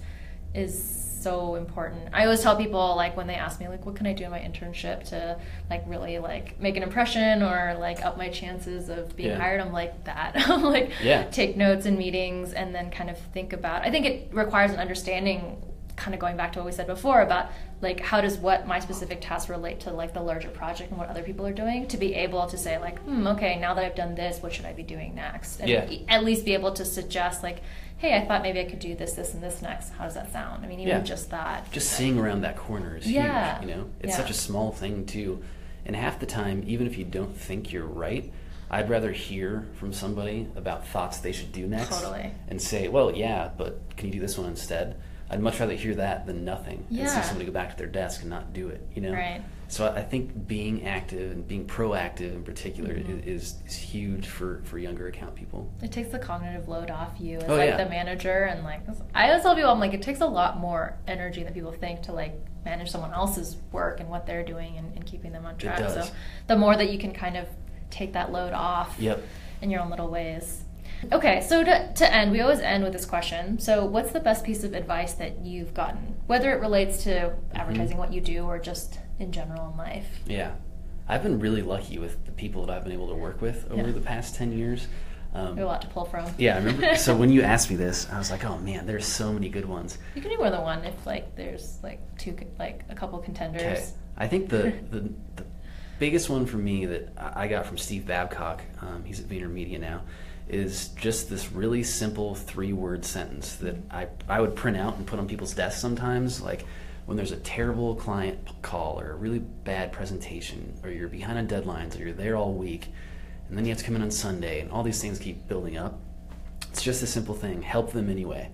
is 0.55 1.05
so 1.25 1.55
important. 1.55 2.11
I 2.13 2.25
always 2.25 2.43
tell 2.43 2.55
people 2.55 2.95
like 2.97 3.17
when 3.17 3.27
they 3.27 3.35
ask 3.35 3.59
me 3.59 3.67
like 3.69 3.87
what 3.87 3.97
can 3.97 4.07
I 4.07 4.13
do 4.13 4.25
in 4.25 4.31
my 4.31 4.41
internship 4.41 5.09
to 5.09 5.39
like 5.71 5.83
really 5.87 6.19
like 6.19 6.61
make 6.61 6.77
an 6.77 6.83
impression 6.83 7.43
or 7.43 7.77
like 7.81 8.05
up 8.05 8.19
my 8.19 8.29
chances 8.29 8.91
of 8.91 9.17
being 9.17 9.31
yeah. 9.31 9.39
hired, 9.39 9.61
I'm 9.61 9.73
like 9.73 10.05
that. 10.05 10.35
like 10.49 10.93
yeah. 11.03 11.25
take 11.31 11.57
notes 11.57 11.87
in 11.87 11.97
meetings 11.97 12.53
and 12.53 12.75
then 12.75 12.91
kind 12.91 13.09
of 13.09 13.19
think 13.33 13.53
about 13.53 13.83
I 13.83 13.91
think 13.91 14.07
it 14.07 14.29
requires 14.33 14.71
an 14.71 14.79
understanding 14.79 15.63
kind 15.97 16.15
of 16.15 16.21
going 16.21 16.37
back 16.37 16.53
to 16.53 16.59
what 16.59 16.67
we 16.67 16.73
said 16.73 16.87
before 16.87 17.21
about 17.21 17.51
like 17.81 18.01
how 18.01 18.21
does 18.21 18.37
what 18.37 18.67
my 18.67 18.81
specific 18.81 19.21
task 19.21 19.49
relate 19.49 19.79
to 19.81 19.93
like 19.93 20.13
the 20.13 20.21
larger 20.21 20.49
project 20.49 20.91
and 20.91 20.99
what 20.99 21.09
other 21.09 21.23
people 21.23 21.47
are 21.47 21.53
doing 21.53 21.87
to 21.87 21.97
be 21.97 22.15
able 22.15 22.47
to 22.47 22.59
say 22.59 22.79
like 22.79 22.99
hmm 23.01 23.27
okay 23.27 23.59
now 23.61 23.75
that 23.75 23.85
i've 23.85 23.95
done 23.95 24.15
this 24.15 24.43
what 24.43 24.53
should 24.53 24.65
i 24.65 24.73
be 24.73 24.83
doing 24.83 25.15
next 25.15 25.61
and 25.61 25.71
yeah. 25.71 25.89
at 26.09 26.25
least 26.25 26.45
be 26.45 26.53
able 26.53 26.73
to 26.73 26.85
suggest 26.85 27.43
like 27.45 27.63
hey, 28.05 28.17
I 28.17 28.27
thought 28.27 28.43
maybe 28.43 28.61
I 28.61 28.65
could 28.65 28.81
do 28.81 28.95
this, 28.95 29.15
this, 29.15 29.33
and 29.33 29.43
this 29.43 29.63
next. 29.63 29.91
How 29.91 30.05
does 30.05 30.15
that 30.15 30.31
sound? 30.31 30.65
I 30.65 30.69
mean, 30.69 30.81
even 30.81 30.97
yeah. 30.97 31.03
just 31.03 31.31
that. 31.31 31.71
Just 31.73 31.91
seeing 31.91 32.19
around 32.19 32.43
that 32.43 32.57
corner 32.57 32.97
is 32.97 33.11
yeah. 33.11 33.59
huge. 33.59 33.71
You 33.71 33.77
know, 33.77 33.91
it's 34.01 34.11
yeah. 34.11 34.17
such 34.17 34.31
a 34.31 34.35
small 34.35 34.73
thing 34.73 35.07
too, 35.07 35.43
and 35.87 35.97
half 35.97 36.21
the 36.21 36.27
time, 36.27 36.65
even 36.67 36.87
if 36.87 36.99
you 36.99 37.05
don't 37.05 37.37
think 37.37 37.73
you're 37.73 37.87
right. 37.87 38.33
I'd 38.71 38.91
rather 38.91 39.13
hear 39.13 39.67
from 39.75 39.93
somebody 39.93 40.49
about 40.57 40.89
thoughts 40.89 41.19
they 41.19 41.31
should 41.31 41.53
do 41.53 41.67
next 41.67 42.01
totally. 42.01 42.33
and 42.49 42.61
say, 42.61 42.89
well, 42.89 43.15
yeah, 43.15 43.51
but 43.57 43.79
can 43.97 44.09
you 44.09 44.15
do 44.15 44.21
this 44.21 44.37
one 44.37 44.49
instead? 44.49 45.01
I'd 45.31 45.41
much 45.41 45.59
rather 45.59 45.75
hear 45.75 45.95
that 45.97 46.27
than 46.27 46.45
nothing 46.45 46.87
yeah. 46.91 47.03
and 47.03 47.11
see 47.11 47.23
somebody 47.23 47.47
go 47.47 47.53
back 47.53 47.71
to 47.71 47.77
their 47.77 47.87
desk 47.87 48.21
and 48.21 48.31
not 48.31 48.53
do 48.53 48.69
it, 48.69 48.87
you 48.95 49.03
know? 49.03 49.13
Right. 49.13 49.43
So 49.69 49.89
I 49.89 50.03
think 50.03 50.47
being 50.47 50.87
active 50.87 51.33
and 51.33 51.49
being 51.49 51.67
proactive 51.67 52.35
in 52.35 52.45
particular 52.45 52.95
mm-hmm. 52.95 53.29
is, 53.29 53.57
is 53.67 53.75
huge 53.75 54.29
for, 54.29 54.61
for 54.65 54.79
younger 54.79 55.09
account 55.09 55.35
people. 55.35 55.73
It 55.83 55.91
takes 55.91 56.11
the 56.11 56.19
cognitive 56.19 56.69
load 56.69 56.91
off 56.91 57.19
you 57.19 57.39
as 57.39 57.49
oh, 57.49 57.57
like 57.57 57.71
yeah. 57.71 57.83
the 57.83 57.89
manager 57.89 58.45
and 58.45 58.63
like 58.63 58.83
I 59.15 59.29
always 59.31 59.43
tell 59.43 59.55
people 59.55 59.71
I'm 59.71 59.81
like 59.81 59.95
it 59.95 60.03
takes 60.03 60.21
a 60.21 60.27
lot 60.27 60.59
more 60.59 60.97
energy 61.07 61.43
than 61.43 61.55
people 61.55 61.73
think 61.73 62.03
to 62.03 62.13
like 62.13 62.35
manage 62.65 62.91
someone 62.91 63.13
else's 63.13 63.57
work 63.73 64.01
and 64.01 64.09
what 64.09 64.27
they're 64.27 64.45
doing 64.45 64.77
and, 64.77 64.95
and 64.95 65.05
keeping 65.07 65.33
them 65.33 65.47
on 65.47 65.57
track. 65.57 65.79
So 65.79 66.07
the 66.47 66.57
more 66.57 66.77
that 66.77 66.91
you 66.91 66.99
can 66.99 67.13
kind 67.13 67.37
of 67.37 67.49
take 67.91 68.13
that 68.13 68.33
load 68.33 68.53
off 68.53 68.97
yep. 68.99 69.23
in 69.63 69.71
your 69.71 69.81
own 69.81 69.91
little 69.91 70.09
ways. 70.09 70.64
Okay, 71.13 71.41
so 71.41 71.63
to, 71.65 71.93
to 71.95 72.15
end, 72.15 72.33
we 72.33 72.41
always 72.41 72.61
end 72.61 72.85
with 72.85 72.93
this 72.93 73.07
question. 73.07 73.59
So, 73.59 73.85
what's 73.85 74.13
the 74.13 74.21
best 74.21 74.45
piece 74.45 74.65
of 74.65 74.75
advice 74.75 75.15
that 75.15 75.41
you've 75.41 75.75
gotten, 75.75 76.17
whether 76.27 76.53
it 76.53 76.61
relates 76.61 77.05
to 77.05 77.11
mm-hmm. 77.11 77.57
advertising 77.57 77.97
mm-hmm. 77.97 77.99
what 77.99 78.13
you 78.13 78.21
do 78.21 78.45
or 78.45 78.59
just 78.59 78.99
in 79.19 79.33
general 79.33 79.71
in 79.71 79.77
life? 79.77 80.07
Yeah, 80.27 80.53
I've 81.09 81.23
been 81.23 81.39
really 81.39 81.63
lucky 81.63 81.99
with 81.99 82.25
the 82.27 82.33
people 82.33 82.67
that 82.67 82.77
I've 82.77 82.85
been 82.85 82.93
able 82.93 83.09
to 83.09 83.15
work 83.15 83.41
with 83.41 83.71
over 83.71 83.87
yeah. 83.87 83.93
the 83.93 84.01
past 84.01 84.35
10 84.37 84.57
years. 84.57 84.87
Um, 85.35 85.59
a 85.59 85.65
lot 85.65 85.83
to 85.83 85.89
pull 85.89 86.05
from. 86.05 86.31
Yeah, 86.39 86.55
I 86.55 86.59
remember. 86.59 86.95
so 86.97 87.17
when 87.17 87.31
you 87.31 87.43
asked 87.43 87.69
me 87.69 87.75
this, 87.75 88.09
I 88.11 88.19
was 88.19 88.31
like, 88.31 88.45
"Oh 88.45 88.57
man, 88.59 88.87
there's 88.87 89.05
so 89.05 89.33
many 89.33 89.49
good 89.49 89.65
ones." 89.65 89.99
You 90.15 90.23
can 90.23 90.31
do 90.31 90.39
more 90.39 90.51
than 90.51 90.63
one 90.63 90.85
if 90.85 91.07
like 91.07 91.35
there's 91.35 91.81
like 91.83 92.01
two, 92.19 92.37
like 92.57 92.85
a 92.89 92.95
couple 92.95 93.19
contenders. 93.19 93.63
Okay. 93.63 93.85
I 94.17 94.29
think 94.29 94.49
the, 94.49 94.73
the, 94.91 95.01
the 95.35 95.45
biggest 95.99 96.31
one 96.31 96.47
for 96.47 96.57
me 96.57 96.87
that 96.87 97.13
I 97.17 97.49
got 97.49 97.67
from 97.67 97.79
Steve 97.79 98.07
Babcock, 98.07 98.63
um, 98.81 99.03
he's 99.05 99.19
at 99.19 99.27
VaynerMedia 99.27 99.81
now, 99.81 100.03
is 100.49 100.89
just 100.89 101.31
this 101.31 101.53
really 101.53 101.83
simple 101.83 102.35
three 102.35 102.73
word 102.73 103.05
sentence 103.05 103.57
that 103.57 103.77
I, 103.91 104.09
I 104.29 104.41
would 104.41 104.55
print 104.55 104.77
out 104.77 104.97
and 104.97 105.07
put 105.07 105.19
on 105.19 105.27
people's 105.27 105.55
desks 105.55 105.81
sometimes. 105.81 106.41
Like 106.41 106.65
when 107.07 107.17
there's 107.17 107.33
a 107.33 107.37
terrible 107.37 107.95
client 107.95 108.39
call 108.63 109.01
or 109.01 109.13
a 109.13 109.17
really 109.17 109.39
bad 109.39 109.93
presentation, 109.93 110.75
or 110.83 110.91
you're 110.91 111.09
behind 111.09 111.39
on 111.39 111.47
deadlines, 111.47 111.99
or 111.99 112.03
you're 112.03 112.13
there 112.13 112.37
all 112.37 112.53
week, 112.53 112.89
and 113.49 113.57
then 113.57 113.65
you 113.65 113.71
have 113.71 113.79
to 113.79 113.85
come 113.85 113.97
in 113.97 114.03
on 114.03 114.11
Sunday, 114.11 114.61
and 114.61 114.71
all 114.71 114.83
these 114.83 115.01
things 115.01 115.19
keep 115.19 115.49
building 115.49 115.77
up. 115.77 115.99
It's 116.71 116.83
just 116.83 117.03
a 117.03 117.07
simple 117.07 117.35
thing 117.35 117.63
help 117.63 117.93
them 117.93 118.11
anyway. 118.11 118.51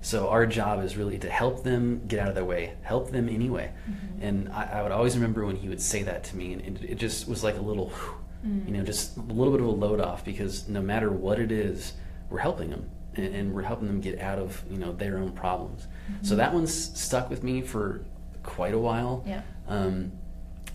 So 0.00 0.28
our 0.28 0.46
job 0.46 0.82
is 0.84 0.96
really 0.96 1.18
to 1.18 1.30
help 1.30 1.64
them 1.64 2.02
get 2.06 2.20
out 2.20 2.28
of 2.28 2.34
their 2.34 2.44
way, 2.44 2.74
help 2.82 3.10
them 3.10 3.28
anyway. 3.28 3.72
Mm-hmm. 3.90 4.22
And 4.22 4.48
I, 4.50 4.64
I, 4.74 4.82
would 4.82 4.92
always 4.92 5.16
remember 5.16 5.44
when 5.44 5.56
he 5.56 5.68
would 5.68 5.80
say 5.80 6.02
that 6.04 6.24
to 6.24 6.36
me, 6.36 6.52
and 6.52 6.62
it, 6.62 6.90
it 6.90 6.94
just 6.94 7.28
was 7.28 7.42
like 7.42 7.56
a 7.56 7.60
little, 7.60 7.88
whew, 7.88 8.14
Mm. 8.44 8.66
You 8.66 8.72
know, 8.74 8.82
just 8.84 9.16
a 9.16 9.20
little 9.20 9.52
bit 9.52 9.60
of 9.60 9.66
a 9.66 9.70
load 9.70 10.00
off 10.00 10.24
because 10.24 10.68
no 10.68 10.82
matter 10.82 11.10
what 11.10 11.38
it 11.38 11.52
is, 11.52 11.92
we're 12.30 12.38
helping 12.38 12.70
them 12.70 12.90
and, 13.14 13.34
and 13.34 13.54
we're 13.54 13.62
helping 13.62 13.86
them 13.86 14.00
get 14.00 14.20
out 14.20 14.38
of 14.38 14.62
you 14.70 14.78
know 14.78 14.92
their 14.92 15.18
own 15.18 15.32
problems. 15.32 15.82
Mm-hmm. 15.82 16.24
So 16.24 16.36
that 16.36 16.52
one's 16.52 16.72
stuck 16.98 17.30
with 17.30 17.42
me 17.42 17.62
for 17.62 18.04
quite 18.42 18.74
a 18.74 18.78
while. 18.78 19.24
Yeah. 19.26 19.42
Um, 19.68 20.12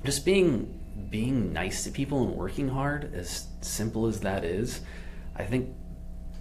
just 0.05 0.25
being 0.25 0.79
being 1.09 1.53
nice 1.53 1.83
to 1.83 1.91
people 1.91 2.23
and 2.23 2.35
working 2.35 2.69
hard, 2.69 3.13
as 3.13 3.47
simple 3.61 4.07
as 4.07 4.21
that 4.21 4.43
is, 4.43 4.81
I 5.35 5.43
think 5.43 5.69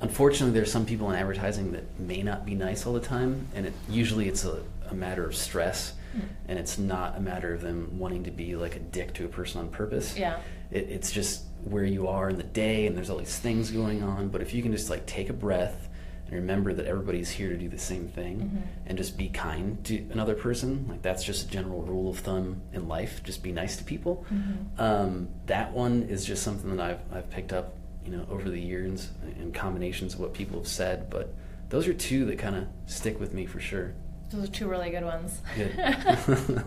unfortunately 0.00 0.54
there's 0.54 0.72
some 0.72 0.86
people 0.86 1.10
in 1.10 1.16
advertising 1.16 1.72
that 1.72 1.98
may 1.98 2.22
not 2.22 2.46
be 2.46 2.54
nice 2.54 2.86
all 2.86 2.92
the 2.92 3.00
time 3.00 3.46
and 3.54 3.66
it 3.66 3.72
usually 3.88 4.28
it's 4.28 4.44
a, 4.44 4.62
a 4.90 4.94
matter 4.94 5.26
of 5.26 5.36
stress 5.36 5.94
mm. 6.16 6.22
and 6.48 6.58
it's 6.58 6.78
not 6.78 7.16
a 7.16 7.20
matter 7.20 7.52
of 7.52 7.60
them 7.60 7.98
wanting 7.98 8.24
to 8.24 8.30
be 8.30 8.56
like 8.56 8.76
a 8.76 8.78
dick 8.78 9.12
to 9.12 9.24
a 9.24 9.28
person 9.28 9.60
on 9.60 9.68
purpose 9.68 10.16
yeah 10.16 10.38
it, 10.70 10.88
it's 10.88 11.10
just 11.10 11.42
where 11.64 11.84
you 11.84 12.08
are 12.08 12.30
in 12.30 12.36
the 12.36 12.42
day 12.42 12.86
and 12.86 12.96
there's 12.96 13.10
all 13.10 13.18
these 13.18 13.38
things 13.38 13.70
going 13.70 14.02
on 14.02 14.28
but 14.28 14.40
if 14.40 14.54
you 14.54 14.62
can 14.62 14.72
just 14.72 14.88
like 14.90 15.04
take 15.06 15.28
a 15.28 15.32
breath 15.32 15.88
and 16.26 16.34
remember 16.34 16.72
that 16.72 16.86
everybody's 16.86 17.28
here 17.28 17.48
to 17.48 17.56
do 17.56 17.68
the 17.68 17.78
same 17.78 18.06
thing 18.08 18.38
Mm-hmm. 18.38 18.86
and 18.86 18.96
just 18.96 19.18
be 19.18 19.28
kind 19.28 19.84
to 19.84 20.06
another 20.12 20.34
person. 20.34 20.86
Like 20.88 21.02
that's 21.02 21.24
just 21.24 21.48
a 21.48 21.50
general 21.50 21.82
rule 21.82 22.10
of 22.10 22.18
thumb 22.20 22.62
in 22.72 22.86
life. 22.86 23.20
Just 23.24 23.42
be 23.42 23.50
nice 23.50 23.76
to 23.78 23.84
people. 23.84 24.24
Mm-hmm. 24.32 24.80
Um, 24.80 25.28
that 25.46 25.72
one 25.72 26.04
is 26.04 26.24
just 26.24 26.44
something 26.44 26.76
that 26.76 26.80
I've, 26.80 27.00
I've 27.12 27.30
picked 27.30 27.52
up, 27.52 27.74
you 28.04 28.12
know, 28.12 28.24
over 28.30 28.48
the 28.48 28.60
years 28.60 29.10
in 29.40 29.50
combinations 29.52 30.14
of 30.14 30.20
what 30.20 30.32
people 30.32 30.58
have 30.60 30.68
said. 30.68 31.10
But 31.10 31.34
those 31.68 31.88
are 31.88 31.94
two 31.94 32.24
that 32.26 32.38
kind 32.38 32.54
of 32.54 32.68
stick 32.86 33.18
with 33.18 33.34
me 33.34 33.44
for 33.46 33.58
sure. 33.58 33.94
Those 34.30 34.44
are 34.48 34.52
two 34.52 34.68
really 34.68 34.90
good 34.90 35.04
ones. 35.04 35.40
Good. 35.56 35.72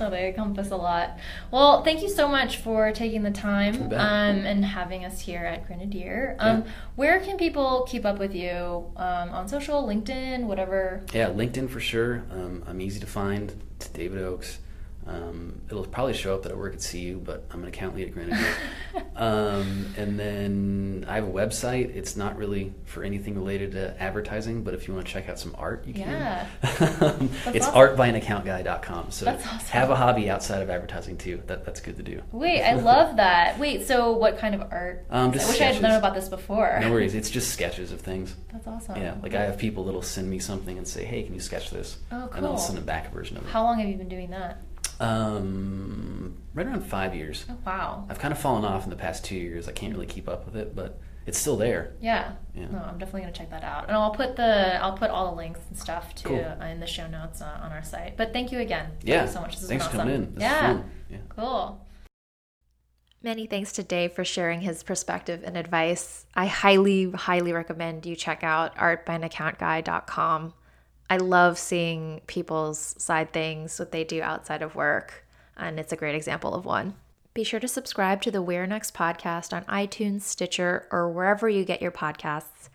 oh, 0.00 0.10
they 0.10 0.28
encompass 0.28 0.70
a 0.70 0.76
lot. 0.76 1.16
Well, 1.52 1.84
thank 1.84 2.02
you 2.02 2.08
so 2.08 2.26
much 2.26 2.56
for 2.56 2.90
taking 2.90 3.22
the 3.22 3.30
time 3.30 3.82
um, 3.92 3.92
and 3.92 4.64
having 4.64 5.04
us 5.04 5.20
here 5.20 5.44
at 5.44 5.66
Grenadier. 5.66 6.36
Um, 6.40 6.62
Yeah. 6.64 6.70
Where 6.96 7.20
can 7.20 7.36
people 7.36 7.86
keep 7.88 8.04
up 8.04 8.18
with 8.18 8.34
you 8.34 8.90
um, 8.96 9.30
on 9.30 9.46
social, 9.48 9.84
LinkedIn, 9.86 10.44
whatever? 10.44 11.02
Yeah, 11.12 11.28
LinkedIn 11.28 11.70
for 11.70 11.80
sure. 11.80 12.24
Um, 12.32 12.64
I'm 12.66 12.80
easy 12.80 12.98
to 13.00 13.06
find. 13.06 13.62
It's 13.76 13.88
David 13.88 14.20
Oakes. 14.22 14.58
Um, 15.06 15.60
it'll 15.70 15.84
probably 15.84 16.14
show 16.14 16.34
up 16.34 16.44
that 16.44 16.52
I 16.52 16.54
work 16.54 16.74
at 16.74 16.88
CU, 16.90 17.20
but 17.22 17.44
I'm 17.50 17.62
an 17.62 17.68
account 17.68 17.94
lead 17.94 18.08
at 18.08 18.14
Grenadier. 18.14 18.54
um, 19.16 19.92
and 19.98 20.18
then 20.18 21.04
I 21.06 21.16
have 21.16 21.24
a 21.24 21.30
website. 21.30 21.94
It's 21.94 22.16
not 22.16 22.38
really 22.38 22.72
for 22.84 23.02
anything 23.04 23.34
related 23.34 23.72
to 23.72 24.00
advertising, 24.02 24.62
but 24.62 24.72
if 24.72 24.88
you 24.88 24.94
want 24.94 25.06
to 25.06 25.12
check 25.12 25.28
out 25.28 25.38
some 25.38 25.54
art, 25.58 25.86
you 25.86 25.94
Yeah. 25.94 26.46
can. 26.62 27.28
it's 27.48 27.66
awesome. 27.66 27.96
artbyanaccountguy.com. 27.96 29.10
So 29.10 29.28
awesome. 29.28 29.48
have 29.68 29.90
a 29.90 29.96
hobby 29.96 30.30
outside 30.30 30.62
of 30.62 30.70
advertising 30.70 31.18
too. 31.18 31.42
That, 31.46 31.64
that's 31.66 31.80
good 31.80 31.96
to 31.98 32.02
do. 32.02 32.22
Wait, 32.32 32.62
I 32.62 32.74
love 32.74 33.16
that. 33.16 33.58
Wait, 33.58 33.86
so 33.86 34.12
what 34.12 34.38
kind 34.38 34.54
of 34.54 34.62
art? 34.72 35.04
Um, 35.10 35.30
I 35.30 35.34
just 35.34 35.48
wish 35.48 35.60
I 35.60 35.64
had 35.64 35.82
known 35.82 35.98
about 35.98 36.14
this 36.14 36.28
before. 36.28 36.78
No 36.80 36.90
worries. 36.90 37.14
It's 37.14 37.30
just 37.30 37.50
sketches 37.52 37.92
of 37.92 38.00
things. 38.00 38.34
That's 38.52 38.66
awesome. 38.66 38.96
Yeah, 38.96 39.16
like 39.22 39.34
I 39.34 39.42
have 39.42 39.58
people 39.58 39.84
that'll 39.84 40.02
send 40.02 40.30
me 40.30 40.38
something 40.38 40.78
and 40.78 40.86
say, 40.88 41.04
"Hey, 41.04 41.22
can 41.24 41.34
you 41.34 41.40
sketch 41.40 41.70
this?" 41.70 41.98
Oh, 42.10 42.28
cool. 42.28 42.38
And 42.38 42.46
I'll 42.46 42.56
send 42.58 42.78
them 42.78 42.84
back 42.86 43.08
a 43.08 43.14
version 43.14 43.36
of 43.36 43.44
it. 43.44 43.50
How 43.50 43.62
long 43.64 43.78
have 43.78 43.88
you 43.88 43.96
been 43.96 44.08
doing 44.08 44.30
that? 44.30 44.62
Um, 45.00 46.36
right 46.54 46.66
around 46.66 46.84
five 46.84 47.14
years. 47.14 47.44
Oh, 47.50 47.56
wow. 47.66 48.06
I've 48.08 48.18
kind 48.18 48.32
of 48.32 48.38
fallen 48.38 48.64
off 48.64 48.84
in 48.84 48.90
the 48.90 48.96
past 48.96 49.24
two 49.24 49.36
years. 49.36 49.68
I 49.68 49.72
can't 49.72 49.92
really 49.92 50.06
keep 50.06 50.28
up 50.28 50.44
with 50.46 50.56
it, 50.56 50.74
but 50.76 51.00
it's 51.26 51.38
still 51.38 51.56
there. 51.56 51.94
Yeah. 52.00 52.32
Yeah. 52.54 52.66
No, 52.70 52.78
I'm 52.78 52.98
definitely 52.98 53.22
gonna 53.22 53.32
check 53.32 53.50
that 53.50 53.64
out, 53.64 53.88
and 53.88 53.96
I'll 53.96 54.10
put 54.14 54.36
the 54.36 54.82
I'll 54.82 54.96
put 54.96 55.10
all 55.10 55.30
the 55.30 55.36
links 55.36 55.60
and 55.68 55.78
stuff 55.78 56.14
to 56.16 56.24
Cool. 56.24 56.44
uh, 56.60 56.64
in 56.66 56.80
the 56.80 56.86
show 56.86 57.06
notes 57.08 57.40
uh, 57.40 57.58
on 57.62 57.72
our 57.72 57.82
site. 57.82 58.16
But 58.16 58.32
thank 58.32 58.52
you 58.52 58.58
again. 58.60 58.90
Thank 58.98 59.08
Yeah. 59.08 59.24
you 59.24 59.30
so 59.30 59.40
much. 59.40 59.52
This 59.52 59.60
has 59.60 59.68
Thanks 59.68 59.84
been 59.86 59.92
for 59.92 59.98
coming 59.98 60.14
awesome. 60.14 60.24
in. 60.28 60.34
This 60.34 60.42
yeah. 60.42 60.82
Yeah. 61.10 61.18
Cool. 61.30 61.80
Many 63.22 63.46
thanks 63.46 63.72
to 63.72 63.82
Dave 63.82 64.12
for 64.12 64.22
sharing 64.22 64.60
his 64.60 64.82
perspective 64.82 65.42
and 65.44 65.56
advice. 65.56 66.26
I 66.34 66.44
highly, 66.44 67.10
highly 67.10 67.54
recommend 67.54 68.04
you 68.04 68.14
check 68.16 68.44
out 68.44 68.76
artbyanaccountguy.com. 68.76 70.52
I 71.14 71.18
love 71.18 71.60
seeing 71.60 72.22
people's 72.26 72.96
side 72.98 73.32
things, 73.32 73.78
what 73.78 73.92
they 73.92 74.02
do 74.02 74.20
outside 74.20 74.62
of 74.62 74.74
work, 74.74 75.24
and 75.56 75.78
it's 75.78 75.92
a 75.92 75.96
great 75.96 76.16
example 76.16 76.54
of 76.54 76.64
one. 76.64 76.94
Be 77.34 77.44
sure 77.44 77.60
to 77.60 77.68
subscribe 77.68 78.20
to 78.22 78.32
the 78.32 78.42
Where 78.42 78.66
Next 78.66 78.94
podcast 78.94 79.52
on 79.52 79.62
iTunes, 79.66 80.22
Stitcher, 80.22 80.88
or 80.90 81.08
wherever 81.08 81.48
you 81.48 81.64
get 81.64 81.80
your 81.80 81.92
podcasts. 81.92 82.68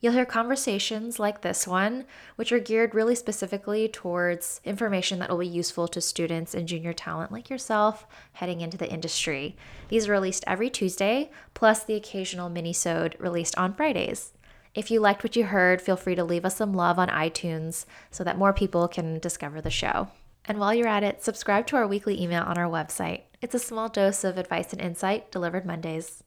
You'll 0.00 0.14
hear 0.14 0.24
conversations 0.24 1.20
like 1.20 1.42
this 1.42 1.64
one, 1.64 2.06
which 2.34 2.50
are 2.50 2.58
geared 2.58 2.92
really 2.92 3.14
specifically 3.14 3.86
towards 3.86 4.60
information 4.64 5.20
that 5.20 5.30
will 5.30 5.38
be 5.38 5.46
useful 5.46 5.86
to 5.86 6.00
students 6.00 6.54
and 6.54 6.66
junior 6.66 6.92
talent 6.92 7.30
like 7.30 7.48
yourself 7.48 8.04
heading 8.32 8.62
into 8.62 8.76
the 8.76 8.90
industry. 8.92 9.56
These 9.90 10.08
are 10.08 10.12
released 10.12 10.42
every 10.44 10.70
Tuesday, 10.70 11.30
plus 11.54 11.84
the 11.84 11.94
occasional 11.94 12.48
mini-sode 12.48 13.14
released 13.20 13.56
on 13.56 13.74
Fridays. 13.74 14.32
If 14.76 14.90
you 14.90 15.00
liked 15.00 15.24
what 15.24 15.36
you 15.36 15.44
heard, 15.44 15.80
feel 15.80 15.96
free 15.96 16.14
to 16.16 16.22
leave 16.22 16.44
us 16.44 16.56
some 16.56 16.74
love 16.74 16.98
on 16.98 17.08
iTunes 17.08 17.86
so 18.10 18.22
that 18.24 18.36
more 18.36 18.52
people 18.52 18.86
can 18.88 19.18
discover 19.18 19.62
the 19.62 19.70
show. 19.70 20.08
And 20.44 20.60
while 20.60 20.74
you're 20.74 20.86
at 20.86 21.02
it, 21.02 21.24
subscribe 21.24 21.66
to 21.68 21.76
our 21.76 21.86
weekly 21.86 22.22
email 22.22 22.42
on 22.42 22.58
our 22.58 22.68
website. 22.68 23.22
It's 23.40 23.54
a 23.54 23.58
small 23.58 23.88
dose 23.88 24.22
of 24.22 24.36
advice 24.36 24.74
and 24.74 24.82
insight 24.82 25.32
delivered 25.32 25.64
Mondays. 25.64 26.22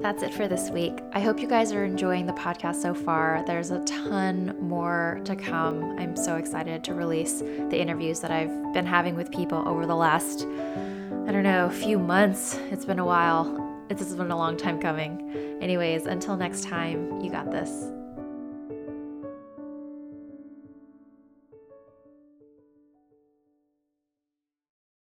That's 0.00 0.22
it 0.22 0.34
for 0.34 0.46
this 0.46 0.68
week. 0.68 1.00
I 1.14 1.20
hope 1.20 1.40
you 1.40 1.48
guys 1.48 1.72
are 1.72 1.86
enjoying 1.86 2.26
the 2.26 2.34
podcast 2.34 2.82
so 2.82 2.92
far. 2.92 3.42
There's 3.46 3.70
a 3.70 3.82
ton 3.84 4.54
more 4.60 5.22
to 5.24 5.34
come. 5.34 5.98
I'm 5.98 6.16
so 6.16 6.36
excited 6.36 6.84
to 6.84 6.94
release 6.94 7.40
the 7.40 7.80
interviews 7.80 8.20
that 8.20 8.30
I've 8.30 8.74
been 8.74 8.86
having 8.86 9.14
with 9.16 9.32
people 9.32 9.66
over 9.66 9.86
the 9.86 9.96
last, 9.96 10.42
I 11.26 11.32
don't 11.32 11.44
know, 11.44 11.70
few 11.70 11.98
months. 11.98 12.56
It's 12.70 12.84
been 12.84 12.98
a 12.98 13.06
while. 13.06 13.65
It's 13.88 14.14
been 14.14 14.30
a 14.30 14.36
long 14.36 14.56
time 14.56 14.80
coming. 14.80 15.58
Anyways, 15.60 16.06
until 16.06 16.36
next 16.36 16.64
time, 16.64 17.20
you 17.20 17.30
got 17.30 17.50
this. 17.50 17.95